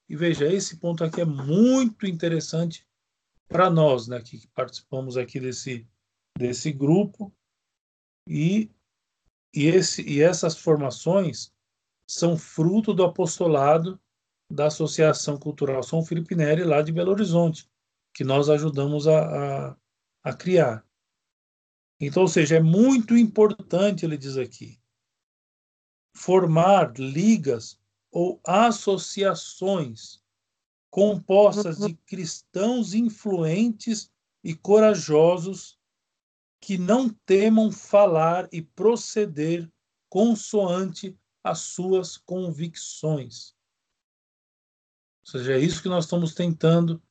E 0.08 0.16
veja, 0.16 0.46
esse 0.52 0.78
ponto 0.78 1.02
aqui 1.02 1.20
é 1.20 1.24
muito 1.24 2.06
interessante 2.06 2.85
para 3.48 3.70
nós, 3.70 4.08
né, 4.08 4.20
que 4.20 4.46
participamos 4.48 5.16
aqui 5.16 5.40
desse, 5.40 5.86
desse 6.36 6.72
grupo. 6.72 7.32
E, 8.26 8.70
e, 9.54 9.66
esse, 9.66 10.02
e 10.02 10.20
essas 10.20 10.58
formações 10.58 11.52
são 12.08 12.36
fruto 12.36 12.92
do 12.92 13.04
apostolado 13.04 14.00
da 14.50 14.66
Associação 14.66 15.38
Cultural 15.38 15.82
São 15.82 16.04
Felipe 16.04 16.34
Neri, 16.34 16.64
lá 16.64 16.82
de 16.82 16.92
Belo 16.92 17.12
Horizonte, 17.12 17.68
que 18.14 18.24
nós 18.24 18.48
ajudamos 18.48 19.08
a, 19.08 19.70
a, 19.70 19.76
a 20.22 20.32
criar. 20.32 20.86
Então, 22.00 22.22
ou 22.22 22.28
seja, 22.28 22.56
é 22.56 22.60
muito 22.60 23.16
importante, 23.16 24.04
ele 24.04 24.18
diz 24.18 24.36
aqui, 24.36 24.78
formar 26.14 26.92
ligas 26.98 27.78
ou 28.10 28.40
associações 28.44 30.22
compostas 30.90 31.78
de 31.78 31.94
cristãos 31.94 32.94
influentes 32.94 34.10
e 34.42 34.54
corajosos 34.54 35.78
que 36.60 36.78
não 36.78 37.08
temam 37.08 37.70
falar 37.70 38.48
e 38.52 38.62
proceder 38.62 39.70
consoante 40.08 41.18
as 41.42 41.60
suas 41.60 42.16
convicções. 42.16 43.54
Ou 45.26 45.32
seja, 45.32 45.54
é 45.54 45.58
isso 45.58 45.82
que 45.82 45.88
nós 45.88 46.04
estamos 46.04 46.34
tentando 46.34 47.02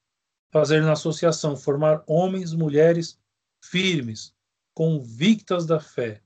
fazer 0.49 0.81
na 0.81 0.93
associação, 0.93 1.57
formar 1.57 2.03
homens, 2.07 2.53
mulheres 2.53 3.19
firmes, 3.61 4.33
convictas 4.73 5.65
da 5.65 5.79
fé, 5.79 6.23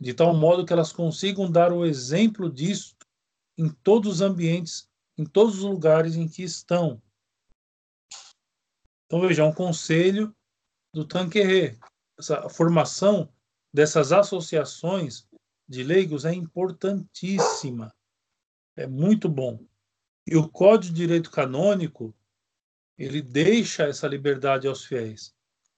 de 0.00 0.12
tal 0.12 0.34
modo 0.34 0.66
que 0.66 0.72
elas 0.72 0.92
consigam 0.92 1.50
dar 1.50 1.72
o 1.72 1.86
exemplo 1.86 2.50
disso 2.50 2.96
em 3.56 3.68
todos 3.68 4.14
os 4.14 4.20
ambientes, 4.20 4.89
em 5.20 5.24
todos 5.26 5.56
os 5.56 5.64
lugares 5.64 6.16
em 6.16 6.26
que 6.26 6.42
estão. 6.42 7.00
Então, 9.04 9.20
veja, 9.20 9.44
um 9.44 9.52
conselho 9.52 10.34
do 10.94 11.04
Tanquerê. 11.04 11.78
Essa 12.18 12.48
formação 12.48 13.30
dessas 13.70 14.12
associações 14.12 15.28
de 15.68 15.82
leigos 15.82 16.24
é 16.24 16.32
importantíssima. 16.32 17.94
É 18.74 18.86
muito 18.86 19.28
bom. 19.28 19.62
E 20.26 20.36
o 20.36 20.48
Código 20.48 20.94
de 20.94 21.02
Direito 21.02 21.30
Canônico, 21.30 22.14
ele 22.96 23.20
deixa 23.20 23.82
essa 23.82 24.08
liberdade 24.08 24.66
aos 24.66 24.86
fiéis. 24.86 25.34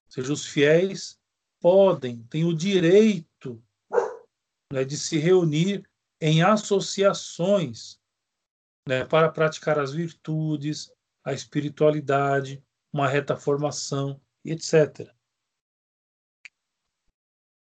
Ou 0.07 0.13
seja, 0.13 0.33
os 0.33 0.47
fiéis 0.47 1.19
podem, 1.61 2.23
têm 2.25 2.45
o 2.45 2.55
direito 2.55 3.61
né, 4.73 4.85
de 4.85 4.97
se 4.97 5.19
reunir 5.19 5.85
em 6.21 6.43
associações 6.43 8.01
né, 8.87 9.05
para 9.05 9.31
praticar 9.31 9.79
as 9.79 9.93
virtudes, 9.93 10.93
a 11.25 11.33
espiritualidade, 11.33 12.63
uma 12.93 13.09
reta 13.09 13.37
formação, 13.37 14.21
etc. 14.45 15.11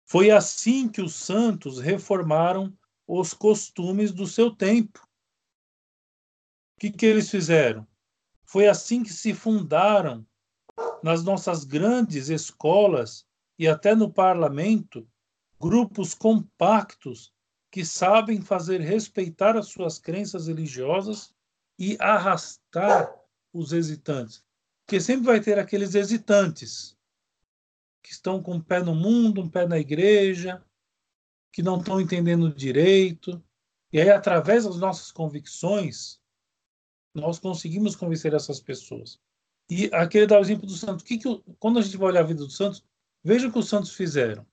Foi 0.06 0.30
assim 0.30 0.88
que 0.88 1.00
os 1.00 1.14
santos 1.14 1.78
reformaram 1.78 2.76
os 3.06 3.34
costumes 3.34 4.12
do 4.12 4.26
seu 4.26 4.54
tempo. 4.54 5.00
O 6.76 6.80
que, 6.80 6.90
que 6.90 7.06
eles 7.06 7.30
fizeram? 7.30 7.86
Foi 8.44 8.66
assim 8.66 9.02
que 9.02 9.12
se 9.12 9.34
fundaram 9.34 10.26
nas 11.02 11.22
nossas 11.22 11.64
grandes 11.64 12.28
escolas 12.28 13.26
e 13.58 13.68
até 13.68 13.94
no 13.94 14.12
parlamento, 14.12 15.08
grupos 15.60 16.14
compactos 16.14 17.32
que 17.70 17.84
sabem 17.84 18.40
fazer 18.40 18.80
respeitar 18.80 19.56
as 19.56 19.68
suas 19.68 19.98
crenças 19.98 20.46
religiosas 20.46 21.32
e 21.78 21.96
arrastar 22.00 23.14
os 23.52 23.72
hesitantes. 23.72 24.44
Porque 24.84 25.00
sempre 25.00 25.26
vai 25.26 25.40
ter 25.40 25.58
aqueles 25.58 25.94
hesitantes 25.94 26.96
que 28.02 28.12
estão 28.12 28.42
com 28.42 28.54
um 28.54 28.60
pé 28.60 28.82
no 28.82 28.94
mundo, 28.94 29.42
um 29.42 29.48
pé 29.48 29.66
na 29.66 29.78
igreja, 29.78 30.64
que 31.52 31.62
não 31.62 31.78
estão 31.78 32.00
entendendo 32.00 32.52
direito. 32.52 33.42
E 33.92 34.00
aí, 34.00 34.10
através 34.10 34.64
das 34.64 34.78
nossas 34.78 35.12
convicções, 35.12 36.20
nós 37.14 37.38
conseguimos 37.38 37.94
convencer 37.94 38.34
essas 38.34 38.60
pessoas. 38.60 39.20
E 39.68 39.88
aquele 39.92 40.26
dá 40.26 40.38
o 40.38 40.42
exemplo 40.42 40.66
do 40.66 40.74
santo. 40.74 41.04
Que 41.04 41.18
que, 41.18 41.42
quando 41.58 41.78
a 41.78 41.82
gente 41.82 41.96
vai 41.96 42.08
olhar 42.08 42.20
a 42.20 42.26
vida 42.26 42.44
dos 42.44 42.56
santos, 42.56 42.84
Veja 43.22 43.48
o 43.48 43.52
que 43.52 43.58
os 43.58 43.68
santos 43.68 43.94
fizeram. 43.94 44.46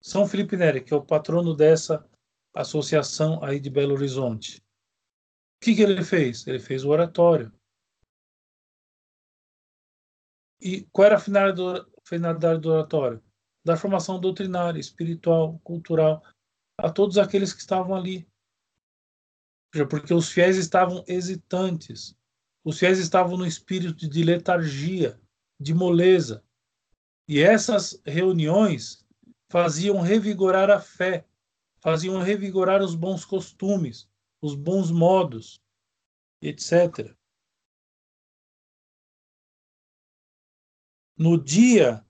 São 0.00 0.26
Felipe 0.26 0.56
Neri, 0.56 0.80
que 0.80 0.94
é 0.94 0.96
o 0.96 1.02
patrono 1.02 1.54
dessa 1.54 2.08
associação 2.56 3.42
aí 3.44 3.60
de 3.60 3.70
Belo 3.70 3.94
Horizonte. 3.94 4.58
O 4.58 5.64
que, 5.64 5.74
que 5.74 5.82
ele 5.82 6.02
fez? 6.02 6.46
Ele 6.46 6.58
fez 6.58 6.84
o 6.84 6.88
oratório. 6.88 7.52
E 10.60 10.82
qual 10.90 11.06
era 11.06 11.16
a 11.16 11.20
finalidade 12.04 12.60
do 12.60 12.70
oratório? 12.70 13.22
Da 13.64 13.76
formação 13.76 14.20
doutrinária, 14.20 14.80
espiritual, 14.80 15.58
cultural, 15.60 16.22
a 16.78 16.90
todos 16.90 17.18
aqueles 17.18 17.52
que 17.52 17.60
estavam 17.60 17.94
ali. 17.94 18.28
Porque 19.90 20.14
os 20.14 20.30
fiéis 20.30 20.56
estavam 20.56 21.04
hesitantes. 21.06 22.16
Os 22.64 22.78
fiéis 22.78 22.98
estavam 22.98 23.36
no 23.36 23.46
espírito 23.46 24.08
de 24.08 24.22
letargia, 24.22 25.20
de 25.60 25.74
moleza. 25.74 26.42
E 27.28 27.40
essas 27.40 28.00
reuniões 28.04 29.04
faziam 29.50 30.00
revigorar 30.00 30.70
a 30.70 30.80
fé, 30.80 31.26
faziam 31.86 32.20
revigorar 32.20 32.82
os 32.82 32.96
bons 32.96 33.24
costumes, 33.24 34.10
os 34.42 34.56
bons 34.56 34.90
modos, 34.90 35.62
etc. 36.42 37.16
No 41.16 41.40
dia 41.40 42.04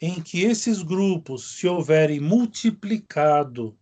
em 0.00 0.22
que 0.22 0.42
esses 0.42 0.80
grupos 0.80 1.58
se 1.58 1.66
houverem 1.66 2.20
multiplicado, 2.20 3.76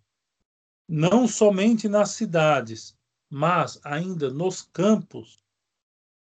não 0.88 1.28
somente 1.28 1.90
nas 1.90 2.12
cidades, 2.12 2.96
mas 3.28 3.78
ainda 3.84 4.30
nos 4.30 4.62
campos, 4.62 5.44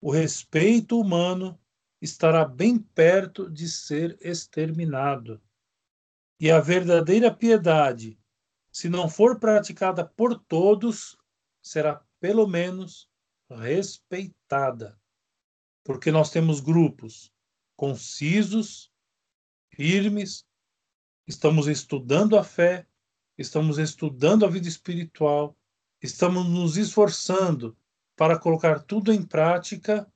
o 0.00 0.10
respeito 0.10 0.98
humano 0.98 1.60
estará 2.00 2.46
bem 2.46 2.78
perto 2.78 3.50
de 3.50 3.68
ser 3.68 4.16
exterminado. 4.22 5.38
E 6.40 6.50
a 6.50 6.58
verdadeira 6.60 7.30
piedade, 7.30 8.18
se 8.72 8.88
não 8.88 9.08
for 9.08 9.38
praticada 9.38 10.04
por 10.04 10.36
todos, 10.36 11.16
será 11.60 12.02
pelo 12.18 12.46
menos 12.46 13.08
respeitada. 13.50 14.98
Porque 15.84 16.10
nós 16.10 16.30
temos 16.30 16.60
grupos 16.60 17.32
concisos, 17.76 18.90
firmes, 19.74 20.46
estamos 21.26 21.66
estudando 21.66 22.38
a 22.38 22.44
fé, 22.44 22.86
estamos 23.36 23.78
estudando 23.78 24.46
a 24.46 24.48
vida 24.48 24.68
espiritual, 24.68 25.56
estamos 26.00 26.48
nos 26.48 26.76
esforçando 26.76 27.76
para 28.16 28.38
colocar 28.38 28.82
tudo 28.82 29.12
em 29.12 29.24
prática 29.24 30.10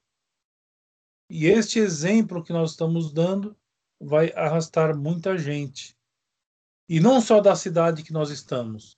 e 1.29 1.47
este 1.47 1.81
exemplo 1.81 2.43
que 2.43 2.53
nós 2.53 2.71
estamos 2.71 3.13
dando 3.13 3.57
vai 4.01 4.33
arrastar 4.35 4.97
muita 4.97 5.37
gente. 5.37 5.96
E 6.89 7.01
não 7.01 7.21
só 7.21 7.41
da 7.41 7.57
cidade 7.57 8.03
que 8.03 8.13
nós 8.13 8.31
estamos. 8.31 8.97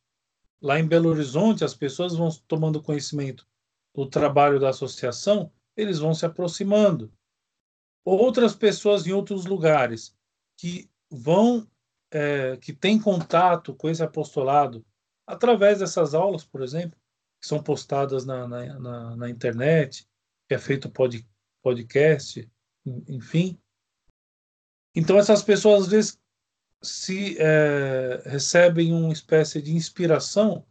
Lá 0.61 0.78
em 0.78 0.86
Belo 0.86 1.09
Horizonte, 1.09 1.64
as 1.64 1.74
pessoas 1.74 2.14
vão 2.14 2.28
tomando 2.47 2.82
conhecimento 2.82 3.47
do 3.95 4.07
trabalho 4.07 4.61
da 4.61 4.70
associação, 4.70 5.53
eles 5.76 5.99
vão 5.99 6.14
se 6.14 6.26
aproximando. 6.26 7.12
Outras 8.05 8.55
pessoas 8.55 9.07
em 9.07 9.12
outros 9.12 9.47
lugares 9.47 10.14
que 10.57 10.91
vão, 11.11 11.68
é, 12.11 12.57
que 12.57 12.72
têm 12.72 13.01
contato 13.01 13.74
com 13.74 13.89
esse 13.89 14.03
apostolado 14.03 14.84
através 15.26 15.78
dessas 15.78 16.14
aulas, 16.14 16.45
por 16.45 16.62
exemplo, 16.62 16.99
que 17.41 17.47
são 17.47 17.62
postadas 17.62 18.24
na, 18.24 18.49
na, 18.49 18.78
na, 18.78 19.16
na 19.16 19.30
internet, 19.30 20.09
que 20.49 20.55
é 20.55 20.59
feito 20.59 20.91
podcast 20.91 21.28
podcast, 21.62 22.51
enfim. 23.07 23.61
Então 24.95 25.18
essas 25.18 25.43
pessoas 25.43 25.82
às 25.82 25.89
vezes 25.89 26.20
se 26.82 27.36
é, 27.38 28.22
recebem 28.26 28.92
uma 28.92 29.12
espécie 29.12 29.60
de 29.60 29.74
inspiração 29.74 30.64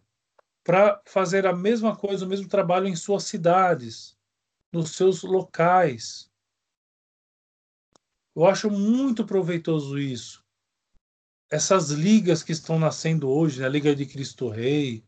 para 0.63 1.01
fazer 1.05 1.45
a 1.45 1.53
mesma 1.55 1.95
coisa, 1.95 2.25
o 2.25 2.27
mesmo 2.27 2.47
trabalho 2.47 2.87
em 2.87 2.95
suas 2.95 3.23
cidades, 3.23 4.17
nos 4.71 4.91
seus 4.91 5.23
locais. 5.23 6.29
Eu 8.35 8.45
acho 8.45 8.69
muito 8.69 9.25
proveitoso 9.25 9.97
isso. 9.97 10.45
Essas 11.49 11.89
ligas 11.89 12.43
que 12.43 12.51
estão 12.51 12.77
nascendo 12.77 13.29
hoje, 13.29 13.61
né? 13.61 13.65
a 13.65 13.69
Liga 13.69 13.95
de 13.95 14.05
Cristo 14.05 14.49
Rei, 14.49 15.05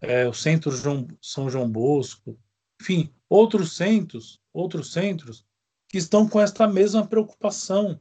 é, 0.00 0.28
o 0.28 0.32
Centro 0.32 0.70
João, 0.70 1.08
São 1.20 1.48
João 1.50 1.70
Bosco, 1.70 2.38
enfim, 2.80 3.12
outros 3.28 3.76
centros, 3.76 4.40
outros 4.52 4.92
centros 4.92 5.44
que 5.88 5.98
estão 5.98 6.28
com 6.28 6.40
esta 6.40 6.68
mesma 6.68 7.06
preocupação. 7.06 8.00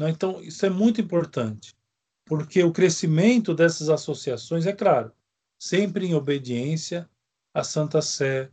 Né? 0.00 0.08
Então, 0.08 0.42
isso 0.42 0.64
é 0.64 0.70
muito 0.70 0.98
importante, 0.98 1.76
porque 2.24 2.64
o 2.64 2.72
crescimento 2.72 3.54
dessas 3.54 3.90
associações, 3.90 4.64
é 4.64 4.72
claro, 4.72 5.12
sempre 5.58 6.06
em 6.06 6.14
obediência 6.14 7.06
à 7.52 7.62
Santa 7.62 8.00
Sé, 8.00 8.50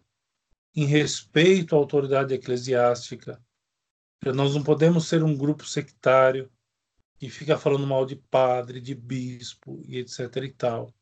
em 0.76 0.84
respeito 0.84 1.74
à 1.74 1.78
autoridade 1.78 2.34
eclesiástica. 2.34 3.42
Nós 4.26 4.56
não 4.56 4.62
podemos 4.62 5.08
ser 5.08 5.24
um 5.24 5.38
grupo 5.38 5.66
sectário 5.66 6.52
que 7.18 7.30
fica 7.30 7.58
falando 7.58 7.88
mal 7.88 8.06
de 8.06 8.18
padre, 8.18 8.82
de 8.82 8.94
bispo 8.94 9.82
e 9.86 10.00
etc 10.00 10.36
e 10.44 10.52
tal. 10.52 10.94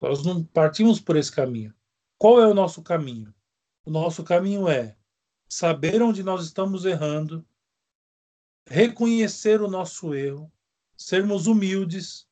Nós 0.00 0.24
não 0.24 0.42
partimos 0.42 1.00
por 1.00 1.16
esse 1.16 1.30
caminho. 1.30 1.72
Qual 2.18 2.40
é 2.40 2.48
o 2.48 2.54
nosso 2.54 2.82
caminho? 2.82 3.32
O 3.84 3.92
nosso 3.92 4.24
caminho 4.24 4.68
é 4.68 4.96
saber 5.48 6.02
onde 6.02 6.24
nós 6.24 6.44
estamos 6.44 6.84
errando, 6.84 7.46
reconhecer 8.68 9.62
o 9.62 9.68
nosso 9.68 10.14
erro, 10.14 10.52
sermos 10.96 11.46
humildes 11.46 12.28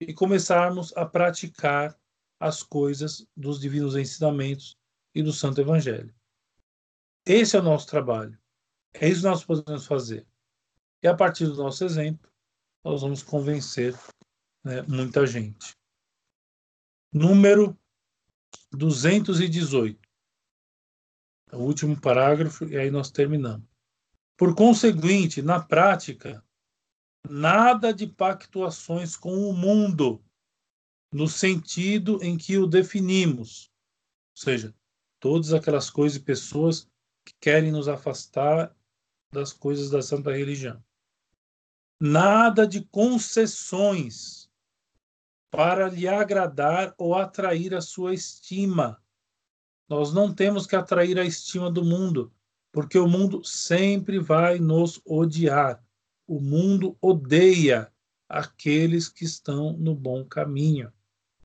e 0.00 0.12
começarmos 0.12 0.96
a 0.96 1.04
praticar 1.04 1.98
as 2.40 2.62
coisas 2.62 3.26
dos 3.36 3.60
divinos 3.60 3.96
ensinamentos 3.96 4.76
e 5.14 5.22
do 5.22 5.32
Santo 5.32 5.60
Evangelho. 5.60 6.14
Esse 7.26 7.56
é 7.56 7.60
o 7.60 7.62
nosso 7.62 7.86
trabalho. 7.86 8.38
É 8.94 9.08
isso 9.08 9.20
que 9.20 9.26
nós 9.26 9.44
podemos 9.44 9.86
fazer. 9.86 10.26
E 11.02 11.08
a 11.08 11.14
partir 11.14 11.46
do 11.46 11.56
nosso 11.56 11.84
exemplo, 11.84 12.30
nós 12.84 13.02
vamos 13.02 13.22
convencer 13.22 13.94
né, 14.64 14.82
muita 14.82 15.26
gente. 15.26 15.74
Número 17.12 17.78
218. 18.72 19.98
É 21.52 21.56
o 21.56 21.60
último 21.60 21.98
parágrafo, 22.00 22.64
e 22.66 22.76
aí 22.76 22.90
nós 22.90 23.10
terminamos. 23.10 23.75
Por 24.36 24.54
conseguinte, 24.54 25.40
na 25.40 25.60
prática, 25.60 26.44
nada 27.28 27.92
de 27.92 28.06
pactuações 28.06 29.16
com 29.16 29.48
o 29.48 29.52
mundo, 29.52 30.22
no 31.12 31.26
sentido 31.26 32.22
em 32.22 32.36
que 32.36 32.58
o 32.58 32.66
definimos. 32.66 33.72
Ou 34.36 34.42
seja, 34.44 34.74
todas 35.18 35.52
aquelas 35.52 35.88
coisas 35.88 36.18
e 36.18 36.20
pessoas 36.20 36.90
que 37.24 37.34
querem 37.40 37.72
nos 37.72 37.88
afastar 37.88 38.76
das 39.32 39.52
coisas 39.52 39.90
da 39.90 40.02
santa 40.02 40.30
religião. 40.30 40.84
Nada 41.98 42.66
de 42.66 42.82
concessões 42.84 44.50
para 45.50 45.88
lhe 45.88 46.06
agradar 46.06 46.94
ou 46.98 47.14
atrair 47.14 47.74
a 47.74 47.80
sua 47.80 48.12
estima. 48.12 49.02
Nós 49.88 50.12
não 50.12 50.34
temos 50.34 50.66
que 50.66 50.76
atrair 50.76 51.18
a 51.18 51.24
estima 51.24 51.70
do 51.70 51.82
mundo, 51.82 52.35
porque 52.76 52.98
o 52.98 53.08
mundo 53.08 53.42
sempre 53.42 54.18
vai 54.18 54.58
nos 54.58 55.00
odiar. 55.06 55.82
O 56.26 56.38
mundo 56.38 56.94
odeia 57.00 57.90
aqueles 58.28 59.08
que 59.08 59.24
estão 59.24 59.72
no 59.72 59.94
bom 59.94 60.22
caminho. 60.26 60.92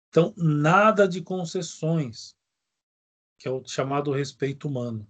Então, 0.09 0.33
nada 0.35 1.07
de 1.07 1.21
concessões 1.21 2.35
que 3.39 3.47
é 3.47 3.51
o 3.51 3.65
chamado 3.65 4.11
respeito 4.11 4.67
humano. 4.67 5.09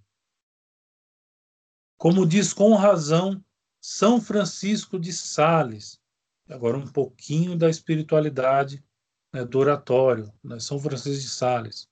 Como 1.97 2.23
diz 2.23 2.53
com 2.53 2.75
razão 2.75 3.43
São 3.81 4.21
Francisco 4.21 4.99
de 4.99 5.11
Sales, 5.11 5.99
agora 6.47 6.77
um 6.77 6.87
pouquinho 6.87 7.57
da 7.57 7.67
espiritualidade 7.67 8.85
né, 9.33 9.43
do 9.43 9.57
oratório, 9.57 10.31
né, 10.43 10.59
São 10.59 10.79
Francisco 10.79 11.23
de 11.23 11.29
Sales. 11.29 11.89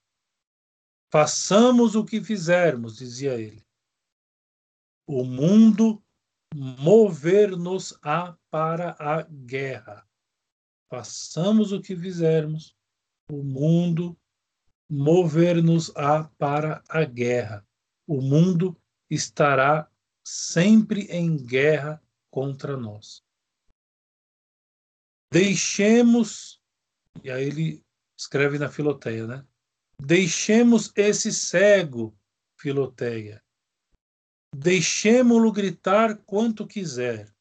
Façamos 1.11 1.95
o 1.95 2.05
que 2.05 2.23
fizermos, 2.23 2.95
dizia 2.95 3.33
ele. 3.33 3.67
O 5.11 5.23
mundo 5.23 6.03
mover-nos-á 6.55 8.37
para 8.51 8.95
a 8.99 9.23
guerra. 9.23 10.07
Façamos 10.87 11.71
o 11.71 11.81
que 11.81 11.95
fizermos, 11.95 12.77
o 13.27 13.41
mundo 13.41 14.15
mover-nos-á 14.87 16.25
para 16.37 16.83
a 16.87 17.03
guerra. 17.05 17.67
O 18.05 18.21
mundo 18.21 18.79
estará 19.09 19.91
sempre 20.23 21.05
em 21.05 21.43
guerra 21.43 21.99
contra 22.29 22.77
nós. 22.77 23.23
Deixemos, 25.33 26.61
e 27.23 27.31
aí 27.31 27.45
ele 27.45 27.83
escreve 28.15 28.59
na 28.59 28.69
Filoteia, 28.69 29.25
né? 29.25 29.47
Deixemos 29.99 30.91
esse 30.95 31.33
cego, 31.33 32.15
Filoteia. 32.59 33.43
Deixemo-lo 34.55 35.51
gritar 35.51 36.17
quanto 36.25 36.65
quiser, 36.65 37.33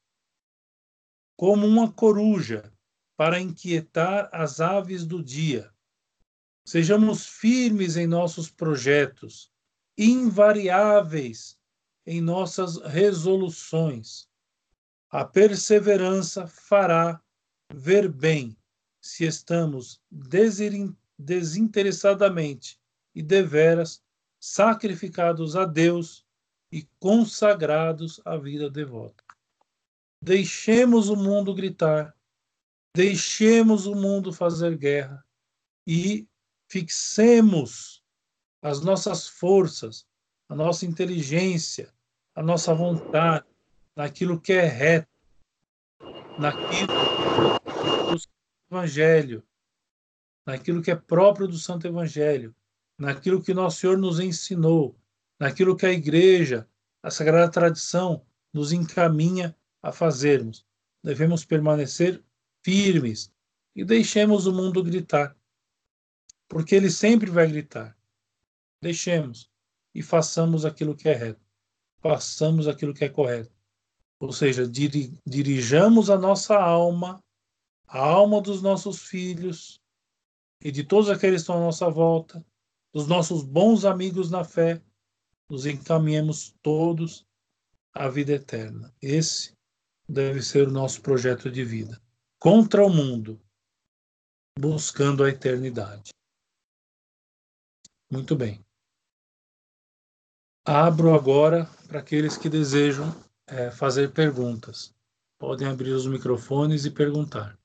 como 1.37 1.67
uma 1.67 1.91
coruja, 1.93 2.73
para 3.17 3.41
inquietar 3.41 4.29
as 4.33 4.61
aves 4.61 5.05
do 5.05 5.23
dia. 5.23 5.73
Sejamos 6.65 7.27
firmes 7.27 7.97
em 7.97 8.07
nossos 8.07 8.51
projetos, 8.51 9.51
invariáveis 9.97 11.59
em 12.07 12.21
nossas 12.21 12.77
resoluções. 12.77 14.29
A 15.11 15.25
perseverança 15.25 16.47
fará 16.47 17.21
ver 17.73 18.09
bem 18.09 18.57
se 19.01 19.25
estamos 19.25 20.01
desinteressadamente 21.19 22.79
e 23.15 23.23
deveras 23.23 24.03
sacrificados 24.39 25.57
a 25.57 25.65
Deus 25.65 26.28
e 26.71 26.87
consagrados 26.99 28.21
à 28.25 28.37
vida 28.37 28.71
devota. 28.71 29.25
Deixemos 30.23 31.09
o 31.09 31.17
mundo 31.17 31.55
gritar, 31.55 32.15
deixemos 32.95 33.87
o 33.87 33.95
mundo 33.95 34.33
fazer 34.33 34.77
guerra 34.77 35.25
e 35.87 36.29
fixemos 36.69 38.03
as 38.61 38.81
nossas 38.81 39.29
forças, 39.29 40.07
a 40.49 40.55
nossa 40.55 40.85
inteligência, 40.85 41.93
a 42.35 42.43
nossa 42.43 42.75
vontade 42.75 43.47
naquilo 43.97 44.41
que 44.41 44.53
é 44.53 44.65
reto, 44.65 45.09
naquilo 46.39 46.89
do 46.89 48.21
Evangelho, 48.71 49.43
naquilo 50.47 50.83
que 50.83 50.91
é 50.91 50.97
próprio 50.97 51.47
do 51.47 51.59
Santo 51.59 51.87
Evangelho, 51.87 52.55
naquilo 52.99 53.43
que 53.43 53.55
nosso 53.55 53.81
Senhor 53.81 53.97
nos 53.97 54.21
ensinou, 54.21 54.99
naquilo 55.39 55.77
que 55.77 55.87
a 55.87 55.93
Igreja, 55.93 56.69
a 57.03 57.11
Sagrada 57.11 57.51
Tradição, 57.51 58.25
nos 58.53 58.73
encaminha 58.73 59.57
a 59.83 59.93
fazermos. 59.93 60.67
Devemos 61.03 61.45
permanecer 61.45 62.23
firmes 62.65 63.33
e 63.75 63.85
deixemos 63.85 64.47
o 64.47 64.53
mundo 64.53 64.83
gritar 64.83 65.39
porque 66.49 66.75
ele 66.75 66.91
sempre 66.91 67.31
vai 67.31 67.47
gritar. 67.47 67.97
Deixemos 68.83 69.51
e 69.95 70.03
façamos 70.03 70.65
aquilo 70.65 70.97
que 70.97 71.09
é 71.09 71.13
reto, 71.13 71.45
façamos 72.01 72.67
aquilo 72.67 72.95
que 72.95 73.05
é 73.05 73.09
correto. 73.09 73.53
Ou 74.19 74.33
seja, 74.33 74.67
diri 74.67 75.17
dirijamos 75.27 76.11
a 76.11 76.19
nossa 76.19 76.57
alma, 76.59 77.23
a 77.87 77.99
alma 77.99 78.41
dos 78.41 78.63
nossos 78.63 79.03
filhos 79.03 79.81
e 80.61 80.73
de 80.73 80.83
todos 80.83 81.09
aqueles 81.09 81.43
que 81.43 81.43
estão 81.43 81.57
à 81.57 81.61
nossa 81.61 81.89
volta, 81.89 82.45
dos 82.93 83.07
nossos 83.07 83.45
bons 83.45 83.85
amigos 83.85 84.31
na 84.31 84.43
fé, 84.43 84.83
nos 85.49 85.67
encaminhemos 85.67 86.55
todos 86.63 87.27
à 87.95 88.09
vida 88.09 88.33
eterna. 88.33 88.95
Esse 89.01 89.57
deve 90.09 90.43
ser 90.43 90.69
o 90.69 90.73
nosso 90.73 91.03
projeto 91.03 91.51
de 91.51 91.65
vida. 91.65 92.01
Contra 92.39 92.85
o 92.85 92.91
mundo, 92.91 93.41
buscando 94.59 95.25
a 95.25 95.29
eternidade. 95.29 96.11
Muito 98.11 98.37
bem. 98.37 98.65
Abro 100.65 101.15
agora 101.15 101.65
para 101.87 102.01
aqueles 102.01 102.37
que 102.37 102.49
desejam 102.49 103.15
é, 103.47 103.71
fazer 103.71 104.13
perguntas. 104.13 104.95
Podem 105.39 105.67
abrir 105.67 105.93
os 105.93 106.07
microfones 106.07 106.85
e 106.85 106.91
perguntar. 106.91 107.58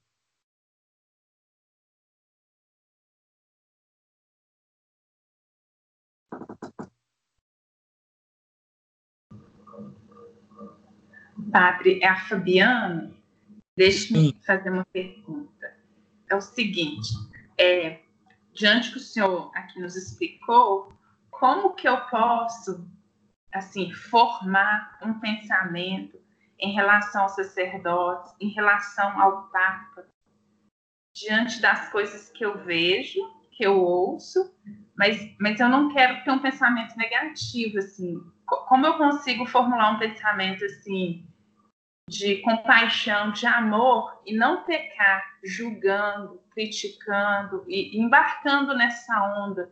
Padre, 11.54 12.00
é 12.02 12.08
a 12.08 12.16
Fabiana. 12.16 13.14
Deixe-me 13.78 14.36
fazer 14.44 14.72
uma 14.72 14.86
pergunta. 14.86 15.78
É 16.28 16.36
o 16.36 16.42
seguinte, 16.42 17.10
é, 17.60 18.00
diante 18.52 18.92
que 18.92 18.98
o 18.98 19.00
senhor 19.00 19.52
aqui 19.54 19.80
nos 19.80 19.96
explicou, 19.96 20.92
como 21.30 21.76
que 21.76 21.88
eu 21.88 21.98
posso 22.08 22.90
assim 23.54 23.94
formar 23.94 24.98
um 25.04 25.20
pensamento 25.20 26.20
em 26.60 26.74
relação 26.74 27.22
aos 27.22 27.36
sacerdotes, 27.36 28.34
em 28.40 28.50
relação 28.50 29.22
ao 29.22 29.50
Papa, 29.50 30.08
diante 31.14 31.62
das 31.62 31.90
coisas 31.90 32.32
que 32.32 32.44
eu 32.44 32.64
vejo, 32.64 33.20
que 33.52 33.64
eu 33.64 33.80
ouço, 33.80 34.52
mas, 34.98 35.20
mas 35.40 35.60
eu 35.60 35.70
não 35.70 35.94
quero 35.94 36.24
ter 36.24 36.32
um 36.32 36.40
pensamento 36.40 36.98
negativo, 36.98 37.78
assim. 37.78 38.20
Como 38.46 38.88
eu 38.88 38.98
consigo 38.98 39.46
formular 39.46 39.92
um 39.92 40.00
pensamento, 40.00 40.66
assim, 40.66 41.28
de 42.14 42.38
compaixão, 42.42 43.32
de 43.32 43.48
amor, 43.48 44.22
e 44.24 44.36
não 44.36 44.64
pecar 44.64 45.24
julgando, 45.44 46.40
criticando 46.52 47.66
e 47.68 48.00
embarcando 48.00 48.76
nessa 48.76 49.44
onda, 49.44 49.72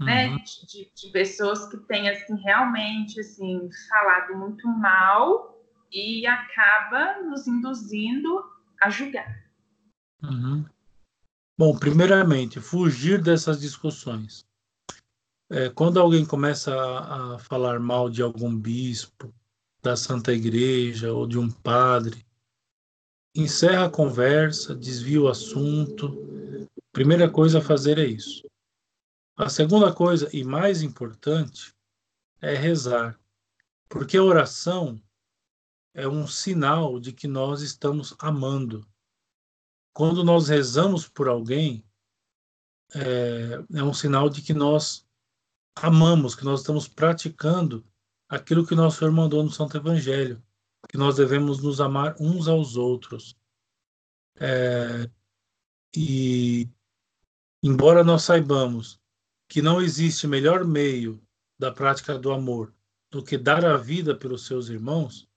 né, 0.00 0.28
uhum. 0.28 0.36
né, 0.36 0.44
de, 0.66 0.90
de, 0.94 1.12
pessoas 1.12 1.68
que 1.68 1.76
têm, 1.76 2.08
assim, 2.08 2.34
realmente, 2.36 3.20
assim, 3.20 3.68
falado 3.88 4.36
muito 4.38 4.66
mal 4.66 5.62
e 5.92 6.26
acaba 6.26 7.20
nos 7.22 7.46
induzindo 7.46 8.42
a 8.80 8.88
julgar. 8.88 9.44
Uhum. 10.22 10.64
Bom, 11.58 11.78
primeiramente, 11.78 12.58
fugir 12.58 13.22
dessas 13.22 13.60
discussões. 13.60 14.46
É, 15.50 15.68
quando 15.68 16.00
alguém 16.00 16.24
começa 16.24 16.74
a, 16.74 17.34
a, 17.34 17.38
falar 17.38 17.78
mal 17.78 18.08
de 18.08 18.22
algum 18.22 18.56
bispo, 18.58 19.32
da 19.84 19.96
Santa 19.96 20.32
Igreja 20.32 21.12
ou 21.12 21.26
de 21.26 21.38
um 21.38 21.50
padre, 21.50 22.26
encerra 23.36 23.84
a 23.84 23.90
conversa, 23.90 24.74
desvia 24.74 25.20
o 25.20 25.28
assunto. 25.28 26.66
Primeira 26.90 27.30
coisa 27.30 27.58
a 27.58 27.62
fazer 27.62 27.98
é 27.98 28.06
isso. 28.06 28.48
A 29.36 29.50
segunda 29.50 29.92
coisa, 29.92 30.28
e 30.32 30.42
mais 30.42 30.80
importante, 30.80 31.74
é 32.40 32.54
rezar. 32.54 33.20
Porque 33.86 34.16
a 34.16 34.22
oração 34.22 34.98
é 35.92 36.08
um 36.08 36.26
sinal 36.26 36.98
de 36.98 37.12
que 37.12 37.28
nós 37.28 37.60
estamos 37.60 38.14
amando 38.18 38.86
quando 39.92 40.24
nós 40.24 40.48
rezamos 40.48 41.06
por 41.06 41.28
alguém, 41.28 41.84
é, 42.94 43.78
é, 43.78 43.82
um 43.82 43.94
sinal 43.94 44.28
de 44.28 44.42
que 44.42 44.52
nós 44.52 45.06
amamos, 45.76 46.34
que 46.34 46.44
nós 46.44 46.60
estamos 46.60 46.88
praticando 46.88 47.86
aquilo 48.34 48.66
que 48.66 48.74
nosso 48.74 48.98
Senhor 48.98 49.12
mandou 49.12 49.42
no 49.42 49.50
Santo 49.50 49.76
Evangelho, 49.76 50.42
que 50.88 50.98
nós 50.98 51.16
devemos 51.16 51.62
nos 51.62 51.80
amar 51.80 52.16
uns 52.20 52.48
aos 52.48 52.76
outros. 52.76 53.36
É, 54.40 55.08
e, 55.96 56.68
embora 57.62 58.02
nós 58.02 58.24
saibamos 58.24 59.00
que 59.48 59.62
não 59.62 59.80
existe 59.80 60.26
melhor 60.26 60.64
meio 60.64 61.22
da 61.58 61.70
prática 61.70 62.18
do 62.18 62.32
amor 62.32 62.74
do 63.10 63.22
que 63.22 63.38
dar 63.38 63.64
a 63.64 63.76
vida 63.76 64.16
pelos 64.16 64.44
seus 64.46 64.68
irmãos, 64.68 65.28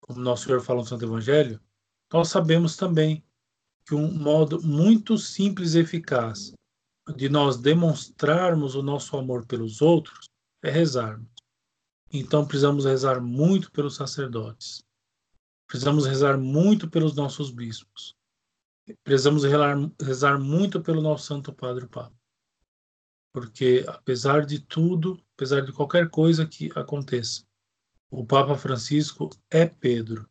como 0.00 0.20
nosso 0.20 0.44
Senhor 0.44 0.60
fala 0.60 0.80
no 0.80 0.86
Santo 0.86 1.06
Evangelho, 1.06 1.58
nós 2.12 2.28
sabemos 2.28 2.76
também 2.76 3.24
que 3.86 3.94
um 3.94 4.12
modo 4.12 4.60
muito 4.62 5.16
simples 5.16 5.74
e 5.74 5.78
eficaz 5.78 6.52
de 7.16 7.28
nós 7.30 7.56
demonstrarmos 7.56 8.74
o 8.74 8.82
nosso 8.82 9.16
amor 9.16 9.46
pelos 9.46 9.80
outros 9.80 10.28
é 10.62 10.70
rezarmos. 10.70 11.31
Então 12.12 12.46
precisamos 12.46 12.84
rezar 12.84 13.22
muito 13.22 13.72
pelos 13.72 13.96
sacerdotes. 13.96 14.84
Precisamos 15.66 16.04
rezar 16.04 16.36
muito 16.36 16.90
pelos 16.90 17.16
nossos 17.16 17.50
bispos. 17.50 18.14
Precisamos 19.02 19.44
rezar, 19.44 20.38
muito 20.38 20.82
pelo 20.82 21.00
nosso 21.00 21.24
Santo 21.24 21.54
Padre 21.54 21.88
Papa. 21.88 22.14
Porque 23.32 23.82
apesar 23.88 24.44
de 24.44 24.60
tudo, 24.60 25.18
apesar 25.34 25.62
de 25.62 25.72
qualquer 25.72 26.10
coisa 26.10 26.46
que 26.46 26.70
aconteça, 26.74 27.46
o 28.10 28.26
Papa 28.26 28.58
Francisco 28.58 29.30
é 29.50 29.64
Pedro. 29.64 30.28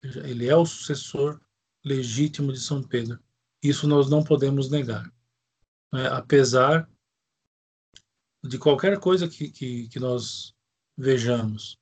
Ele 0.00 0.46
é 0.46 0.54
o 0.54 0.64
sucessor 0.64 1.40
legítimo 1.84 2.52
de 2.52 2.60
São 2.60 2.84
Pedro. 2.84 3.18
Isso 3.60 3.88
nós 3.88 4.08
não 4.08 4.22
podemos 4.22 4.70
negar. 4.70 5.12
Né? 5.92 6.06
Apesar 6.06 6.88
de 8.44 8.56
qualquer 8.58 9.00
coisa 9.00 9.26
que, 9.28 9.50
que, 9.50 9.88
que 9.88 9.98
nós 9.98 10.54
vejamos, 10.98 11.78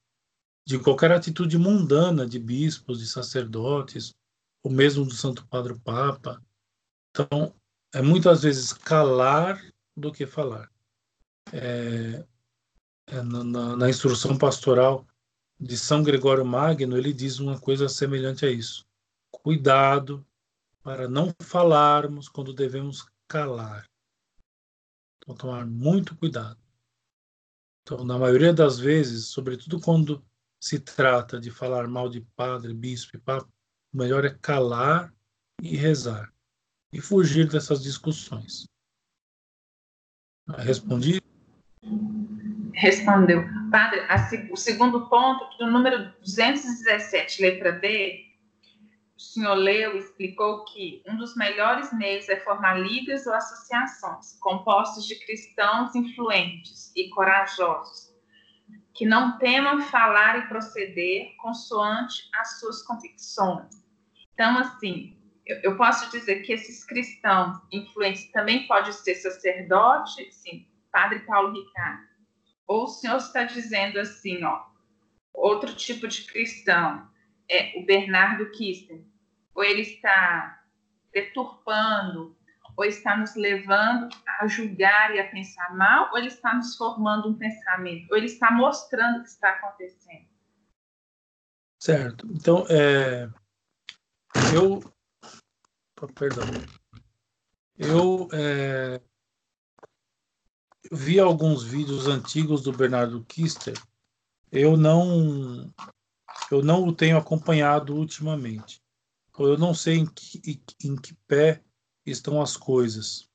de 0.67 0.79
qualquer 0.79 1.11
atitude 1.11 1.57
mundana 1.57 2.27
de 2.27 2.39
bispos, 2.39 2.99
de 2.99 3.09
sacerdotes, 3.09 4.15
ou 4.63 4.71
mesmo 4.71 5.05
do 5.05 5.15
Santo 5.15 5.47
Padre 5.47 5.79
Papa. 5.79 6.43
Então, 7.11 7.55
é 7.95 8.03
muitas 8.03 8.43
vezes 8.43 8.73
calar 8.73 9.65
do 9.97 10.13
que 10.13 10.27
falar. 10.27 10.71
É, 11.53 12.25
é 13.07 13.23
na, 13.23 13.77
na, 13.77 13.89
instrução 13.89 14.37
pastoral 14.37 15.07
de 15.59 15.79
São 15.79 16.03
Gregório 16.03 16.45
Magno, 16.45 16.99
ele 16.99 17.13
diz 17.13 17.39
uma 17.39 17.59
coisa 17.59 17.89
semelhante 17.89 18.45
a 18.45 18.51
isso 18.51 18.87
cuidado 19.43 20.27
para 20.83 21.09
não 21.09 21.33
falarmos 21.41 22.29
quando 22.29 22.53
devemos 22.53 23.07
calar. 23.29 23.89
Então, 25.19 25.37
tomar 25.37 25.67
muito 25.67 26.17
cuidado. 26.17 26.59
Então, 27.87 28.05
na 28.05 28.19
maioria 28.19 28.53
das 28.53 28.81
vezes, 28.81 29.27
sobretudo 29.27 29.81
quando 29.81 30.21
se 30.61 30.81
trata 30.81 31.39
de 31.39 31.53
falar 31.53 31.87
mal 31.87 32.09
de 32.09 32.21
padre, 32.35 32.75
bispo 32.75 33.17
e 33.17 33.21
papa, 33.21 33.49
o 33.95 33.97
melhor 33.97 34.25
é 34.25 34.37
calar 34.43 35.15
e 35.63 35.77
rezar 35.77 36.33
e 36.93 37.01
fugir 37.01 37.49
dessas 37.49 37.81
discussões. 37.81 38.67
Respondi? 40.59 41.23
Respondeu. 42.75 43.45
Padre, 43.71 44.01
a, 44.09 44.17
o 44.53 44.57
segundo 44.57 45.09
ponto, 45.09 45.57
do 45.57 45.71
número 45.71 46.13
217, 46.23 47.41
letra 47.41 47.71
B, 47.71 48.26
o 49.17 49.21
senhor 49.21 49.55
leu 49.55 49.97
explicou 49.97 50.65
que 50.67 51.03
um 51.07 51.17
dos 51.17 51.35
melhores 51.37 51.91
meios 51.93 52.29
é 52.29 52.39
formar 52.41 52.75
ligas 52.75 53.27
ou 53.27 53.33
associações 53.33 54.39
compostos 54.41 55.07
de 55.07 55.19
cristãos 55.25 55.95
influentes 55.95 56.93
e 56.95 57.09
corajosos, 57.09 58.15
que 58.95 59.07
não 59.07 59.39
temam 59.39 59.81
falar 59.81 60.39
e 60.39 60.49
proceder 60.49 61.35
consoante 61.39 62.29
as 62.35 62.61
suas 62.61 62.83
convicções. 62.83 63.83
Então, 64.35 64.59
assim, 64.59 65.17
eu, 65.47 65.61
eu 65.63 65.77
posso 65.79 66.11
dizer 66.11 66.43
que 66.43 66.53
esses 66.53 66.85
cristãos 66.85 67.57
influentes 67.73 68.31
também 68.33 68.67
pode 68.67 68.93
ser 68.93 69.15
sacerdote, 69.15 70.31
sim, 70.31 70.69
Padre 70.93 71.21
Paulo 71.21 71.53
Ricardo. 71.53 72.07
Ou 72.67 72.85
o 72.85 72.89
senhor 72.89 73.17
está 73.17 73.45
dizendo 73.45 73.99
assim, 73.99 74.45
ó, 74.45 74.63
outro 75.33 75.75
tipo 75.75 76.07
de 76.07 76.23
cristão, 76.25 77.09
é 77.49 77.79
o 77.79 77.85
Bernardo 77.85 78.51
Kister, 78.51 79.05
ou 79.55 79.65
ele 79.65 79.83
está 79.83 80.63
deturpando, 81.13 82.37
ou 82.77 82.85
está 82.85 83.17
nos 83.17 83.35
levando 83.35 84.09
a 84.41 84.47
julgar 84.47 85.15
e 85.15 85.21
a 85.21 85.31
pensar 85.31 85.75
mal, 85.75 86.11
ou 86.13 86.19
ele 86.19 86.29
está 86.29 86.55
nos 86.55 86.77
formando 86.77 87.29
um 87.29 87.35
pensamento, 87.35 88.07
ou 88.11 88.17
ele 88.17 88.27
está 88.27 88.51
mostrando 88.51 89.21
o 89.21 89.23
que 89.23 89.29
está 89.29 89.51
acontecendo. 89.51 90.27
Certo. 91.79 92.27
Então, 92.31 92.67
é, 92.69 93.29
eu. 94.55 94.83
Perdão. 96.15 96.45
Eu 97.79 98.29
é, 98.33 99.01
vi 100.93 101.19
alguns 101.19 101.63
vídeos 101.63 102.07
antigos 102.07 102.63
do 102.63 102.73
Bernardo 102.73 103.25
Kister. 103.25 103.75
Eu 104.53 104.77
não 104.77 105.73
eu 106.51 106.63
não 106.63 106.85
o 106.87 106.93
tenho 106.93 107.17
acompanhado 107.17 107.95
ultimamente. 107.95 108.81
Eu 109.39 109.59
não 109.59 109.75
sei 109.75 109.97
em 109.99 110.07
que, 110.07 110.63
em 110.83 110.97
que 110.97 111.15
pé 111.27 111.63
estão 112.05 112.41
as 112.41 112.57
coisas. 112.57 113.29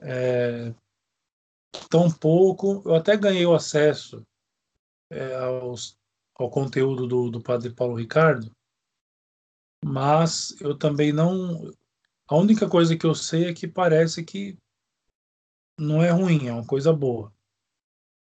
É, 0.00 0.74
tão 1.90 2.10
pouco, 2.10 2.82
eu 2.84 2.94
até 2.94 3.16
ganhei 3.16 3.44
o 3.44 3.54
acesso 3.54 4.24
é, 5.10 5.34
aos, 5.36 5.98
ao 6.34 6.50
conteúdo 6.50 7.06
do, 7.06 7.30
do 7.30 7.42
Padre 7.42 7.74
Paulo 7.74 7.96
Ricardo, 7.96 8.50
mas 9.84 10.54
eu 10.60 10.76
também 10.76 11.12
não. 11.12 11.70
A 12.28 12.36
única 12.36 12.68
coisa 12.68 12.96
que 12.96 13.06
eu 13.06 13.14
sei 13.14 13.46
é 13.46 13.54
que 13.54 13.66
parece 13.66 14.24
que 14.24 14.58
não 15.78 16.02
é 16.02 16.10
ruim, 16.10 16.48
é 16.48 16.52
uma 16.52 16.66
coisa 16.66 16.92
boa. 16.92 17.32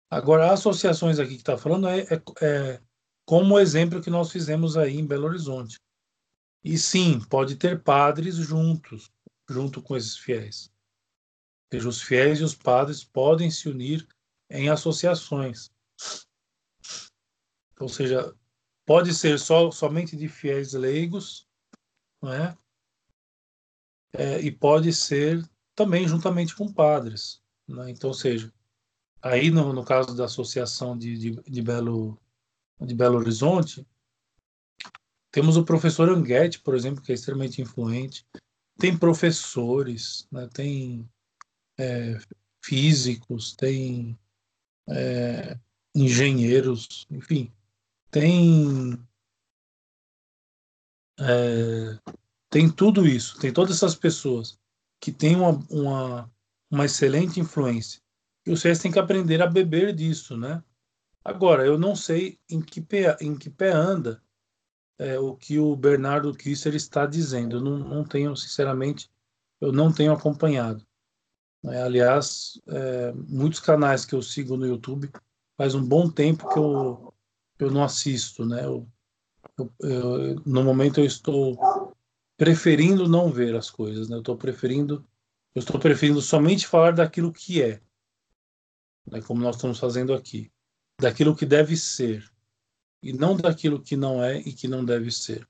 Agora, 0.09 0.51
as 0.51 0.59
associações 0.59 1.19
aqui 1.19 1.35
que 1.35 1.41
está 1.41 1.57
falando 1.57 1.87
é, 1.87 2.01
é, 2.01 2.21
é 2.41 2.81
como 3.25 3.55
o 3.55 3.59
exemplo 3.59 4.01
que 4.01 4.09
nós 4.09 4.31
fizemos 4.31 4.77
aí 4.77 4.97
em 4.97 5.05
Belo 5.05 5.25
Horizonte. 5.25 5.79
E 6.63 6.77
sim, 6.77 7.19
pode 7.19 7.55
ter 7.55 7.81
padres 7.81 8.35
juntos, 8.35 9.11
junto 9.49 9.81
com 9.81 9.97
esses 9.97 10.17
fiéis. 10.17 10.71
Ou 11.65 11.77
seja, 11.79 11.89
os 11.89 12.01
fiéis 12.01 12.39
e 12.39 12.43
os 12.43 12.55
padres 12.55 13.03
podem 13.03 13.49
se 13.49 13.67
unir 13.67 14.07
em 14.49 14.69
associações. 14.69 15.71
Ou 17.79 17.89
seja, 17.89 18.33
pode 18.85 19.13
ser 19.13 19.39
só, 19.39 19.71
somente 19.71 20.15
de 20.15 20.27
fiéis 20.27 20.73
leigos, 20.73 21.47
não 22.21 22.31
é? 22.31 22.57
é 24.13 24.41
e 24.41 24.51
pode 24.51 24.93
ser 24.93 25.43
também 25.75 26.07
juntamente 26.07 26.55
com 26.55 26.71
padres. 26.71 27.41
Né? 27.67 27.89
Então, 27.89 28.09
ou 28.09 28.13
seja, 28.13 28.53
aí 29.21 29.49
no, 29.49 29.73
no 29.73 29.83
caso 29.83 30.15
da 30.15 30.25
associação 30.25 30.97
de, 30.97 31.17
de, 31.17 31.41
de 31.41 31.61
Belo 31.61 32.19
de 32.81 32.93
Belo 32.93 33.17
Horizonte, 33.17 33.85
Temos 35.31 35.57
o 35.57 35.65
professor 35.65 36.09
Anguete, 36.09 36.61
por 36.61 36.73
exemplo, 36.73 37.01
que 37.01 37.11
é 37.11 37.15
extremamente 37.15 37.61
influente. 37.61 38.25
Tem 38.77 38.97
professores, 38.97 40.25
né? 40.31 40.47
tem 40.53 41.09
é, 41.77 42.17
físicos, 42.63 43.53
tem 43.53 44.17
é, 44.87 45.59
engenheiros, 45.93 47.05
enfim, 47.11 47.51
tem 48.09 48.97
é, 51.19 51.99
tem 52.49 52.69
tudo 52.69 53.05
isso, 53.05 53.37
tem 53.39 53.51
todas 53.51 53.75
essas 53.75 53.95
pessoas 53.95 54.57
que 55.01 55.11
têm 55.11 55.35
uma, 55.35 55.49
uma, 55.69 56.31
uma 56.71 56.85
excelente 56.85 57.39
influência. 57.39 58.01
E 58.45 58.51
vocês 58.51 58.79
têm 58.79 58.91
que 58.91 58.99
aprender 58.99 59.41
a 59.41 59.47
beber 59.47 59.93
disso, 59.93 60.37
né? 60.37 60.63
Agora, 61.25 61.65
eu 61.65 61.75
não 61.75 61.95
sei 61.95 62.39
em 62.47 62.61
que 62.61 62.79
pé, 62.79 63.17
em 63.19 63.35
que 63.35 63.49
pé 63.49 63.71
anda 63.71 64.21
é, 64.99 65.17
o 65.17 65.35
que 65.35 65.57
o 65.57 65.75
Bernardo 65.75 66.31
Kisser 66.35 66.75
está 66.75 67.07
dizendo. 67.07 67.55
Eu 67.57 67.61
não, 67.61 67.79
não 67.79 68.03
tenho, 68.03 68.35
sinceramente, 68.35 69.09
eu 69.59 69.71
não 69.71 69.91
tenho 69.91 70.13
acompanhado. 70.13 70.85
É, 71.65 71.81
aliás, 71.81 72.61
é, 72.67 73.11
muitos 73.11 73.59
canais 73.59 74.05
que 74.05 74.13
eu 74.13 74.21
sigo 74.21 74.55
no 74.55 74.67
YouTube 74.67 75.11
faz 75.57 75.73
um 75.73 75.83
bom 75.83 76.07
tempo 76.07 76.47
que 76.47 76.59
eu, 76.59 77.11
eu 77.57 77.71
não 77.71 77.83
assisto, 77.83 78.45
né? 78.45 78.63
Eu, 78.63 78.87
eu, 79.57 79.73
eu, 79.79 80.35
no 80.45 80.63
momento 80.63 80.99
eu 80.99 81.05
estou 81.05 81.57
preferindo 82.37 83.07
não 83.07 83.31
ver 83.31 83.55
as 83.55 83.71
coisas, 83.71 84.07
né? 84.07 84.15
Eu 84.15 84.19
estou 84.19 84.37
preferindo, 84.37 85.03
eu 85.55 85.59
estou 85.59 85.79
preferindo 85.79 86.21
somente 86.21 86.67
falar 86.67 86.93
daquilo 86.93 87.33
que 87.33 87.63
é, 87.63 87.81
né? 89.07 89.21
como 89.21 89.41
nós 89.41 89.55
estamos 89.55 89.79
fazendo 89.79 90.13
aqui, 90.13 90.51
daquilo 90.99 91.35
que 91.35 91.45
deve 91.45 91.75
ser 91.75 92.29
e 93.01 93.13
não 93.13 93.35
daquilo 93.35 93.81
que 93.81 93.95
não 93.95 94.23
é 94.23 94.39
e 94.39 94.53
que 94.53 94.67
não 94.67 94.83
deve 94.83 95.11
ser. 95.11 95.47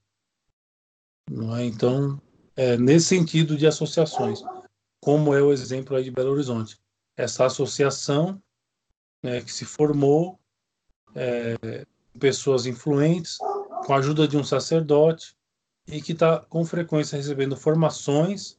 Não 1.30 1.56
é? 1.56 1.64
Então, 1.64 2.22
é 2.56 2.78
nesse 2.78 3.08
sentido 3.08 3.58
de 3.58 3.66
associações, 3.66 4.42
como 5.02 5.34
é 5.34 5.42
o 5.42 5.54
exemplo 5.54 5.96
aí 5.96 6.04
de 6.04 6.12
Belo 6.12 6.32
Horizonte, 6.32 6.80
essa 7.16 7.46
associação 7.46 8.42
né, 9.24 9.42
que 9.42 9.52
se 9.52 9.66
formou 9.66 10.40
é, 11.16 11.86
pessoas 12.20 12.66
influentes 12.66 13.38
com 13.86 13.94
a 13.94 13.98
ajuda 13.98 14.28
de 14.28 14.38
um 14.38 14.44
sacerdote 14.44 15.36
e 15.88 16.02
que 16.02 16.12
está 16.12 16.40
com 16.40 16.66
frequência 16.66 17.18
recebendo 17.18 17.56
formações, 17.56 18.58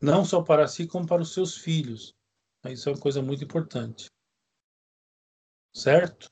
não 0.00 0.24
só 0.24 0.42
para 0.42 0.66
si, 0.68 0.86
como 0.86 1.06
para 1.06 1.22
os 1.22 1.34
seus 1.34 1.56
filhos. 1.56 2.14
Isso 2.66 2.88
é 2.88 2.92
uma 2.92 2.98
coisa 2.98 3.20
muito 3.20 3.42
importante. 3.42 4.06
Certo? 5.74 6.30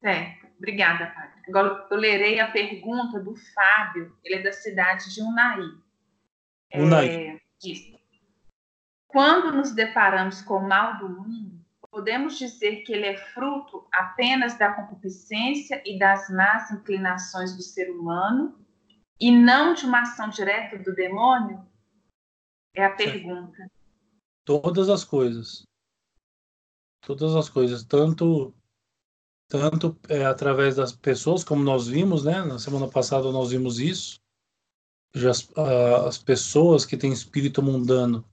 Certo. 0.00 0.46
Obrigada, 0.58 1.06
Padre. 1.06 1.40
Agora 1.48 1.88
eu 1.90 1.96
lerei 1.96 2.38
a 2.38 2.50
pergunta 2.50 3.18
do 3.18 3.34
Fábio, 3.54 4.16
ele 4.22 4.36
é 4.36 4.42
da 4.42 4.52
cidade 4.52 5.12
de 5.12 5.22
Unai. 5.22 5.60
Unai. 6.74 7.08
É, 7.08 7.40
diz, 7.60 7.80
Quando 9.08 9.50
nos 9.50 9.72
deparamos 9.72 10.42
com 10.42 10.58
o 10.58 10.68
mal 10.68 10.98
do 10.98 11.08
mundo, 11.08 11.64
podemos 11.90 12.38
dizer 12.38 12.82
que 12.82 12.92
ele 12.92 13.06
é 13.06 13.16
fruto 13.32 13.88
apenas 13.92 14.56
da 14.56 14.72
concupiscência 14.72 15.82
e 15.84 15.98
das 15.98 16.28
más 16.30 16.70
inclinações 16.70 17.56
do 17.56 17.62
ser 17.62 17.90
humano 17.90 18.58
e 19.18 19.30
não 19.32 19.74
de 19.74 19.86
uma 19.86 20.02
ação 20.02 20.28
direta 20.28 20.78
do 20.78 20.94
demônio? 20.94 21.66
É 22.74 22.84
a 22.84 22.94
pergunta. 22.94 23.66
Todas 24.44 24.88
as 24.88 25.04
coisas. 25.04 25.64
Todas 27.00 27.34
as 27.34 27.48
coisas, 27.48 27.82
tanto 27.84 28.54
tanto 29.50 29.98
é, 30.08 30.24
através 30.24 30.76
das 30.76 30.92
pessoas, 30.92 31.42
como 31.42 31.64
nós 31.64 31.88
vimos, 31.88 32.22
né? 32.22 32.44
Na 32.44 32.56
semana 32.56 32.88
passada 32.88 33.32
nós 33.32 33.50
vimos 33.50 33.80
isso. 33.80 34.20
Já 35.12 35.30
as, 35.30 35.50
as 36.06 36.18
pessoas 36.18 36.86
que 36.86 36.96
têm 36.96 37.12
espírito 37.12 37.60
mundano, 37.60 38.24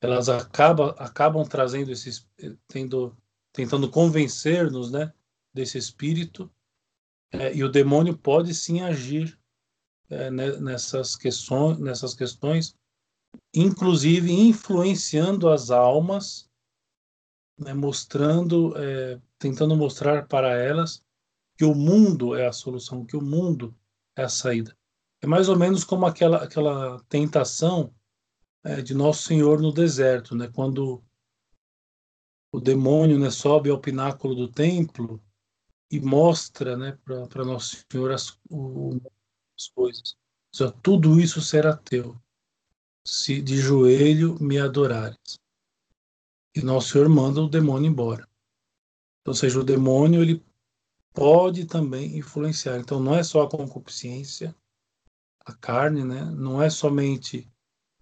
elas 0.00 0.28
acabam, 0.28 0.94
acabam 0.96 1.44
trazendo 1.44 1.90
esses, 1.90 2.24
tendo, 2.68 3.16
tentando 3.52 3.90
convencer-nos, 3.90 4.92
né? 4.92 5.12
Desse 5.52 5.76
espírito. 5.76 6.48
É, 7.32 7.52
e 7.52 7.64
o 7.64 7.68
demônio 7.68 8.16
pode 8.16 8.54
sim 8.54 8.80
agir 8.80 9.36
é, 10.08 10.30
nessas 10.30 11.16
questões, 11.16 11.80
nessas 11.80 12.14
questões, 12.14 12.76
inclusive 13.52 14.30
influenciando 14.30 15.48
as 15.48 15.72
almas, 15.72 16.48
né, 17.58 17.72
mostrando, 17.72 18.76
é, 18.76 19.20
tentando 19.38 19.76
mostrar 19.76 20.26
para 20.26 20.56
elas 20.56 21.04
que 21.56 21.64
o 21.64 21.74
mundo 21.74 22.34
é 22.34 22.46
a 22.46 22.52
solução, 22.52 23.04
que 23.04 23.16
o 23.16 23.22
mundo 23.22 23.74
é 24.16 24.24
a 24.24 24.28
saída. 24.28 24.76
É 25.22 25.26
mais 25.26 25.48
ou 25.48 25.56
menos 25.56 25.84
como 25.84 26.04
aquela 26.04 26.42
aquela 26.42 27.00
tentação 27.08 27.94
é, 28.62 28.82
de 28.82 28.94
Nosso 28.94 29.22
Senhor 29.22 29.60
no 29.60 29.72
deserto, 29.72 30.34
né, 30.34 30.48
quando 30.48 31.02
o 32.52 32.60
demônio 32.60 33.18
né, 33.18 33.30
sobe 33.30 33.70
ao 33.70 33.80
pináculo 33.80 34.34
do 34.34 34.48
templo 34.48 35.20
e 35.90 36.00
mostra 36.00 36.76
né, 36.76 36.98
para 37.04 37.44
Nosso 37.44 37.84
Senhor 37.90 38.12
as, 38.12 38.38
o, 38.50 39.00
as 39.56 39.68
coisas. 39.68 40.16
Seja, 40.52 40.70
tudo 40.70 41.20
isso 41.20 41.40
será 41.40 41.76
teu, 41.76 42.16
se 43.04 43.42
de 43.42 43.56
joelho 43.56 44.36
me 44.40 44.58
adorares. 44.58 45.40
E 46.54 46.62
Nosso 46.62 46.90
Senhor 46.90 47.08
manda 47.08 47.40
o 47.40 47.48
demônio 47.48 47.88
embora. 47.88 48.28
Ou 49.26 49.34
seja, 49.34 49.58
o 49.58 49.64
demônio 49.64 50.22
ele 50.22 50.44
pode 51.12 51.64
também 51.64 52.16
influenciar. 52.16 52.78
Então 52.78 53.00
não 53.00 53.14
é 53.14 53.22
só 53.22 53.42
a 53.42 53.50
concupiscência, 53.50 54.54
a 55.44 55.52
carne, 55.52 56.04
né? 56.04 56.24
Não 56.24 56.62
é 56.62 56.70
somente 56.70 57.50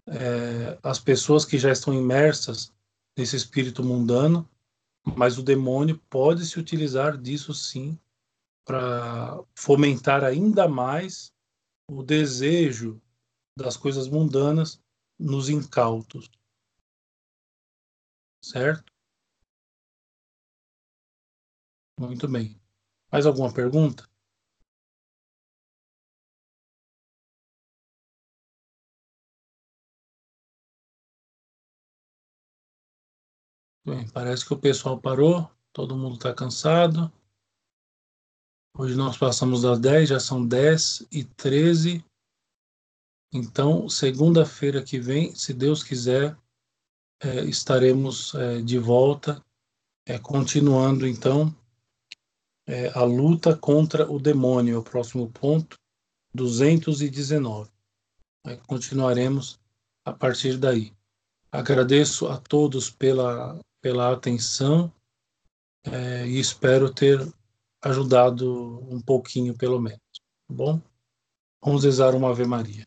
é, 0.06 0.78
as 0.82 0.98
pessoas 0.98 1.44
que 1.44 1.58
já 1.58 1.70
estão 1.70 1.94
imersas 1.94 2.72
nesse 3.16 3.36
espírito 3.36 3.84
mundano, 3.84 4.48
mas 5.16 5.38
o 5.38 5.42
demônio 5.42 6.00
pode 6.08 6.46
se 6.46 6.58
utilizar 6.58 7.16
disso 7.16 7.52
sim 7.54 7.98
para 8.64 9.42
fomentar 9.54 10.24
ainda 10.24 10.68
mais 10.68 11.32
o 11.88 12.02
desejo 12.02 13.00
das 13.56 13.76
coisas 13.76 14.08
mundanas 14.08 14.80
nos 15.18 15.48
incautos. 15.48 16.30
Certo? 18.42 18.92
Muito 21.98 22.28
bem. 22.28 22.60
Mais 23.10 23.24
alguma 23.26 23.52
pergunta? 23.52 24.06
Bem, 33.84 34.08
parece 34.10 34.44
que 34.46 34.54
o 34.54 34.58
pessoal 34.58 35.00
parou, 35.00 35.50
todo 35.72 35.96
mundo 35.96 36.14
está 36.16 36.34
cansado. 36.34 37.12
Hoje 38.74 38.96
nós 38.96 39.18
passamos 39.18 39.62
das 39.62 39.78
10, 39.78 40.08
já 40.08 40.18
são 40.18 40.46
10 40.46 41.06
e 41.12 41.24
13. 41.24 42.04
Então, 43.32 43.88
segunda-feira 43.88 44.82
que 44.82 44.98
vem, 44.98 45.34
se 45.34 45.52
Deus 45.52 45.82
quiser, 45.82 46.36
é, 47.22 47.44
estaremos 47.44 48.34
é, 48.34 48.60
de 48.60 48.78
volta, 48.78 49.42
é, 50.06 50.18
continuando 50.18 51.06
então 51.06 51.54
é, 52.66 52.88
a 52.88 53.04
luta 53.04 53.56
contra 53.56 54.10
o 54.10 54.18
demônio, 54.18 54.74
é 54.74 54.78
o 54.78 54.82
próximo 54.82 55.30
ponto, 55.30 55.78
219. 56.34 57.70
continuaremos 58.66 59.60
a 60.04 60.12
partir 60.12 60.56
daí. 60.56 60.92
Agradeço 61.50 62.26
a 62.26 62.38
todos 62.38 62.90
pela, 62.90 63.60
pela 63.80 64.12
atenção 64.12 64.92
é, 65.84 66.26
e 66.26 66.40
espero 66.40 66.92
ter 66.92 67.20
ajudado 67.82 68.80
um 68.90 69.00
pouquinho, 69.00 69.56
pelo 69.56 69.80
menos. 69.80 70.00
Tá 70.48 70.54
bom? 70.54 70.80
Vamos 71.62 71.84
rezar 71.84 72.14
uma 72.14 72.30
Ave 72.30 72.44
Maria. 72.44 72.86